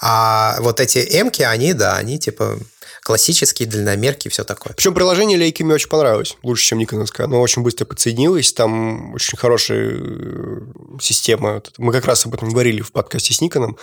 а 0.00 0.56
вот 0.60 0.80
эти 0.80 0.98
M, 0.98 1.30
они, 1.40 1.72
да, 1.72 1.96
они 1.96 2.18
типа 2.18 2.58
классические 3.06 3.68
дальномерки 3.68 4.26
и 4.26 4.30
все 4.30 4.42
такое. 4.42 4.72
Причем 4.74 4.92
приложение 4.92 5.38
Leica 5.38 5.62
мне 5.62 5.74
очень 5.74 5.88
понравилось, 5.88 6.36
лучше, 6.42 6.64
чем 6.66 6.78
никоновское. 6.78 7.26
Оно 7.26 7.40
очень 7.40 7.62
быстро 7.62 7.84
подсоединилось, 7.84 8.52
там 8.52 9.14
очень 9.14 9.38
хорошая 9.38 9.92
э, 9.92 10.60
система. 11.00 11.62
Мы 11.78 11.92
как 11.92 12.04
раз 12.06 12.26
об 12.26 12.34
этом 12.34 12.48
говорили 12.48 12.80
в 12.80 12.90
подкасте 12.90 13.32
с 13.32 13.40
Никоном. 13.40 13.78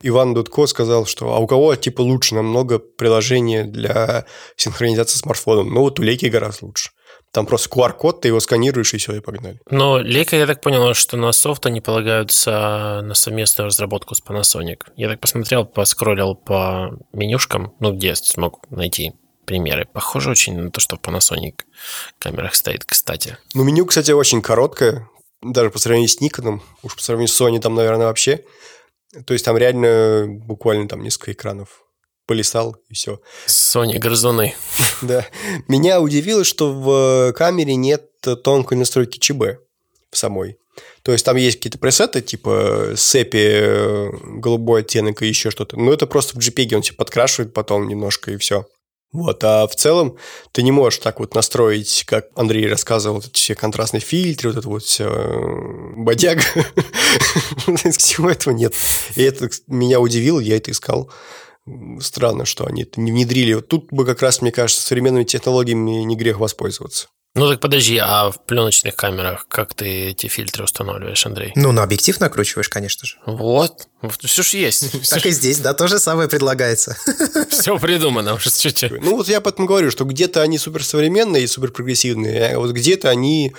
Иван 0.00 0.32
Дудко 0.32 0.66
сказал, 0.68 1.06
что 1.06 1.34
а 1.34 1.38
у 1.38 1.48
кого 1.48 1.74
типа 1.74 2.02
лучше 2.02 2.36
намного 2.36 2.78
приложение 2.78 3.64
для 3.64 4.26
синхронизации 4.56 5.18
смартфоном? 5.18 5.74
Ну 5.74 5.80
вот 5.80 5.98
у 5.98 6.04
Leica 6.04 6.28
гораздо 6.28 6.66
лучше. 6.66 6.90
Там 7.32 7.46
просто 7.46 7.68
QR-код, 7.68 8.22
ты 8.22 8.28
его 8.28 8.40
сканируешь, 8.40 8.94
и 8.94 8.98
все, 8.98 9.16
и 9.16 9.20
погнали. 9.20 9.60
Но 9.70 10.00
Leica, 10.00 10.36
я 10.36 10.46
так 10.46 10.60
понял, 10.60 10.94
что 10.94 11.16
на 11.16 11.32
софт 11.32 11.66
они 11.66 11.80
полагаются 11.80 13.00
на 13.02 13.14
совместную 13.14 13.66
разработку 13.66 14.14
с 14.14 14.22
Panasonic. 14.22 14.84
Я 14.96 15.08
так 15.08 15.20
посмотрел, 15.20 15.66
поскроллил 15.66 16.34
по 16.34 16.90
менюшкам, 17.12 17.74
ну, 17.80 17.92
где 17.92 18.14
смог 18.14 18.68
найти 18.70 19.12
примеры. 19.44 19.86
Похоже 19.92 20.30
очень 20.30 20.58
на 20.58 20.70
то, 20.70 20.80
что 20.80 20.96
в 20.96 21.00
Panasonic 21.00 21.60
камерах 22.18 22.54
стоит, 22.54 22.84
кстати. 22.84 23.36
Ну, 23.54 23.64
меню, 23.64 23.86
кстати, 23.86 24.10
очень 24.10 24.42
короткое, 24.42 25.08
даже 25.42 25.70
по 25.70 25.78
сравнению 25.78 26.08
с 26.08 26.20
Nikon, 26.20 26.60
уж 26.82 26.94
по 26.94 27.02
сравнению 27.02 27.32
с 27.32 27.40
Sony 27.40 27.60
там, 27.60 27.74
наверное, 27.74 28.06
вообще. 28.06 28.44
То 29.26 29.32
есть 29.32 29.44
там 29.44 29.56
реально 29.56 30.26
буквально 30.28 30.88
там 30.88 31.02
несколько 31.02 31.32
экранов 31.32 31.84
полисал 32.28 32.76
и 32.88 32.94
все. 32.94 33.20
Sony 33.48 33.98
грызуны. 33.98 34.54
Да. 35.02 35.26
Меня 35.66 36.00
удивило, 36.00 36.44
что 36.44 36.72
в 36.72 37.32
камере 37.32 37.74
нет 37.74 38.10
тонкой 38.44 38.76
настройки 38.76 39.18
ЧБ 39.18 39.60
в 40.10 40.16
самой. 40.16 40.58
То 41.02 41.12
есть 41.12 41.24
там 41.24 41.36
есть 41.36 41.56
какие-то 41.56 41.78
пресеты, 41.78 42.20
типа 42.20 42.92
сепи, 42.96 44.10
голубой 44.40 44.82
оттенок 44.82 45.22
и 45.22 45.26
еще 45.26 45.50
что-то. 45.50 45.78
Но 45.78 45.92
это 45.92 46.06
просто 46.06 46.38
в 46.38 46.38
JPEG 46.38 46.76
он 46.76 46.82
себе 46.82 46.96
подкрашивает 46.96 47.54
потом 47.54 47.88
немножко 47.88 48.30
и 48.30 48.36
все. 48.36 48.66
Вот, 49.10 49.42
а 49.42 49.66
в 49.66 49.74
целом 49.74 50.18
ты 50.52 50.62
не 50.62 50.70
можешь 50.70 50.98
так 50.98 51.18
вот 51.20 51.34
настроить, 51.34 52.04
как 52.06 52.26
Андрей 52.34 52.68
рассказывал, 52.68 53.16
вот 53.16 53.26
эти 53.26 53.40
все 53.40 53.54
контрастные 53.54 54.02
фильтры, 54.02 54.50
вот 54.50 54.58
это 54.58 54.68
вот 54.68 54.82
все 54.82 55.04
э, 55.04 55.94
бодяга. 55.96 56.42
Всего 57.96 58.28
этого 58.28 58.52
нет. 58.52 58.74
И 59.16 59.22
это 59.22 59.48
меня 59.66 59.98
удивило, 60.00 60.40
я 60.40 60.58
это 60.58 60.72
искал 60.72 61.10
странно, 62.00 62.44
что 62.44 62.66
они 62.66 62.82
это 62.82 63.00
не 63.00 63.12
внедрили. 63.12 63.60
Тут 63.60 63.92
бы 63.92 64.04
как 64.04 64.22
раз, 64.22 64.40
мне 64.42 64.52
кажется, 64.52 64.82
современными 64.82 65.24
технологиями 65.24 66.02
не 66.02 66.16
грех 66.16 66.38
воспользоваться. 66.38 67.08
Ну 67.34 67.48
так 67.48 67.60
подожди, 67.60 67.98
а 67.98 68.30
в 68.30 68.44
пленочных 68.46 68.96
камерах 68.96 69.46
как 69.48 69.72
ты 69.74 70.08
эти 70.08 70.26
фильтры 70.26 70.64
устанавливаешь, 70.64 71.24
Андрей? 71.24 71.52
Ну, 71.54 71.70
на 71.70 71.84
объектив 71.84 72.18
накручиваешь, 72.18 72.68
конечно 72.68 73.06
же. 73.06 73.16
Вот, 73.26 73.86
все 74.20 74.42
же 74.42 74.56
есть. 74.56 74.90
Так 75.10 75.24
и 75.24 75.30
здесь, 75.30 75.58
да, 75.60 75.72
то 75.74 75.86
же 75.86 75.98
самое 75.98 76.28
предлагается. 76.28 76.96
Все 77.50 77.78
придумано 77.78 78.34
уже 78.34 78.50
чуть-чуть. 78.50 79.00
Ну 79.02 79.16
вот 79.16 79.28
я 79.28 79.40
поэтому 79.40 79.68
говорю, 79.68 79.90
что 79.90 80.04
где-то 80.04 80.42
они 80.42 80.58
суперсовременные 80.58 81.44
и 81.44 81.46
суперпрогрессивные, 81.46 82.54
а 82.54 82.58
вот 82.58 82.72
где-то 82.72 83.08
они 83.08 83.54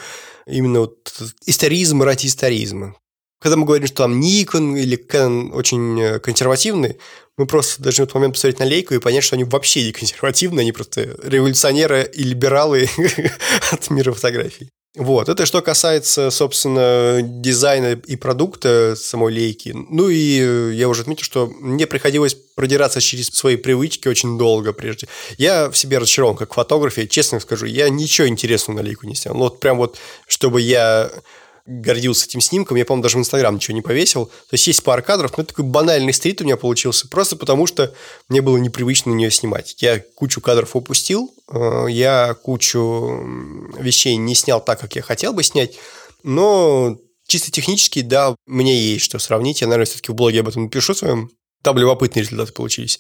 именно 0.46 0.82
вот 0.82 1.14
историзм 1.46 2.04
ради 2.04 2.28
историзма. 2.28 2.96
Когда 3.40 3.56
мы 3.56 3.66
говорим, 3.66 3.88
что 3.88 4.04
там 4.04 4.20
Nikon 4.20 4.78
или 4.78 4.98
Canon 4.98 5.52
очень 5.54 6.00
э, 6.00 6.20
консервативные, 6.20 6.98
мы 7.38 7.46
просто 7.46 7.82
должны 7.82 8.04
в 8.04 8.08
этот 8.08 8.16
момент 8.16 8.34
посмотреть 8.34 8.60
на 8.60 8.66
лейку 8.66 8.94
и 8.94 9.00
понять, 9.00 9.24
что 9.24 9.36
они 9.36 9.46
вообще 9.46 9.86
не 9.86 9.94
консервативные, 9.94 10.64
они 10.64 10.74
просто 10.74 11.18
революционеры 11.24 12.10
и 12.14 12.24
либералы 12.24 12.90
от 13.72 13.90
мира 13.90 14.12
фотографий. 14.12 14.70
Вот, 14.96 15.30
это 15.30 15.46
что 15.46 15.62
касается, 15.62 16.32
собственно, 16.32 17.22
дизайна 17.22 17.94
и 17.94 18.16
продукта 18.16 18.96
самой 18.98 19.32
лейки. 19.32 19.74
Ну 19.74 20.10
и 20.10 20.40
э, 20.42 20.72
я 20.74 20.90
уже 20.90 21.04
отметил, 21.04 21.24
что 21.24 21.48
мне 21.48 21.88
приходилось 21.88 22.36
продираться 22.56 23.00
через 23.00 23.28
свои 23.28 23.56
привычки 23.56 24.10
очень 24.10 24.38
долго 24.38 24.74
прежде. 24.74 25.08
Я 25.38 25.70
в 25.70 25.78
себе 25.78 26.00
разочарован 26.00 26.36
как 26.36 26.56
фотографе, 26.56 27.08
честно 27.08 27.40
скажу, 27.40 27.68
я 27.68 27.88
ничего 27.88 28.28
интересного 28.28 28.80
на 28.80 28.84
лейку 28.84 29.06
не 29.06 29.16
снял. 29.16 29.36
Ну, 29.36 29.42
вот 29.42 29.62
прям 29.62 29.78
вот, 29.78 29.98
чтобы 30.28 30.60
я 30.60 31.10
гордился 31.70 32.26
этим 32.26 32.42
снимком. 32.42 32.78
Я, 32.78 32.86
по-моему, 32.86 33.04
даже 33.04 33.18
в 33.18 33.20
Инстаграм 33.22 33.54
ничего 33.54 33.76
не 33.76 33.82
повесил. 33.82 34.26
То 34.26 34.54
есть, 34.54 34.66
есть 34.68 34.84
пара 34.84 35.02
кадров, 35.02 35.38
но 35.38 35.44
такой 35.44 35.66
банальный 35.66 36.14
стрит 36.14 36.42
у 36.42 36.44
меня 36.44 36.58
получился, 36.58 37.08
просто 37.08 37.36
потому 37.36 37.68
что 37.68 37.94
мне 38.28 38.42
было 38.42 38.58
непривычно 38.58 39.12
на 39.12 39.16
нее 39.16 39.30
снимать. 39.30 39.76
Я 39.80 40.00
кучу 40.16 40.42
кадров 40.42 40.76
упустил, 40.76 41.34
э, 41.52 41.86
я 41.90 42.34
кучу 42.34 43.24
вещей 43.78 44.16
не 44.16 44.34
снял 44.34 44.64
так, 44.64 44.80
как 44.80 44.96
я 44.96 45.04
хотел 45.04 45.34
бы 45.34 45.44
снять, 45.44 45.78
но 46.24 46.98
чисто 47.28 47.52
технически, 47.52 48.02
да, 48.02 48.36
мне 48.48 48.76
есть 48.76 49.06
что 49.06 49.20
сравнить. 49.20 49.62
Я, 49.62 49.68
наверное, 49.68 49.86
все-таки 49.86 50.12
в 50.12 50.16
блоге 50.16 50.40
об 50.40 50.48
этом 50.48 50.64
напишу 50.64 50.96
своем. 50.96 51.30
Там 51.62 51.78
любопытные 51.78 52.24
результаты 52.24 52.52
получились. 52.52 53.00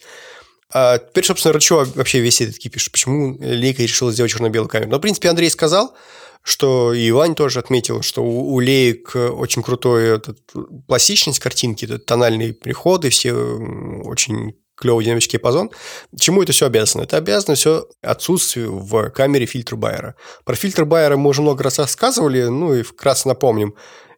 А 0.71 0.99
теперь, 0.99 1.25
собственно, 1.25 1.53
Рычева 1.53 1.87
вообще 1.95 2.19
весь 2.19 2.41
этот 2.41 2.59
кипиш. 2.59 2.91
Почему 2.91 3.37
Лейка 3.39 3.81
решила 3.81 4.11
сделать 4.11 4.31
черно-белую 4.31 4.69
камеру? 4.69 4.91
Но, 4.91 4.97
в 4.97 5.01
принципе, 5.01 5.29
Андрей 5.29 5.49
сказал, 5.49 5.95
что 6.43 6.93
и 6.93 7.09
Ивань 7.09 7.35
тоже 7.35 7.59
отметил, 7.59 8.01
что 8.01 8.23
у, 8.23 8.53
у 8.53 8.59
Леек 8.59 9.15
очень 9.15 9.63
крутой 9.63 10.15
этот, 10.15 10.39
пластичность 10.87 11.39
картинки, 11.39 11.85
этот, 11.85 12.05
тональные 12.05 12.53
приходы, 12.53 13.09
все 13.09 13.33
очень 13.33 14.55
клевый 14.79 15.05
динамический 15.05 15.37
диапазон. 15.37 15.71
Чему 16.17 16.41
это 16.41 16.53
все 16.53 16.65
обязано? 16.65 17.03
Это 17.03 17.17
обязано 17.17 17.55
все 17.55 17.87
отсутствию 18.01 18.77
в 18.77 19.09
камере 19.09 19.45
фильтра 19.45 19.75
Байера. 19.75 20.15
Про 20.45 20.55
фильтр 20.55 20.85
Байера 20.85 21.17
мы 21.17 21.29
уже 21.29 21.41
много 21.41 21.63
раз 21.63 21.79
рассказывали, 21.79 22.43
ну 22.43 22.73
и 22.73 22.83
вкратце 22.83 23.27
напомним. 23.27 23.75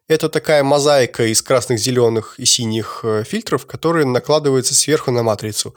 Это 0.08 0.28
такая 0.28 0.62
мозаика 0.62 1.24
из 1.24 1.42
красных, 1.42 1.78
зеленых 1.78 2.38
и 2.38 2.44
синих 2.44 3.00
э, 3.02 3.24
фильтров, 3.24 3.66
которые 3.66 4.04
накладываются 4.04 4.74
сверху 4.74 5.10
на 5.10 5.22
матрицу. 5.22 5.74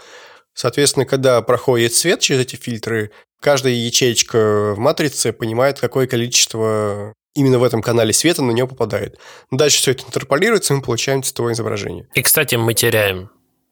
Соответственно, 0.56 1.06
когда 1.06 1.42
проходит 1.42 1.94
свет 1.94 2.22
через 2.22 2.42
эти 2.42 2.56
фильтры, 2.56 3.12
каждая 3.42 3.74
ячеечка 3.74 4.74
в 4.74 4.80
матрице 4.80 5.34
понимает, 5.34 5.80
какое 5.80 6.08
количество 6.08 7.14
именно 7.36 7.60
в 7.60 7.64
этом 7.64 7.82
канале 7.82 8.14
света 8.14 8.42
на 8.42 8.52
нее 8.52 8.66
попадает. 8.66 9.20
Дальше 9.52 9.80
все 9.80 9.92
это 9.92 10.06
интерполируется, 10.06 10.74
и 10.74 10.78
мы 10.78 10.82
получаем 10.82 11.22
цветовое 11.22 11.54
изображение. 11.54 12.08
И, 12.14 12.24
кстати, 12.24 12.56
мы 12.56 12.74
теряем 12.74 13.30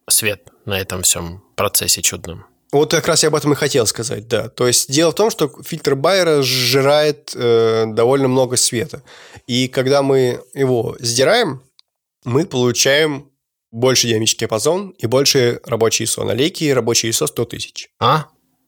свет 0.09 0.49
на 0.65 0.77
этом 0.77 1.03
всем 1.03 1.41
процессе 1.55 2.01
чудном. 2.01 2.45
Вот 2.73 2.91
как 2.91 3.07
раз 3.07 3.23
я 3.23 3.29
об 3.29 3.35
этом 3.35 3.53
и 3.53 3.55
хотел 3.55 3.85
сказать, 3.85 4.27
да. 4.27 4.49
То 4.49 4.67
есть 4.67 4.91
дело 4.91 5.11
в 5.11 5.15
том, 5.15 5.29
что 5.29 5.49
фильтр 5.63 5.95
Байера 5.95 6.41
сжирает 6.41 7.31
э, 7.35 7.85
довольно 7.87 8.27
много 8.27 8.57
света. 8.57 9.03
И 9.47 9.67
когда 9.67 10.01
мы 10.01 10.41
его 10.53 10.97
сдираем, 10.99 11.61
мы 12.25 12.45
получаем 12.45 13.29
больше 13.73 14.07
динамический 14.07 14.45
диапазон 14.45 14.91
и 14.99 15.07
больше 15.07 15.59
рабочий 15.65 16.05
ISO. 16.05 16.23
На 16.23 16.33
лейке 16.33 16.73
рабочий 16.73 17.09
ISO 17.09 17.27
100 17.27 17.45
тысяч. 17.45 17.89
А? 17.99 18.27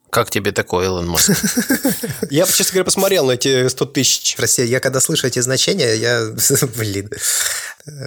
Как 0.10 0.32
тебе 0.32 0.51
такой, 0.51 0.86
Илон 0.86 1.08
Маск? 1.08 1.30
Я, 2.32 2.45
честно 2.45 2.74
говоря, 2.74 2.86
посмотрел 2.86 3.28
на 3.28 3.34
эти 3.34 3.68
100 3.68 3.86
тысяч. 3.86 4.36
Прости, 4.36 4.66
я 4.66 4.80
когда 4.80 4.99
слышу 4.99 5.28
эти 5.28 5.39
значения, 5.39 5.93
я... 5.93 6.32
Блин. 6.78 7.12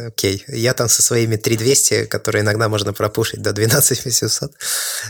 Окей. 0.07 0.45
Я 0.49 0.75
там 0.75 0.89
со 0.89 1.03
своими 1.03 1.37
3200, 1.37 2.07
которые 2.07 2.43
иногда 2.43 2.69
можно 2.69 2.93
пропушить 2.93 3.43
до 3.43 3.53
12800. 3.53 4.53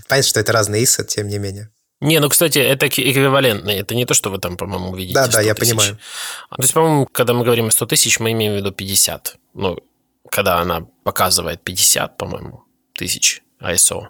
Понятно, 0.08 0.28
что 0.28 0.40
это 0.40 0.52
разные 0.52 0.82
ISO, 0.82 1.04
тем 1.04 1.28
не 1.28 1.38
менее. 1.38 1.70
Не, 2.00 2.20
ну, 2.20 2.28
кстати, 2.28 2.58
это 2.58 2.86
эквивалентные. 2.86 3.78
Это 3.80 3.94
не 3.94 4.04
то, 4.04 4.12
что 4.12 4.30
вы 4.30 4.38
там, 4.38 4.56
по-моему, 4.56 4.94
видите. 4.94 5.14
Да, 5.14 5.26
да, 5.26 5.40
я 5.40 5.54
тысяч. 5.54 5.70
понимаю. 5.70 5.98
То 6.50 6.62
есть, 6.62 6.74
по-моему, 6.74 7.08
когда 7.10 7.32
мы 7.32 7.44
говорим 7.44 7.68
о 7.68 7.70
100 7.70 7.86
тысяч, 7.86 8.20
мы 8.20 8.32
имеем 8.32 8.52
в 8.52 8.56
виду 8.56 8.72
50. 8.72 9.36
Ну, 9.54 9.78
когда 10.30 10.58
она 10.58 10.86
показывает 11.04 11.62
50, 11.62 12.16
по-моему, 12.16 12.64
тысяч 12.94 13.42
ISO, 13.60 14.08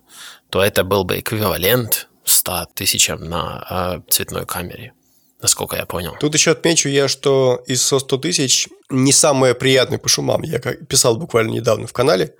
то 0.50 0.62
это 0.62 0.84
был 0.84 1.04
бы 1.04 1.18
эквивалент 1.18 2.08
100 2.24 2.66
тысячам 2.74 3.24
на 3.24 4.02
э, 4.06 4.10
цветной 4.10 4.46
камере 4.46 4.92
насколько 5.40 5.76
я 5.76 5.86
понял. 5.86 6.16
Тут 6.18 6.34
еще 6.34 6.50
отмечу 6.50 6.88
я, 6.88 7.06
что 7.06 7.62
ISO 7.68 8.00
100 8.00 8.16
тысяч 8.18 8.68
не 8.90 9.12
самое 9.12 9.54
приятное 9.54 9.98
по 9.98 10.08
шумам. 10.08 10.42
Я 10.42 10.58
писал 10.58 11.16
буквально 11.16 11.52
недавно 11.52 11.86
в 11.86 11.92
канале. 11.92 12.34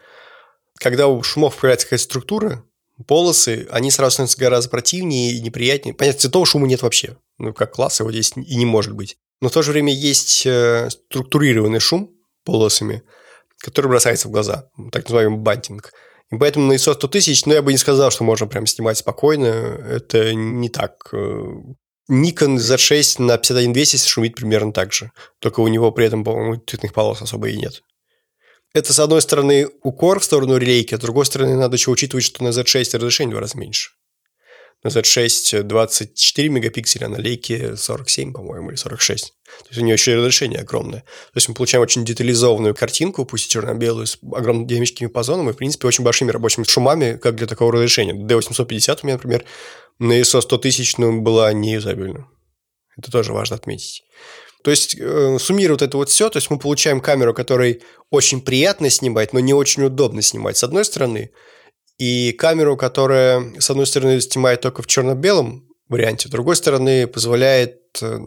Когда 0.79 1.07
у 1.07 1.23
шумов 1.23 1.57
появляется 1.57 1.87
какая-то 1.87 2.03
структура, 2.05 2.65
полосы, 3.07 3.69
они 3.71 3.91
сразу 3.91 4.15
становятся 4.15 4.39
гораздо 4.39 4.71
противнее 4.71 5.33
и 5.33 5.41
неприятнее. 5.41 5.95
Понятно, 5.95 6.23
цветового 6.23 6.47
шума 6.47 6.67
нет 6.67 6.83
вообще. 6.83 7.17
Ну, 7.39 7.53
как 7.53 7.73
класс 7.73 8.01
его 8.01 8.11
здесь 8.11 8.33
и 8.35 8.57
не 8.57 8.67
может 8.67 8.95
быть. 8.95 9.17
Но 9.41 9.49
в 9.49 9.53
то 9.53 9.63
же 9.63 9.71
время 9.71 9.93
есть 9.93 10.45
э, 10.45 10.91
структурированный 10.91 11.79
шум 11.79 12.11
полосами– 12.45 13.03
который 13.61 13.89
бросается 13.89 14.29
в 14.29 14.31
глаза, 14.31 14.71
так 14.93 15.05
называемый 15.05 15.39
бантинг. 15.39 15.93
И 16.31 16.37
поэтому 16.37 16.67
на 16.67 16.75
ISO 16.75 16.95
100 16.95 17.09
тысяч, 17.09 17.47
ну, 17.47 17.55
я 17.55 17.63
бы 17.63 17.73
не 17.73 17.79
сказал, 17.79 18.11
что 18.11 18.25
можно 18.25 18.47
прям 18.47 18.67
снимать 18.67 18.99
спокойно. 18.99 19.47
Это 19.47 20.35
не 20.35 20.69
так. 20.69 21.13
Nikon 21.13 22.57
Z6 22.57 23.23
на 23.23 23.39
51200 23.39 24.09
шумит 24.09 24.35
примерно 24.37 24.73
так 24.73 24.93
же. 24.93 25.11
Только 25.41 25.61
у 25.61 25.69
него 25.69 25.91
при 25.93 26.07
этом, 26.07 26.25
по-моему, 26.25 26.63
цветных 26.67 26.93
полос 26.93 27.23
особо 27.23 27.49
и 27.49 27.57
нет. 27.57 27.83
Это, 28.75 28.93
с 28.93 28.99
одной 28.99 29.23
стороны, 29.23 29.69
укор 29.83 30.21
в 30.21 30.25
сторону 30.25 30.59
релейки, 30.59 30.95
а 30.95 30.99
с 30.99 31.01
другой 31.01 31.25
стороны, 31.25 31.57
надо 31.57 31.77
еще 31.77 31.91
учитывать, 31.91 32.25
что 32.25 32.45
на 32.45 32.49
Z6 32.49 32.97
разрешение 32.97 33.31
в 33.31 33.33
два 33.33 33.41
раза 33.41 33.59
меньше. 33.59 33.91
На 34.85 34.89
Z6 34.89 35.63
24 35.63 36.49
мегапикселя, 36.49 37.07
а 37.07 37.09
на 37.09 37.19
лейке 37.19 37.77
47, 37.77 38.33
по-моему, 38.33 38.71
или 38.71 38.77
46. 38.77 39.25
То 39.25 39.67
есть 39.71 39.81
у 39.81 39.85
нее 39.85 39.95
еще 39.95 40.13
и 40.13 40.15
разрешение 40.15 40.61
огромное. 40.61 41.01
То 41.01 41.37
есть 41.37 41.49
мы 41.49 41.55
получаем 41.55 41.83
очень 41.83 42.05
детализованную 42.05 42.75
картинку, 42.75 43.25
пусть 43.25 43.47
и 43.47 43.51
черно-белую, 43.51 44.07
с 44.07 44.19
огромными 44.23 44.69
динамическими 44.69 45.09
позонами, 45.09 45.51
и, 45.51 45.53
в 45.53 45.57
принципе, 45.57 45.89
очень 45.89 46.05
большими 46.05 46.31
рабочими 46.31 46.65
шумами, 46.65 47.19
как 47.21 47.35
для 47.35 47.49
такого 47.49 47.73
разрешения. 47.73 48.15
D850 48.15 49.01
у 49.03 49.07
меня, 49.07 49.15
например, 49.17 49.45
на 49.99 50.21
ISO 50.21 50.41
100 50.41 50.59
тысяч 50.59 50.97
ну, 50.97 51.21
была 51.23 51.53
неюзабельна. 51.53 52.29
Это 52.97 53.11
тоже 53.11 53.33
важно 53.33 53.57
отметить. 53.57 54.05
То 54.63 54.71
есть, 54.71 54.97
э, 54.99 55.39
суммируя 55.41 55.75
вот 55.75 55.83
это 55.83 55.97
вот 55.97 56.11
все, 56.11 56.29
то 56.31 56.39
есть 56.39 56.51
мы 56.51 56.59
получаем 56.59 57.01
камеру, 57.01 57.33
которой 57.33 57.83
очень 58.11 58.41
приятно 58.41 58.91
снимать, 58.91 59.33
но 59.33 59.41
не 59.41 59.55
очень 59.55 59.85
удобно 59.85 60.21
снимать, 60.21 60.57
с 60.57 60.65
одной 60.65 60.85
стороны, 60.85 61.31
и 61.99 62.33
камеру, 62.33 62.77
которая, 62.77 63.53
с 63.59 63.71
одной 63.71 63.87
стороны, 63.87 64.21
снимает 64.21 64.61
только 64.61 64.83
в 64.83 64.87
черно-белом 64.87 65.69
варианте, 65.89 66.29
с 66.29 66.31
другой 66.31 66.57
стороны, 66.57 67.07
позволяет 67.07 67.81
э, 68.03 68.19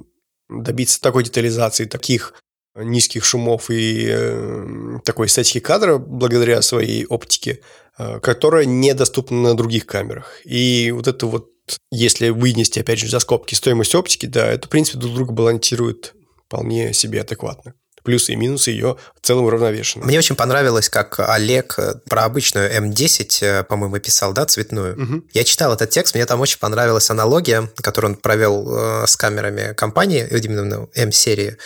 добиться 0.50 1.00
такой 1.00 1.24
детализации, 1.24 1.86
таких 1.86 2.34
низких 2.76 3.24
шумов 3.24 3.70
и 3.70 4.08
э, 4.10 5.00
такой 5.06 5.28
эстетики 5.28 5.60
кадра 5.60 5.98
благодаря 5.98 6.62
своей 6.62 7.06
оптике, 7.06 7.62
э, 7.98 8.20
которая 8.20 8.66
недоступна 8.66 9.42
на 9.42 9.56
других 9.56 9.86
камерах. 9.86 10.42
И 10.44 10.92
вот 10.92 11.08
это 11.08 11.28
вот, 11.28 11.50
если 11.92 12.30
вынести, 12.30 12.80
опять 12.80 13.00
же, 13.00 13.08
за 13.08 13.20
скобки 13.20 13.56
стоимость 13.56 13.96
оптики, 13.96 14.26
да, 14.26 14.48
это, 14.52 14.68
в 14.68 14.70
принципе, 14.70 15.00
друг 15.00 15.16
друга 15.16 15.32
балансирует 15.32 16.14
вполне 16.46 16.92
себе 16.94 17.22
адекватно 17.22 17.74
плюсы 18.04 18.34
и 18.34 18.36
минусы 18.36 18.72
ее 18.72 18.98
в 19.20 19.26
целом 19.26 19.46
уравновешены. 19.46 20.06
Мне 20.06 20.18
очень 20.18 20.36
понравилось, 20.36 20.90
как 20.90 21.20
Олег 21.20 21.76
э, 21.78 21.96
про 22.10 22.26
обычную 22.26 22.72
М10, 22.72 23.38
э, 23.42 23.64
по-моему, 23.64 24.00
писал, 24.00 24.34
да, 24.34 24.46
цветную. 24.46 25.02
Угу. 25.02 25.24
Я 25.34 25.44
читал 25.44 25.74
этот 25.74 25.90
текст, 25.90 26.16
мне 26.16 26.26
там 26.26 26.40
очень 26.42 26.60
понравилась 26.60 27.10
аналогия, 27.10 27.70
которую 27.78 28.14
он 28.14 28.18
провел 28.18 28.68
э, 28.70 29.08
с 29.08 29.16
камерами 29.16 29.74
компании, 29.74 30.28
именно 30.32 30.88
М-серии, 30.96 31.58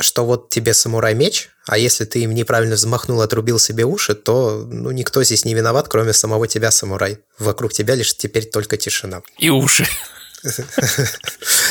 что 0.00 0.24
вот 0.24 0.48
тебе 0.48 0.74
самурай-меч, 0.74 1.50
а 1.66 1.78
если 1.78 2.04
ты 2.04 2.20
им 2.20 2.34
неправильно 2.34 2.74
взмахнул, 2.74 3.20
отрубил 3.20 3.58
себе 3.58 3.84
уши, 3.84 4.14
то 4.14 4.66
ну, 4.68 4.90
никто 4.90 5.22
здесь 5.22 5.44
не 5.44 5.54
виноват, 5.54 5.88
кроме 5.88 6.12
самого 6.12 6.48
тебя, 6.48 6.70
самурай. 6.70 7.18
Вокруг 7.38 7.72
тебя 7.72 7.94
лишь 7.94 8.16
теперь 8.16 8.46
только 8.46 8.76
тишина. 8.76 9.22
И 9.38 9.50
уши. 9.50 9.86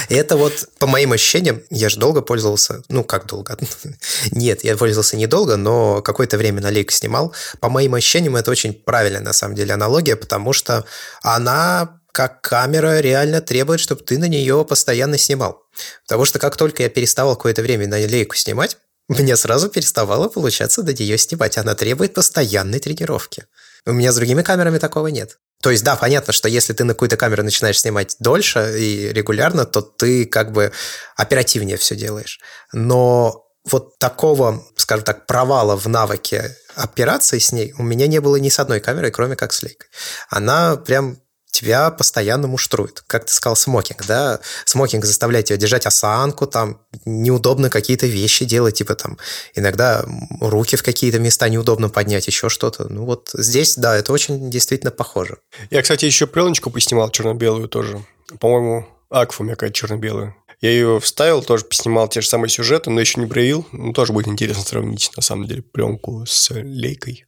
И 0.10 0.16
это 0.16 0.38
вот, 0.38 0.68
по 0.80 0.88
моим 0.88 1.12
ощущениям, 1.12 1.62
я 1.70 1.90
же 1.90 2.00
долго 2.00 2.22
пользовался, 2.22 2.84
ну, 2.90 3.04
как 3.04 3.28
долго? 3.28 3.58
Нет, 4.32 4.64
я 4.64 4.78
пользовался 4.78 5.18
недолго, 5.18 5.58
но 5.58 6.02
какое-то 6.02 6.38
время 6.38 6.62
на 6.62 6.70
лейку 6.70 6.92
снимал. 6.92 7.34
По 7.60 7.70
моим 7.70 7.96
ощущениям, 7.96 8.36
это 8.36 8.52
очень 8.52 8.74
правильная, 8.74 9.22
на 9.22 9.34
самом 9.34 9.56
деле, 9.56 9.74
аналогия, 9.74 10.16
потому 10.16 10.54
что 10.54 10.86
она 11.22 12.02
как 12.12 12.42
камера 12.42 13.00
реально 13.00 13.42
требует, 13.42 13.80
чтобы 13.80 14.04
ты 14.04 14.18
на 14.18 14.26
нее 14.28 14.66
постоянно 14.66 15.18
снимал. 15.18 15.64
Потому 16.06 16.26
что 16.26 16.40
как 16.40 16.58
только 16.58 16.84
я 16.84 16.90
переставал 16.90 17.36
какое-то 17.36 17.62
время 17.62 17.88
на 17.88 18.06
лейку 18.06 18.36
снимать, 18.36 18.78
мне 19.08 19.36
сразу 19.36 19.70
переставало 19.70 20.28
получаться 20.28 20.84
до 20.84 20.94
нее 20.94 21.18
снимать. 21.18 21.58
Она 21.58 21.76
требует 21.76 22.14
постоянной 22.14 22.80
тренировки. 22.80 23.46
У 23.86 23.94
меня 23.94 24.12
с 24.12 24.16
другими 24.16 24.42
камерами 24.42 24.78
такого 24.78 25.08
нет. 25.08 25.38
То 25.62 25.70
есть, 25.70 25.84
да, 25.84 25.96
понятно, 25.96 26.34
что 26.34 26.50
если 26.50 26.74
ты 26.74 26.84
на 26.84 26.94
какую-то 26.94 27.18
камеру 27.18 27.44
начинаешь 27.44 27.80
снимать 27.80 28.16
дольше 28.20 28.76
и 28.80 29.14
регулярно, 29.14 29.66
то 29.66 29.82
ты 29.82 30.26
как 30.26 30.52
бы 30.52 30.72
оперативнее 31.16 31.78
все 31.78 31.96
делаешь. 31.96 32.40
Но 32.74 33.46
вот 33.70 34.00
такого, 34.00 34.64
скажем 34.76 35.06
так, 35.06 35.28
провала 35.28 35.76
в 35.76 35.88
навыке 35.88 36.56
операции 36.76 37.38
с 37.38 37.52
ней 37.52 37.74
у 37.78 37.84
меня 37.84 38.08
не 38.08 38.20
было 38.20 38.38
ни 38.38 38.50
с 38.50 38.60
одной 38.60 38.80
камерой, 38.80 39.12
кроме 39.12 39.36
как 39.36 39.54
с 39.54 39.62
лейкой. 39.62 39.90
Она 40.30 40.78
прям 40.78 41.20
тебя 41.52 41.92
постоянно 41.92 42.48
муштрует. 42.48 43.04
Как 43.08 43.26
ты 43.26 43.34
сказал, 43.34 43.56
смокинг, 43.56 44.06
да? 44.06 44.40
Смокинг 44.66 45.06
заставляет 45.06 45.46
тебя 45.46 45.58
держать 45.58 45.86
осанку, 45.86 46.48
там 46.48 46.82
неудобно 47.06 47.70
какие-то 47.70 48.08
вещи 48.08 48.46
делать, 48.46 48.76
типа 48.76 48.96
там 48.96 49.18
иногда 49.54 50.04
руки 50.40 50.76
в 50.76 50.84
какие-то 50.84 51.20
места 51.20 51.50
неудобно 51.50 51.90
поднять, 51.90 52.28
еще 52.28 52.50
что-то. 52.50 52.88
Ну 52.90 53.06
вот 53.06 53.30
здесь, 53.34 53.76
да, 53.76 53.96
это 53.96 54.12
очень 54.14 54.50
действительно 54.50 54.92
похоже. 54.92 55.38
Я, 55.70 55.82
кстати, 55.82 56.06
еще 56.06 56.28
пленочку 56.28 56.72
поснимал 56.72 57.10
черно-белую 57.10 57.68
тоже. 57.68 58.04
По-моему, 58.40 58.88
Акфу 59.10 59.44
у 59.44 59.46
меня 59.46 59.56
какая-то 59.56 59.76
черно-белая. 59.76 60.36
Я 60.62 60.70
ее 60.70 61.00
вставил, 61.00 61.44
тоже 61.44 61.66
поснимал 61.66 62.08
те 62.08 62.22
же 62.22 62.28
самые 62.28 62.50
сюжеты, 62.50 62.92
но 62.92 63.02
еще 63.02 63.20
не 63.20 63.26
проявил. 63.26 63.68
Ну, 63.72 63.94
тоже 63.94 64.14
будет 64.14 64.28
интересно 64.28 64.64
сравнить, 64.64 65.12
на 65.16 65.22
самом 65.22 65.48
деле, 65.48 65.64
пленку 65.64 66.24
с 66.26 66.52
лейкой. 66.52 67.26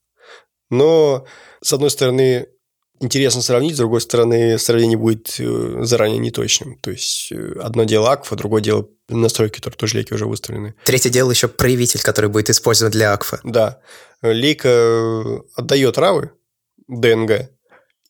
Но, 0.70 1.26
с 1.62 1.74
одной 1.74 1.90
стороны, 1.90 2.48
интересно 3.00 3.41
сравнить, 3.41 3.76
с 3.76 3.78
другой 3.78 4.02
стороны, 4.02 4.58
сравнение 4.58 4.98
будет 4.98 5.36
э, 5.39 5.84
заранее 5.84 6.20
неточным. 6.20 6.78
То 6.80 6.91
есть, 6.91 7.32
э, 7.32 7.54
одно 7.62 7.84
дело 7.84 8.12
акфа, 8.12 8.36
другое 8.36 8.62
дело 8.62 8.88
настройки, 9.10 9.58
которые 9.58 9.78
тоже 9.78 9.98
лейки 9.98 10.14
уже 10.14 10.26
выставлены. 10.26 10.76
Третье 10.86 11.10
дело 11.10 11.32
еще 11.32 11.48
проявитель, 11.48 12.02
который 12.02 12.30
будет 12.30 12.50
использован 12.50 12.91
для 12.91 13.14
акфа. 13.14 13.39
Да. 13.44 13.82
Лейка 14.22 14.70
э, 14.70 15.39
отдает 15.56 15.98
равы, 15.98 16.32
ДНГ, 16.88 17.50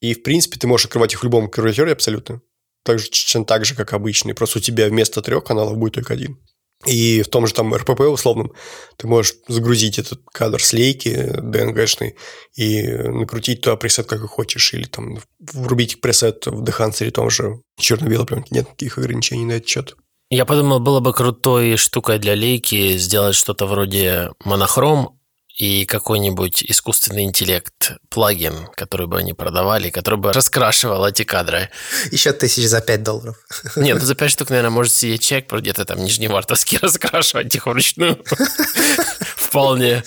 и, 0.03 0.13
в 0.13 0.21
принципе, 0.21 0.59
ты 0.59 0.67
можешь 0.67 0.87
открывать 0.87 1.13
их 1.13 1.21
в 1.21 1.23
любом 1.23 1.49
конвертере 1.49 1.93
абсолютно. 1.93 2.41
Так 2.83 2.99
же, 2.99 3.09
так 3.45 3.63
же, 3.63 3.73
как 3.73 3.93
обычный. 3.93 4.33
Просто 4.33 4.59
у 4.59 4.61
тебя 4.61 4.89
вместо 4.89 5.21
трех 5.21 5.45
каналов 5.45 5.77
будет 5.77 5.93
только 5.93 6.11
один. 6.11 6.37
И 6.85 7.21
в 7.21 7.29
том 7.29 7.47
же 7.47 7.53
там 7.53 7.73
РПП 7.73 8.01
условном 8.01 8.51
ты 8.97 9.07
можешь 9.07 9.35
загрузить 9.47 9.99
этот 9.99 10.21
кадр 10.31 10.61
с 10.61 10.73
лейки 10.73 11.09
DNG-шный 11.39 12.15
и 12.55 12.87
накрутить 12.87 13.61
туда 13.61 13.75
пресет, 13.75 14.07
как 14.07 14.23
и 14.23 14.27
хочешь, 14.27 14.73
или 14.73 14.85
там 14.85 15.17
врубить 15.39 16.01
пресет 16.01 16.45
в 16.45 16.63
Дехансере 16.63 17.11
том 17.11 17.29
же 17.29 17.61
черно-белой 17.77 18.25
пленки. 18.25 18.53
Нет 18.53 18.67
никаких 18.67 18.97
ограничений 18.97 19.45
на 19.45 19.53
этот 19.53 19.69
счет. 19.69 19.95
Я 20.29 20.45
подумал, 20.45 20.79
было 20.79 20.99
бы 20.99 21.13
крутой 21.13 21.77
штукой 21.77 22.17
для 22.17 22.33
лейки 22.33 22.97
сделать 22.97 23.35
что-то 23.35 23.67
вроде 23.67 24.31
монохром, 24.43 25.19
и 25.55 25.85
какой-нибудь 25.85 26.63
искусственный 26.63 27.23
интеллект 27.23 27.91
плагин, 28.09 28.67
который 28.75 29.05
бы 29.05 29.19
они 29.19 29.33
продавали, 29.33 29.91
который 29.91 30.17
бы 30.19 30.33
раскрашивал 30.33 31.05
эти 31.05 31.23
кадры. 31.23 31.69
Еще 32.11 32.33
тысяч 32.33 32.65
за 32.65 32.81
5 32.81 33.03
долларов. 33.03 33.37
Нет, 33.75 33.99
ну 33.99 34.05
за 34.05 34.15
5 34.15 34.31
штук, 34.31 34.49
наверное, 34.49 34.71
может 34.71 34.93
сидеть 34.93 35.21
человек, 35.23 35.51
где-то 35.51 35.85
там 35.85 36.03
нижневартовский 36.03 36.79
раскрашивать 36.81 37.53
их 37.53 37.67
вручную. 37.67 38.23
Вполне. 39.35 40.03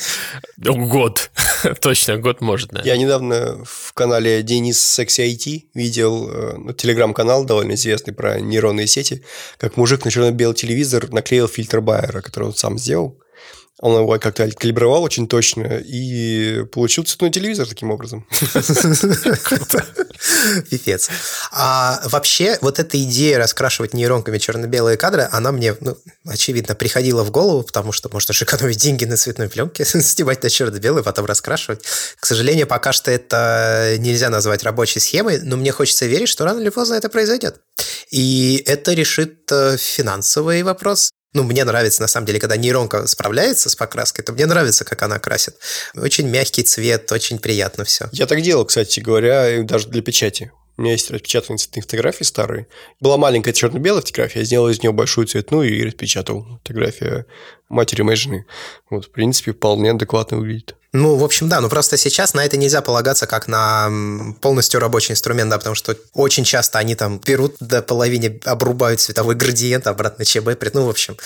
Год. 0.57 1.31
Точно, 1.81 2.17
год 2.17 2.41
может, 2.41 2.73
наверное. 2.73 2.93
Я 2.93 3.01
недавно 3.01 3.65
в 3.65 3.93
канале 3.93 4.43
Денис 4.43 4.83
Секси 4.83 5.21
IT 5.21 5.69
видел 5.75 6.29
э, 6.29 6.55
ну, 6.57 6.73
телеграм-канал 6.73 7.45
довольно 7.45 7.75
известный 7.75 8.13
про 8.13 8.41
нейронные 8.41 8.89
сети, 8.89 9.23
как 9.59 9.77
мужик 9.77 10.05
на 10.05 10.11
черно-белый 10.11 10.57
телевизор 10.57 11.09
наклеил 11.11 11.47
фильтр 11.47 11.81
Байера, 11.81 12.21
который 12.21 12.49
он 12.49 12.55
сам 12.55 12.79
сделал. 12.79 13.21
Он 13.81 14.01
его 14.01 14.19
как-то 14.19 14.51
калибровал 14.53 15.03
очень 15.03 15.29
точно 15.29 15.83
и 15.85 16.65
получил 16.73 17.05
цветной 17.05 17.31
телевизор 17.31 17.69
таким 17.69 17.91
образом. 17.91 18.27
Пипец. 20.71 21.11
А 21.53 22.01
вообще, 22.07 22.57
вот 22.63 22.79
эта 22.79 23.03
идея 23.03 23.39
раскрашивать 23.39 23.93
нейронками 23.93 24.39
черно-белые 24.39 24.97
кадры, 24.97 25.29
она 25.31 25.53
мне, 25.53 25.77
ну, 25.81 25.99
очевидно, 26.25 26.75
приходила 26.75 27.23
в 27.23 27.31
голову, 27.31 27.65
потому 27.65 27.93
что 27.93 28.09
можно 28.11 28.33
же 28.33 28.47
экономить 28.47 28.79
деньги 28.79 29.05
на 29.05 29.19
цветной 29.19 29.51
пленке, 29.51 29.85
снимать 29.85 30.43
на 30.43 30.49
черно-белый, 30.49 31.03
потом 31.03 31.27
раскрашивать. 31.27 31.85
К 32.19 32.25
сожалению, 32.25 32.67
пока 32.67 32.95
что 32.95 33.11
это 33.11 33.97
нельзя 33.99 34.31
назвать 34.31 34.63
рабочей 34.63 35.01
схемой, 35.01 35.41
но 35.43 35.59
мне 35.59 35.71
хочется 35.71 36.07
верить, 36.07 36.31
что 36.31 36.47
рано 36.47 36.61
или 36.61 36.71
поздно 36.71 36.95
это 36.95 37.11
произойдет. 37.11 37.61
И 38.11 38.63
это 38.67 38.95
решит 38.95 39.51
э, 39.53 39.77
финансовый 39.77 40.63
вопрос 40.63 41.11
ну, 41.37 41.43
мне 41.43 41.65
нравится, 41.65 42.01
на 42.01 42.09
самом 42.09 42.27
деле, 42.27 42.41
когда 42.41 42.57
нейронка 42.57 43.07
справляется 43.07 43.69
с 43.69 43.77
покраской, 43.77 44.25
то 44.25 44.33
мне 44.33 44.47
нравится, 44.47 44.85
как 44.85 45.03
она 45.03 45.19
красит. 45.19 45.55
Очень 45.95 46.29
мягкий 46.29 46.63
цвет, 46.63 47.13
очень 47.13 47.39
приятно 47.39 47.85
все. 47.85 48.09
Я 48.13 48.27
так 48.27 48.41
делал, 48.41 48.65
кстати 48.65 49.01
говоря, 49.01 49.63
даже 49.63 49.89
для 49.89 50.01
печати. 50.01 50.51
У 50.79 50.83
меня 50.83 50.93
есть 50.93 51.11
распечатанные 51.11 51.59
цветные 51.59 51.83
фотографии 51.83 52.25
старые. 52.25 52.67
Была 53.01 53.19
маленькая 53.19 53.53
черно-белая 53.53 54.01
фотография, 54.01 54.41
я 54.41 54.45
сделал 54.45 54.69
из 54.69 54.83
нее 54.83 54.93
большую 54.93 55.27
цветную 55.27 55.75
и 55.75 55.85
распечатал. 55.85 56.47
Фотография 56.65 57.27
матери 57.69 58.03
моей 58.03 58.17
жены. 58.17 58.47
Вот, 58.91 59.07
в 59.07 59.11
принципе, 59.11 59.53
вполне 59.53 59.91
адекватно 59.91 60.39
выглядит. 60.39 60.77
Ну, 60.97 61.17
в 61.17 61.25
общем, 61.25 61.49
да, 61.49 61.61
но 61.61 61.69
просто 61.69 61.99
сейчас 61.99 62.33
на 62.33 62.45
это 62.45 62.57
нельзя 62.57 62.81
полагаться 62.81 63.27
как 63.27 63.49
на 63.49 63.91
полностью 64.41 64.81
рабочий 64.81 65.13
инструмент, 65.13 65.51
да, 65.51 65.59
потому 65.59 65.75
что 65.75 65.95
очень 66.15 66.45
часто 66.45 66.79
они 66.79 66.95
там 66.95 67.19
берут 67.19 67.57
до 67.61 67.83
половины, 67.83 68.41
обрубают 68.47 69.01
цветовой 69.01 69.35
градиент, 69.35 69.87
обратно 69.87 70.25
ЧБ, 70.25 70.49
ну, 70.73 70.87
в 70.87 70.89
общем, 70.89 71.17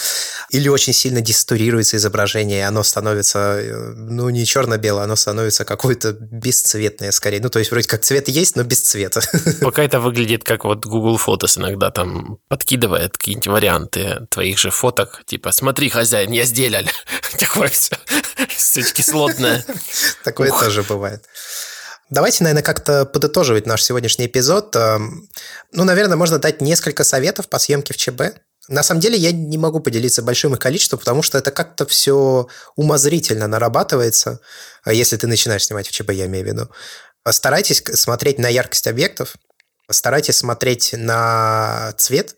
или 0.50 0.68
очень 0.68 0.92
сильно 0.92 1.20
дистурируется 1.20 1.98
изображение, 1.98 2.58
и 2.58 2.62
оно 2.62 2.82
становится, 2.82 3.60
э, 3.60 3.92
ну, 3.94 4.28
не 4.30 4.44
черно-белое, 4.44 5.04
оно 5.04 5.14
становится 5.14 5.64
какое-то 5.64 6.12
бесцветное 6.12 7.12
скорее. 7.12 7.40
Ну, 7.40 7.48
то 7.48 7.60
есть 7.60 7.70
вроде 7.70 7.86
как 7.86 8.00
цвет 8.00 8.28
есть, 8.28 8.56
но 8.56 8.64
без 8.64 8.80
цвета. 8.80 9.20
Пока 9.60 9.84
это 9.84 10.00
выглядит 10.00 10.42
как 10.42 10.64
вот 10.64 10.84
Google 10.84 11.16
Photos 11.24 11.58
иногда 11.58 11.90
там 11.90 12.38
подкидывает 12.48 13.16
какие-нибудь 13.16 13.46
варианты 13.46 14.26
твоих 14.30 14.58
же 14.58 14.70
фоток, 14.70 15.22
типа, 15.26 15.52
смотри, 15.52 15.88
хозяин, 15.90 16.29
я 16.32 16.44
сделал. 16.44 16.84
Такое 17.38 17.68
все, 17.68 17.96
все 18.48 18.82
кислотное. 18.82 19.64
Такое 20.24 20.50
тоже 20.50 20.82
бывает. 20.82 21.24
Давайте, 22.10 22.42
наверное, 22.42 22.64
как-то 22.64 23.06
подытоживать 23.06 23.66
наш 23.66 23.84
сегодняшний 23.84 24.26
эпизод. 24.26 24.74
Эм, 24.74 25.28
ну, 25.72 25.84
наверное, 25.84 26.16
можно 26.16 26.38
дать 26.38 26.60
несколько 26.60 27.04
советов 27.04 27.48
по 27.48 27.58
съемке 27.60 27.94
в 27.94 27.96
ЧБ. 27.96 28.22
На 28.68 28.82
самом 28.82 29.00
деле 29.00 29.16
я 29.16 29.30
не 29.32 29.58
могу 29.58 29.80
поделиться 29.80 30.22
большим 30.22 30.52
их 30.54 30.58
количеством, 30.58 30.98
потому 30.98 31.22
что 31.22 31.38
это 31.38 31.52
как-то 31.52 31.86
все 31.86 32.48
умозрительно 32.76 33.46
нарабатывается, 33.46 34.40
а 34.82 34.92
если 34.92 35.16
ты 35.16 35.26
начинаешь 35.26 35.64
снимать 35.64 35.88
в 35.88 35.92
ЧБ, 35.92 36.10
я 36.12 36.26
имею 36.26 36.44
в 36.44 36.48
виду. 36.48 36.70
Старайтесь 37.28 37.82
смотреть 37.94 38.38
на 38.38 38.48
яркость 38.48 38.86
объектов, 38.86 39.34
старайтесь 39.90 40.38
смотреть 40.38 40.94
на 40.96 41.92
цвет, 41.96 42.36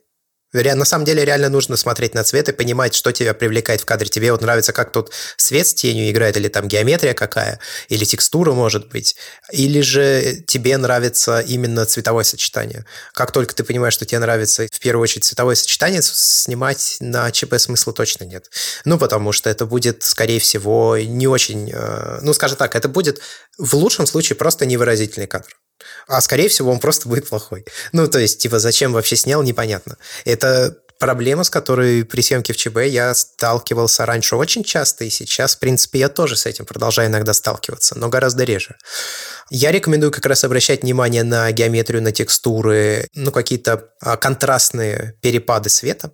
на 0.52 0.84
самом 0.84 1.04
деле 1.04 1.24
реально 1.24 1.48
нужно 1.48 1.76
смотреть 1.76 2.14
на 2.14 2.24
цвет 2.24 2.48
и 2.48 2.52
понимать, 2.52 2.94
что 2.94 3.12
тебя 3.12 3.34
привлекает 3.34 3.80
в 3.80 3.84
кадре. 3.84 4.08
Тебе 4.08 4.32
вот 4.32 4.42
нравится, 4.42 4.72
как 4.72 4.92
тут 4.92 5.10
свет 5.36 5.66
с 5.66 5.74
тенью 5.74 6.10
играет, 6.10 6.36
или 6.36 6.48
там 6.48 6.68
геометрия 6.68 7.14
какая, 7.14 7.58
или 7.88 8.04
текстура, 8.04 8.52
может 8.52 8.88
быть. 8.88 9.16
Или 9.50 9.80
же 9.80 10.42
тебе 10.46 10.76
нравится 10.76 11.40
именно 11.40 11.86
цветовое 11.86 12.24
сочетание. 12.24 12.84
Как 13.14 13.32
только 13.32 13.54
ты 13.54 13.64
понимаешь, 13.64 13.94
что 13.94 14.04
тебе 14.04 14.18
нравится 14.18 14.66
в 14.70 14.80
первую 14.80 15.02
очередь 15.02 15.24
цветовое 15.24 15.54
сочетание, 15.54 16.02
снимать 16.02 16.96
на 17.00 17.30
ЧП 17.30 17.54
смысла 17.58 17.92
точно 17.92 18.24
нет. 18.24 18.50
Ну, 18.84 18.98
потому 18.98 19.32
что 19.32 19.48
это 19.48 19.66
будет, 19.66 20.02
скорее 20.02 20.40
всего, 20.40 20.98
не 20.98 21.26
очень... 21.26 21.70
Э, 21.72 22.18
ну, 22.22 22.32
скажем 22.34 22.58
так, 22.58 22.76
это 22.76 22.88
будет 22.88 23.20
в 23.58 23.74
лучшем 23.74 24.06
случае 24.06 24.36
просто 24.36 24.66
невыразительный 24.66 25.26
кадр. 25.26 25.56
А 26.06 26.20
скорее 26.20 26.48
всего, 26.48 26.70
он 26.70 26.80
просто 26.80 27.08
будет 27.08 27.28
плохой. 27.28 27.64
Ну, 27.92 28.08
то 28.08 28.18
есть, 28.18 28.40
типа, 28.40 28.58
зачем 28.58 28.92
вообще 28.92 29.16
снял, 29.16 29.42
непонятно. 29.42 29.96
Это 30.24 30.76
проблема, 31.02 31.42
с 31.42 31.50
которой 31.50 32.04
при 32.04 32.20
съемке 32.20 32.52
в 32.52 32.56
ЧБ 32.56 32.86
я 32.86 33.12
сталкивался 33.14 34.06
раньше 34.06 34.36
очень 34.36 34.62
часто, 34.62 35.04
и 35.04 35.10
сейчас, 35.10 35.56
в 35.56 35.58
принципе, 35.58 35.98
я 35.98 36.08
тоже 36.08 36.36
с 36.36 36.46
этим 36.46 36.64
продолжаю 36.64 37.08
иногда 37.08 37.32
сталкиваться, 37.32 37.98
но 37.98 38.08
гораздо 38.08 38.44
реже. 38.44 38.76
Я 39.50 39.72
рекомендую 39.72 40.12
как 40.12 40.24
раз 40.26 40.44
обращать 40.44 40.82
внимание 40.82 41.24
на 41.24 41.50
геометрию, 41.50 42.02
на 42.02 42.12
текстуры, 42.12 43.08
ну, 43.14 43.32
какие-то 43.32 43.90
а, 44.00 44.16
контрастные 44.16 45.16
перепады 45.20 45.70
света. 45.70 46.12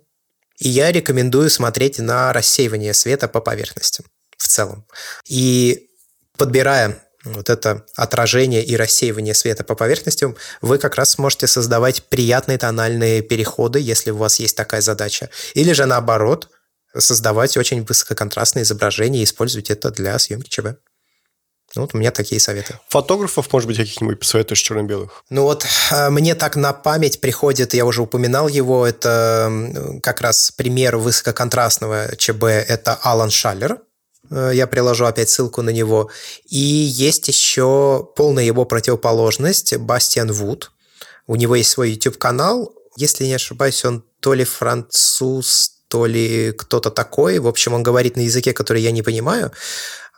И 0.57 0.67
я 0.67 0.91
рекомендую 0.91 1.51
смотреть 1.51 1.99
на 1.99 2.33
рассеивание 2.33 2.95
света 2.95 3.27
по 3.27 3.41
поверхностям 3.41 4.07
в 4.37 4.47
целом. 4.47 4.87
И 5.27 5.87
подбирая 6.35 7.03
вот 7.33 7.49
это 7.49 7.85
отражение 7.95 8.63
и 8.63 8.75
рассеивание 8.75 9.33
света 9.33 9.63
по 9.63 9.75
поверхностям, 9.75 10.35
вы 10.61 10.77
как 10.77 10.95
раз 10.95 11.11
сможете 11.11 11.47
создавать 11.47 12.03
приятные 12.03 12.57
тональные 12.57 13.21
переходы, 13.21 13.79
если 13.79 14.11
у 14.11 14.17
вас 14.17 14.39
есть 14.39 14.55
такая 14.55 14.81
задача. 14.81 15.29
Или 15.53 15.73
же 15.73 15.85
наоборот, 15.85 16.49
создавать 16.97 17.57
очень 17.57 17.83
высококонтрастные 17.83 18.63
изображения 18.63 19.21
и 19.21 19.23
использовать 19.23 19.69
это 19.69 19.91
для 19.91 20.17
съемки 20.17 20.49
ЧБ. 20.49 20.67
Ну, 21.75 21.83
вот 21.83 21.93
у 21.93 21.97
меня 21.99 22.09
такие 22.11 22.41
советы. 22.41 22.79
Фотографов, 22.89 23.51
может 23.53 23.67
быть, 23.67 23.77
каких-нибудь 23.77 24.19
посоветуешь 24.19 24.59
черно-белых? 24.59 25.23
Ну 25.29 25.43
вот 25.43 25.67
э, 25.91 26.09
мне 26.09 26.33
так 26.33 26.55
на 26.55 26.73
память 26.73 27.21
приходит, 27.21 27.75
я 27.75 27.85
уже 27.85 28.01
упоминал 28.01 28.47
его, 28.47 28.87
это 28.87 29.99
как 30.01 30.21
раз 30.21 30.51
пример 30.51 30.97
высококонтрастного 30.97 32.15
ЧБ, 32.15 32.43
это 32.43 32.97
Алан 33.03 33.29
Шаллер, 33.29 33.77
я 34.31 34.67
приложу 34.67 35.05
опять 35.05 35.29
ссылку 35.29 35.61
на 35.61 35.69
него. 35.69 36.09
И 36.47 36.57
есть 36.57 37.27
еще 37.27 38.07
полная 38.15 38.43
его 38.43 38.65
противоположность, 38.65 39.77
Бастиан 39.77 40.31
Вуд. 40.31 40.71
У 41.27 41.35
него 41.35 41.55
есть 41.55 41.71
свой 41.71 41.91
YouTube-канал. 41.91 42.73
Если 42.97 43.25
не 43.25 43.33
ошибаюсь, 43.33 43.85
он 43.85 44.03
то 44.19 44.33
ли 44.33 44.43
француз, 44.43 45.73
то 45.87 46.05
ли 46.05 46.51
кто-то 46.51 46.89
такой. 46.91 47.39
В 47.39 47.47
общем, 47.47 47.73
он 47.73 47.83
говорит 47.83 48.15
на 48.15 48.21
языке, 48.21 48.53
который 48.53 48.81
я 48.81 48.91
не 48.91 49.01
понимаю. 49.01 49.51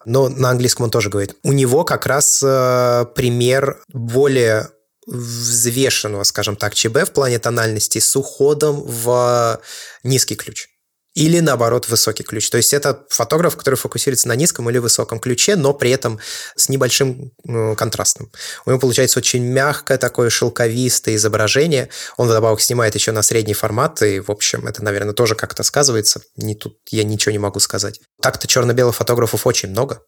Но 0.05 0.29
на 0.29 0.49
английском 0.49 0.85
он 0.85 0.89
тоже 0.89 1.09
говорит. 1.09 1.35
У 1.43 1.51
него 1.51 1.83
как 1.83 2.05
раз 2.05 2.41
э, 2.43 3.05
пример 3.15 3.83
более 3.89 4.69
взвешенного, 5.07 6.23
скажем 6.23 6.55
так, 6.55 6.73
ЧБ 6.73 7.05
в 7.05 7.11
плане 7.11 7.39
тональности 7.39 7.99
с 7.99 8.15
уходом 8.15 8.81
в 8.81 9.59
низкий 10.03 10.35
ключ. 10.35 10.70
Или, 11.13 11.39
наоборот, 11.39 11.89
высокий 11.89 12.23
ключ. 12.23 12.49
То 12.49 12.57
есть 12.57 12.73
это 12.73 13.05
фотограф, 13.09 13.57
который 13.57 13.75
фокусируется 13.75 14.29
на 14.29 14.35
низком 14.35 14.69
или 14.69 14.77
высоком 14.77 15.19
ключе, 15.19 15.57
но 15.57 15.73
при 15.73 15.91
этом 15.91 16.19
с 16.55 16.69
небольшим 16.69 17.33
э, 17.45 17.75
контрастом. 17.75 18.31
У 18.65 18.69
него 18.69 18.79
получается 18.79 19.19
очень 19.19 19.43
мягкое 19.43 19.97
такое 19.97 20.29
шелковистое 20.29 21.15
изображение. 21.15 21.89
Он 22.15 22.27
вдобавок 22.27 22.61
снимает 22.61 22.95
еще 22.95 23.11
на 23.11 23.23
средний 23.23 23.53
формат, 23.53 24.01
и, 24.01 24.21
в 24.21 24.31
общем, 24.31 24.67
это, 24.67 24.83
наверное, 24.83 25.13
тоже 25.13 25.35
как-то 25.35 25.63
сказывается. 25.63 26.21
Не 26.37 26.55
тут 26.55 26.77
я 26.89 27.03
ничего 27.03 27.33
не 27.33 27.39
могу 27.39 27.59
сказать. 27.59 27.99
Так-то 28.21 28.47
черно-белых 28.47 28.95
фотографов 28.95 29.45
очень 29.45 29.69
много. 29.69 30.03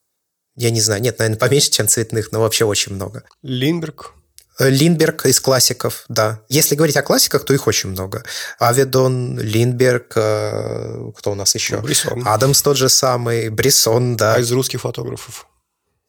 Я 0.56 0.70
не 0.70 0.80
знаю, 0.80 1.02
нет, 1.02 1.20
наверное, 1.20 1.40
поменьше, 1.40 1.72
чем 1.72 1.88
цветных, 1.88 2.32
но 2.32 2.40
вообще 2.40 2.64
очень 2.64 2.94
много. 2.94 3.24
Линдберг? 3.42 4.14
Э, 4.60 4.70
Линдберг 4.70 5.26
из 5.26 5.40
классиков, 5.40 6.06
да. 6.08 6.42
Если 6.50 6.76
говорить 6.76 6.98
о 6.98 7.02
классиках, 7.02 7.44
то 7.46 7.54
их 7.54 7.68
очень 7.68 7.90
много. 7.90 8.24
Авидон, 8.60 9.40
Линдберг, 9.40 10.14
э, 10.16 11.12
кто 11.18 11.32
у 11.32 11.36
нас 11.36 11.56
еще? 11.56 11.78
Брисон. 11.78 12.24
Адамс 12.26 12.62
тот 12.62 12.78
же 12.78 12.90
самый, 12.90 13.50
Брисон, 13.50 14.16
да. 14.16 14.36
А 14.36 14.40
из 14.40 14.52
русских 14.52 14.82
фотографов? 14.82 15.48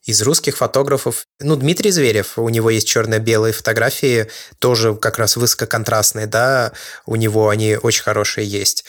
Из 0.05 0.21
русских 0.21 0.59
фотографов, 0.59 1.27
ну, 1.41 1.57
Дмитрий 1.57 1.91
Зверев, 1.91 2.39
у 2.39 2.51
него 2.51 2.69
есть 2.69 2.87
черно-белые 2.87 3.55
фотографии, 3.55 4.29
тоже 4.59 4.95
как 4.95 5.19
раз 5.19 5.37
высококонтрастные, 5.37 6.27
да, 6.27 6.73
у 7.07 7.17
него 7.17 7.49
они 7.49 7.79
очень 7.81 8.03
хорошие 8.03 8.47
есть. 8.47 8.85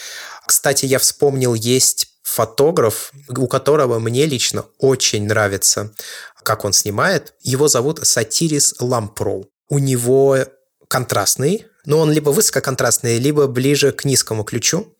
Кстати, 0.45 0.86
я 0.86 0.99
вспомнил, 0.99 1.53
есть 1.53 2.05
фотограф, 2.26 3.11
у 3.30 3.47
которого 3.47 3.99
мне 3.99 4.26
лично 4.26 4.65
очень 4.80 5.26
нравится 5.28 5.91
как 6.45 6.63
он 6.63 6.71
снимает. 6.71 7.34
Его 7.41 7.67
зовут 7.67 7.99
Сатирис 8.07 8.76
Лампроу. 8.80 9.49
У 9.67 9.80
него 9.80 10.38
контрастный, 10.88 11.65
но 11.86 11.97
он 11.99 12.11
либо 12.11 12.30
высококонтрастный, 12.30 13.17
либо 13.17 13.47
ближе 13.47 13.91
к 13.91 14.05
низкому 14.05 14.43
ключу. 14.43 14.95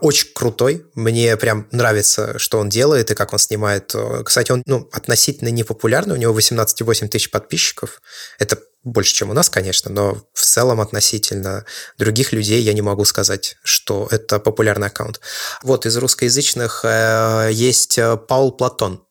Очень 0.00 0.32
крутой. 0.34 0.84
Мне 0.94 1.36
прям 1.36 1.66
нравится, 1.72 2.38
что 2.38 2.58
он 2.58 2.68
делает 2.68 3.10
и 3.10 3.14
как 3.14 3.32
он 3.32 3.38
снимает. 3.38 3.94
Кстати, 4.24 4.52
он 4.52 4.62
ну, 4.66 4.88
относительно 4.92 5.48
непопулярный. 5.48 6.14
У 6.14 6.18
него 6.18 6.38
18,8 6.38 7.08
тысяч 7.08 7.30
подписчиков. 7.30 8.02
Это 8.38 8.58
больше, 8.82 9.14
чем 9.14 9.30
у 9.30 9.34
нас, 9.34 9.50
конечно, 9.50 9.90
но 9.90 10.14
в 10.32 10.40
целом 10.40 10.80
относительно 10.80 11.64
других 11.98 12.32
людей 12.32 12.62
я 12.62 12.72
не 12.72 12.82
могу 12.82 13.04
сказать, 13.04 13.56
что 13.62 14.08
это 14.10 14.38
популярный 14.40 14.86
аккаунт. 14.86 15.20
Вот 15.62 15.86
из 15.86 15.96
русскоязычных 15.96 16.84
э, 16.84 17.50
есть 17.52 17.98
э, 17.98 18.16
Паул 18.16 18.52
Платон. 18.52 19.04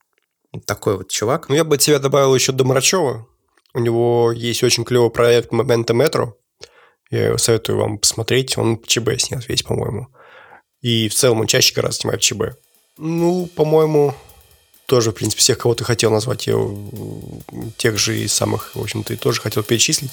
Такой 0.65 0.97
вот 0.97 1.09
чувак. 1.09 1.49
Ну, 1.49 1.55
я 1.55 1.63
бы 1.63 1.75
от 1.75 1.81
себя 1.81 1.99
добавил 1.99 2.33
еще 2.33 2.51
Домрачева. 2.51 3.27
У 3.75 3.79
него 3.79 4.31
есть 4.31 4.63
очень 4.63 4.83
клевый 4.83 5.11
проект 5.11 5.51
«Момента 5.51 5.93
метро». 5.93 6.35
Я 7.11 7.27
его 7.27 7.37
советую 7.37 7.77
вам 7.79 7.99
посмотреть. 7.99 8.57
Он 8.57 8.81
ЧБ 8.81 9.19
снят 9.19 9.47
весь, 9.47 9.63
по-моему. 9.63 10.07
И 10.81 11.09
в 11.09 11.13
целом 11.13 11.41
он 11.41 11.47
чаще 11.47 11.73
гораздо 11.75 12.01
снимает 12.01 12.21
ЧБ. 12.21 12.41
Ну, 12.97 13.47
по-моему, 13.55 14.15
тоже, 14.89 15.11
в 15.11 15.13
принципе, 15.13 15.39
всех, 15.39 15.59
кого 15.59 15.75
ты 15.75 15.83
хотел 15.83 16.11
назвать, 16.11 16.47
я 16.47 16.55
тех 17.77 17.97
же 17.99 18.17
и 18.17 18.27
самых, 18.27 18.75
в 18.75 18.81
общем-то, 18.81 19.13
и 19.13 19.17
тоже 19.17 19.39
хотел 19.39 19.61
перечислить. 19.61 20.11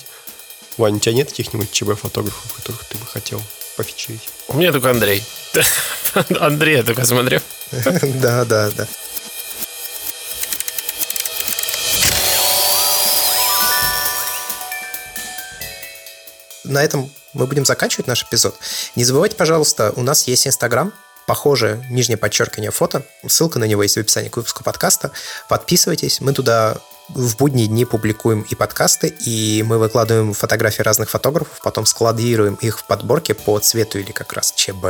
Ваня, 0.77 0.97
у 0.97 1.01
тебя 1.01 1.15
нет 1.15 1.31
каких-нибудь 1.31 1.73
ЧБ-фотографов, 1.73 2.53
которых 2.53 2.85
ты 2.85 2.99
бы 2.99 3.07
хотел 3.07 3.41
пофичерить? 3.79 4.29
У 4.49 4.59
меня 4.59 4.73
только 4.73 4.91
Андрей. 4.91 5.25
Андрей 6.41 6.77
я 6.77 6.83
только 6.83 7.05
смотрю. 7.07 7.41
Да, 8.21 8.45
да, 8.45 8.71
да. 8.71 8.87
на 16.65 16.83
этом 16.83 17.11
мы 17.33 17.47
будем 17.47 17.65
заканчивать 17.65 18.07
наш 18.07 18.25
эпизод. 18.25 18.57
Не 18.97 19.05
забывайте, 19.05 19.37
пожалуйста, 19.37 19.93
у 19.95 20.03
нас 20.03 20.27
есть 20.27 20.47
Инстаграм, 20.47 20.93
похоже, 21.27 21.85
нижнее 21.91 22.17
подчеркивание 22.17 22.71
фото. 22.71 23.03
Ссылка 23.27 23.59
на 23.59 23.65
него 23.65 23.83
есть 23.83 23.97
в 23.97 24.01
описании 24.01 24.29
к 24.29 24.37
выпуску 24.37 24.65
подкаста. 24.65 25.11
Подписывайтесь, 25.49 26.21
мы 26.21 26.33
туда 26.33 26.79
в 27.09 27.37
будние 27.37 27.67
дни 27.67 27.85
публикуем 27.85 28.43
и 28.43 28.55
подкасты, 28.55 29.09
и 29.09 29.63
мы 29.67 29.79
выкладываем 29.79 30.33
фотографии 30.33 30.83
разных 30.83 31.11
фотографов, 31.11 31.61
потом 31.63 31.87
складируем 31.87 32.55
их 32.55 32.81
в 32.81 32.87
подборке 32.87 33.35
по 33.35 33.59
цвету 33.59 33.99
или 33.99 34.13
как 34.13 34.33
раз 34.33 34.53
ЧБ. 34.57 34.85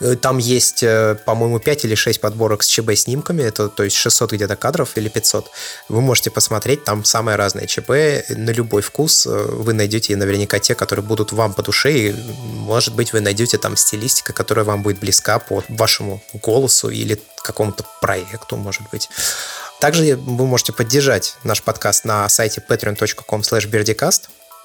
Э, 0.00 0.16
там 0.16 0.38
есть, 0.38 0.82
э, 0.82 1.16
по-моему, 1.26 1.58
5 1.58 1.84
или 1.84 1.94
6 1.94 2.20
подборок 2.20 2.62
с 2.62 2.66
ЧБ 2.66 2.94
снимками, 2.94 3.42
это 3.42 3.68
то 3.68 3.82
есть 3.82 3.96
600 3.96 4.32
где-то 4.32 4.56
кадров 4.56 4.96
или 4.96 5.08
500. 5.08 5.50
Вы 5.88 6.00
можете 6.00 6.30
посмотреть, 6.30 6.84
там 6.84 7.04
самое 7.04 7.36
разное 7.36 7.66
ЧБ, 7.66 8.30
на 8.30 8.50
любой 8.50 8.82
вкус 8.82 9.26
э, 9.26 9.30
вы 9.30 9.74
найдете 9.74 10.16
наверняка 10.16 10.58
те, 10.58 10.74
которые 10.74 11.04
будут 11.04 11.32
вам 11.32 11.52
по 11.52 11.62
душе, 11.62 11.92
и, 11.92 12.14
может 12.42 12.94
быть, 12.94 13.12
вы 13.12 13.20
найдете 13.20 13.58
там 13.58 13.76
стилистика, 13.76 14.32
которая 14.32 14.64
вам 14.64 14.82
будет 14.82 15.00
близка 15.00 15.38
по 15.38 15.62
вашему 15.68 16.22
голосу 16.32 16.88
или 16.88 17.20
какому-то 17.42 17.84
проекту, 18.00 18.56
может 18.56 18.82
быть. 18.90 19.10
Также 19.82 20.14
вы 20.14 20.46
можете 20.46 20.72
поддержать 20.72 21.34
наш 21.42 21.60
подкаст 21.60 22.04
на 22.04 22.28
сайте 22.28 22.62
patreon.com 22.68 23.40
slash 23.40 23.68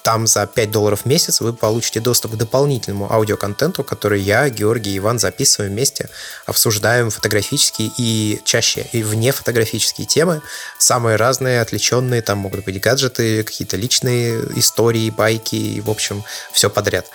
там 0.03 0.27
за 0.27 0.47
5 0.47 0.71
долларов 0.71 1.01
в 1.01 1.05
месяц 1.05 1.41
вы 1.41 1.53
получите 1.53 1.99
доступ 1.99 2.33
к 2.33 2.35
дополнительному 2.35 3.11
аудиоконтенту, 3.11 3.83
который 3.83 4.21
я, 4.21 4.49
Георгий 4.49 4.93
и 4.93 4.97
Иван 4.99 5.19
записываем 5.19 5.73
вместе, 5.73 6.09
обсуждаем 6.45 7.09
фотографические 7.09 7.91
и 7.97 8.41
чаще 8.45 8.87
и 8.93 9.03
вне 9.03 9.31
фотографические 9.31 10.07
темы, 10.07 10.41
самые 10.77 11.17
разные, 11.17 11.61
отвлеченные, 11.61 12.21
там 12.21 12.37
могут 12.37 12.63
быть 12.63 12.79
гаджеты, 12.79 13.43
какие-то 13.43 13.75
личные 13.75 14.41
истории, 14.55 15.09
байки, 15.09 15.81
в 15.81 15.89
общем, 15.89 16.23
все 16.51 16.69
подряд. 16.69 17.05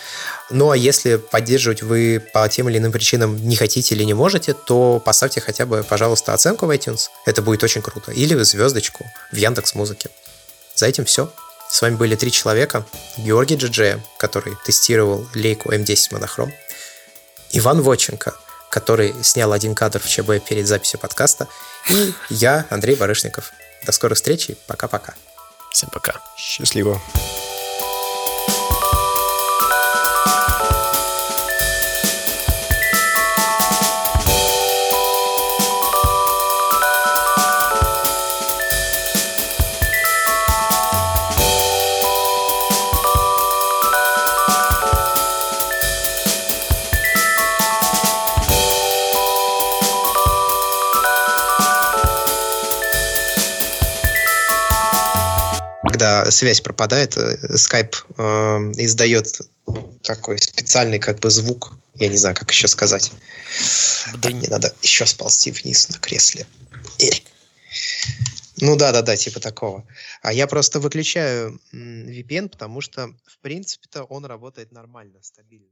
Ну 0.51 0.71
а 0.71 0.77
если 0.77 1.17
поддерживать 1.17 1.83
вы 1.83 2.23
по 2.33 2.47
тем 2.49 2.69
или 2.69 2.77
иным 2.77 2.93
причинам 2.93 3.37
не 3.49 3.57
хотите 3.57 3.95
или 3.95 4.05
не 4.05 4.15
можете, 4.15 4.53
то 4.53 5.01
поставьте 5.03 5.41
хотя 5.41 5.65
бы, 5.65 5.83
пожалуйста, 5.83 6.35
оценку 6.35 6.67
в 6.67 6.71
iTunes. 6.71 7.09
Это 7.25 7.41
будет 7.41 7.65
очень 7.65 7.81
круто. 7.81 8.13
Или 8.13 8.41
звездочку 8.43 9.07
в 9.33 9.37
Яндекс 9.37 9.75
Музыке. 9.75 10.11
За 10.75 10.87
этим 10.87 11.07
все. 11.07 11.33
С 11.73 11.81
вами 11.81 11.95
были 11.95 12.17
три 12.17 12.31
человека. 12.31 12.85
Георгий 13.17 13.57
Джиджея, 13.57 13.99
который 14.19 14.59
тестировал 14.63 15.27
лейку 15.35 15.73
М10 15.73 16.09
монохром. 16.13 16.53
Иван 17.53 17.81
Воченко, 17.81 18.35
который 18.69 19.15
снял 19.25 19.55
один 19.55 19.75
кадр 19.75 19.99
в 19.99 20.07
ЧБ 20.07 20.47
перед 20.47 20.67
записью 20.67 21.01
подкаста. 21.01 21.49
И 21.89 22.13
я, 22.29 22.67
Андрей 22.69 22.95
Барышников. 22.95 23.53
До 23.87 23.93
скорых 23.93 24.17
встреч 24.17 24.51
и 24.51 24.57
пока-пока. 24.67 25.15
Всем 25.71 25.89
пока. 25.89 26.21
Счастливо. 26.37 27.01
Когда 56.03 56.31
связь 56.33 56.61
пропадает, 56.61 57.17
э, 57.17 57.37
Skype 57.55 57.95
э, 58.19 58.73
издает 58.83 59.41
такой 60.03 60.39
специальный 60.39 60.99
как 60.99 61.21
бы 61.21 61.31
звук. 61.31 61.75
Я 61.95 62.09
не 62.09 62.17
знаю, 62.17 62.35
как 62.35 62.51
еще 62.51 62.67
сказать. 62.67 63.13
Так, 64.21 64.33
мне 64.33 64.49
надо 64.49 64.75
еще 64.83 65.07
сползти 65.07 65.53
вниз 65.53 65.89
на 65.91 65.99
кресле. 65.99 66.45
Эрик. 66.99 67.23
Ну 68.57 68.77
да, 68.77 68.91
да, 68.91 69.03
да, 69.03 69.17
типа 69.17 69.39
такого. 69.39 69.85
А 70.23 70.33
я 70.33 70.49
просто 70.49 70.81
выключаю 70.81 71.61
VPN, 71.73 72.49
потому 72.49 72.81
что, 72.81 73.15
в 73.25 73.39
принципе-то, 73.39 74.03
он 74.03 74.25
работает 74.25 74.73
нормально, 74.73 75.19
стабильно. 75.23 75.69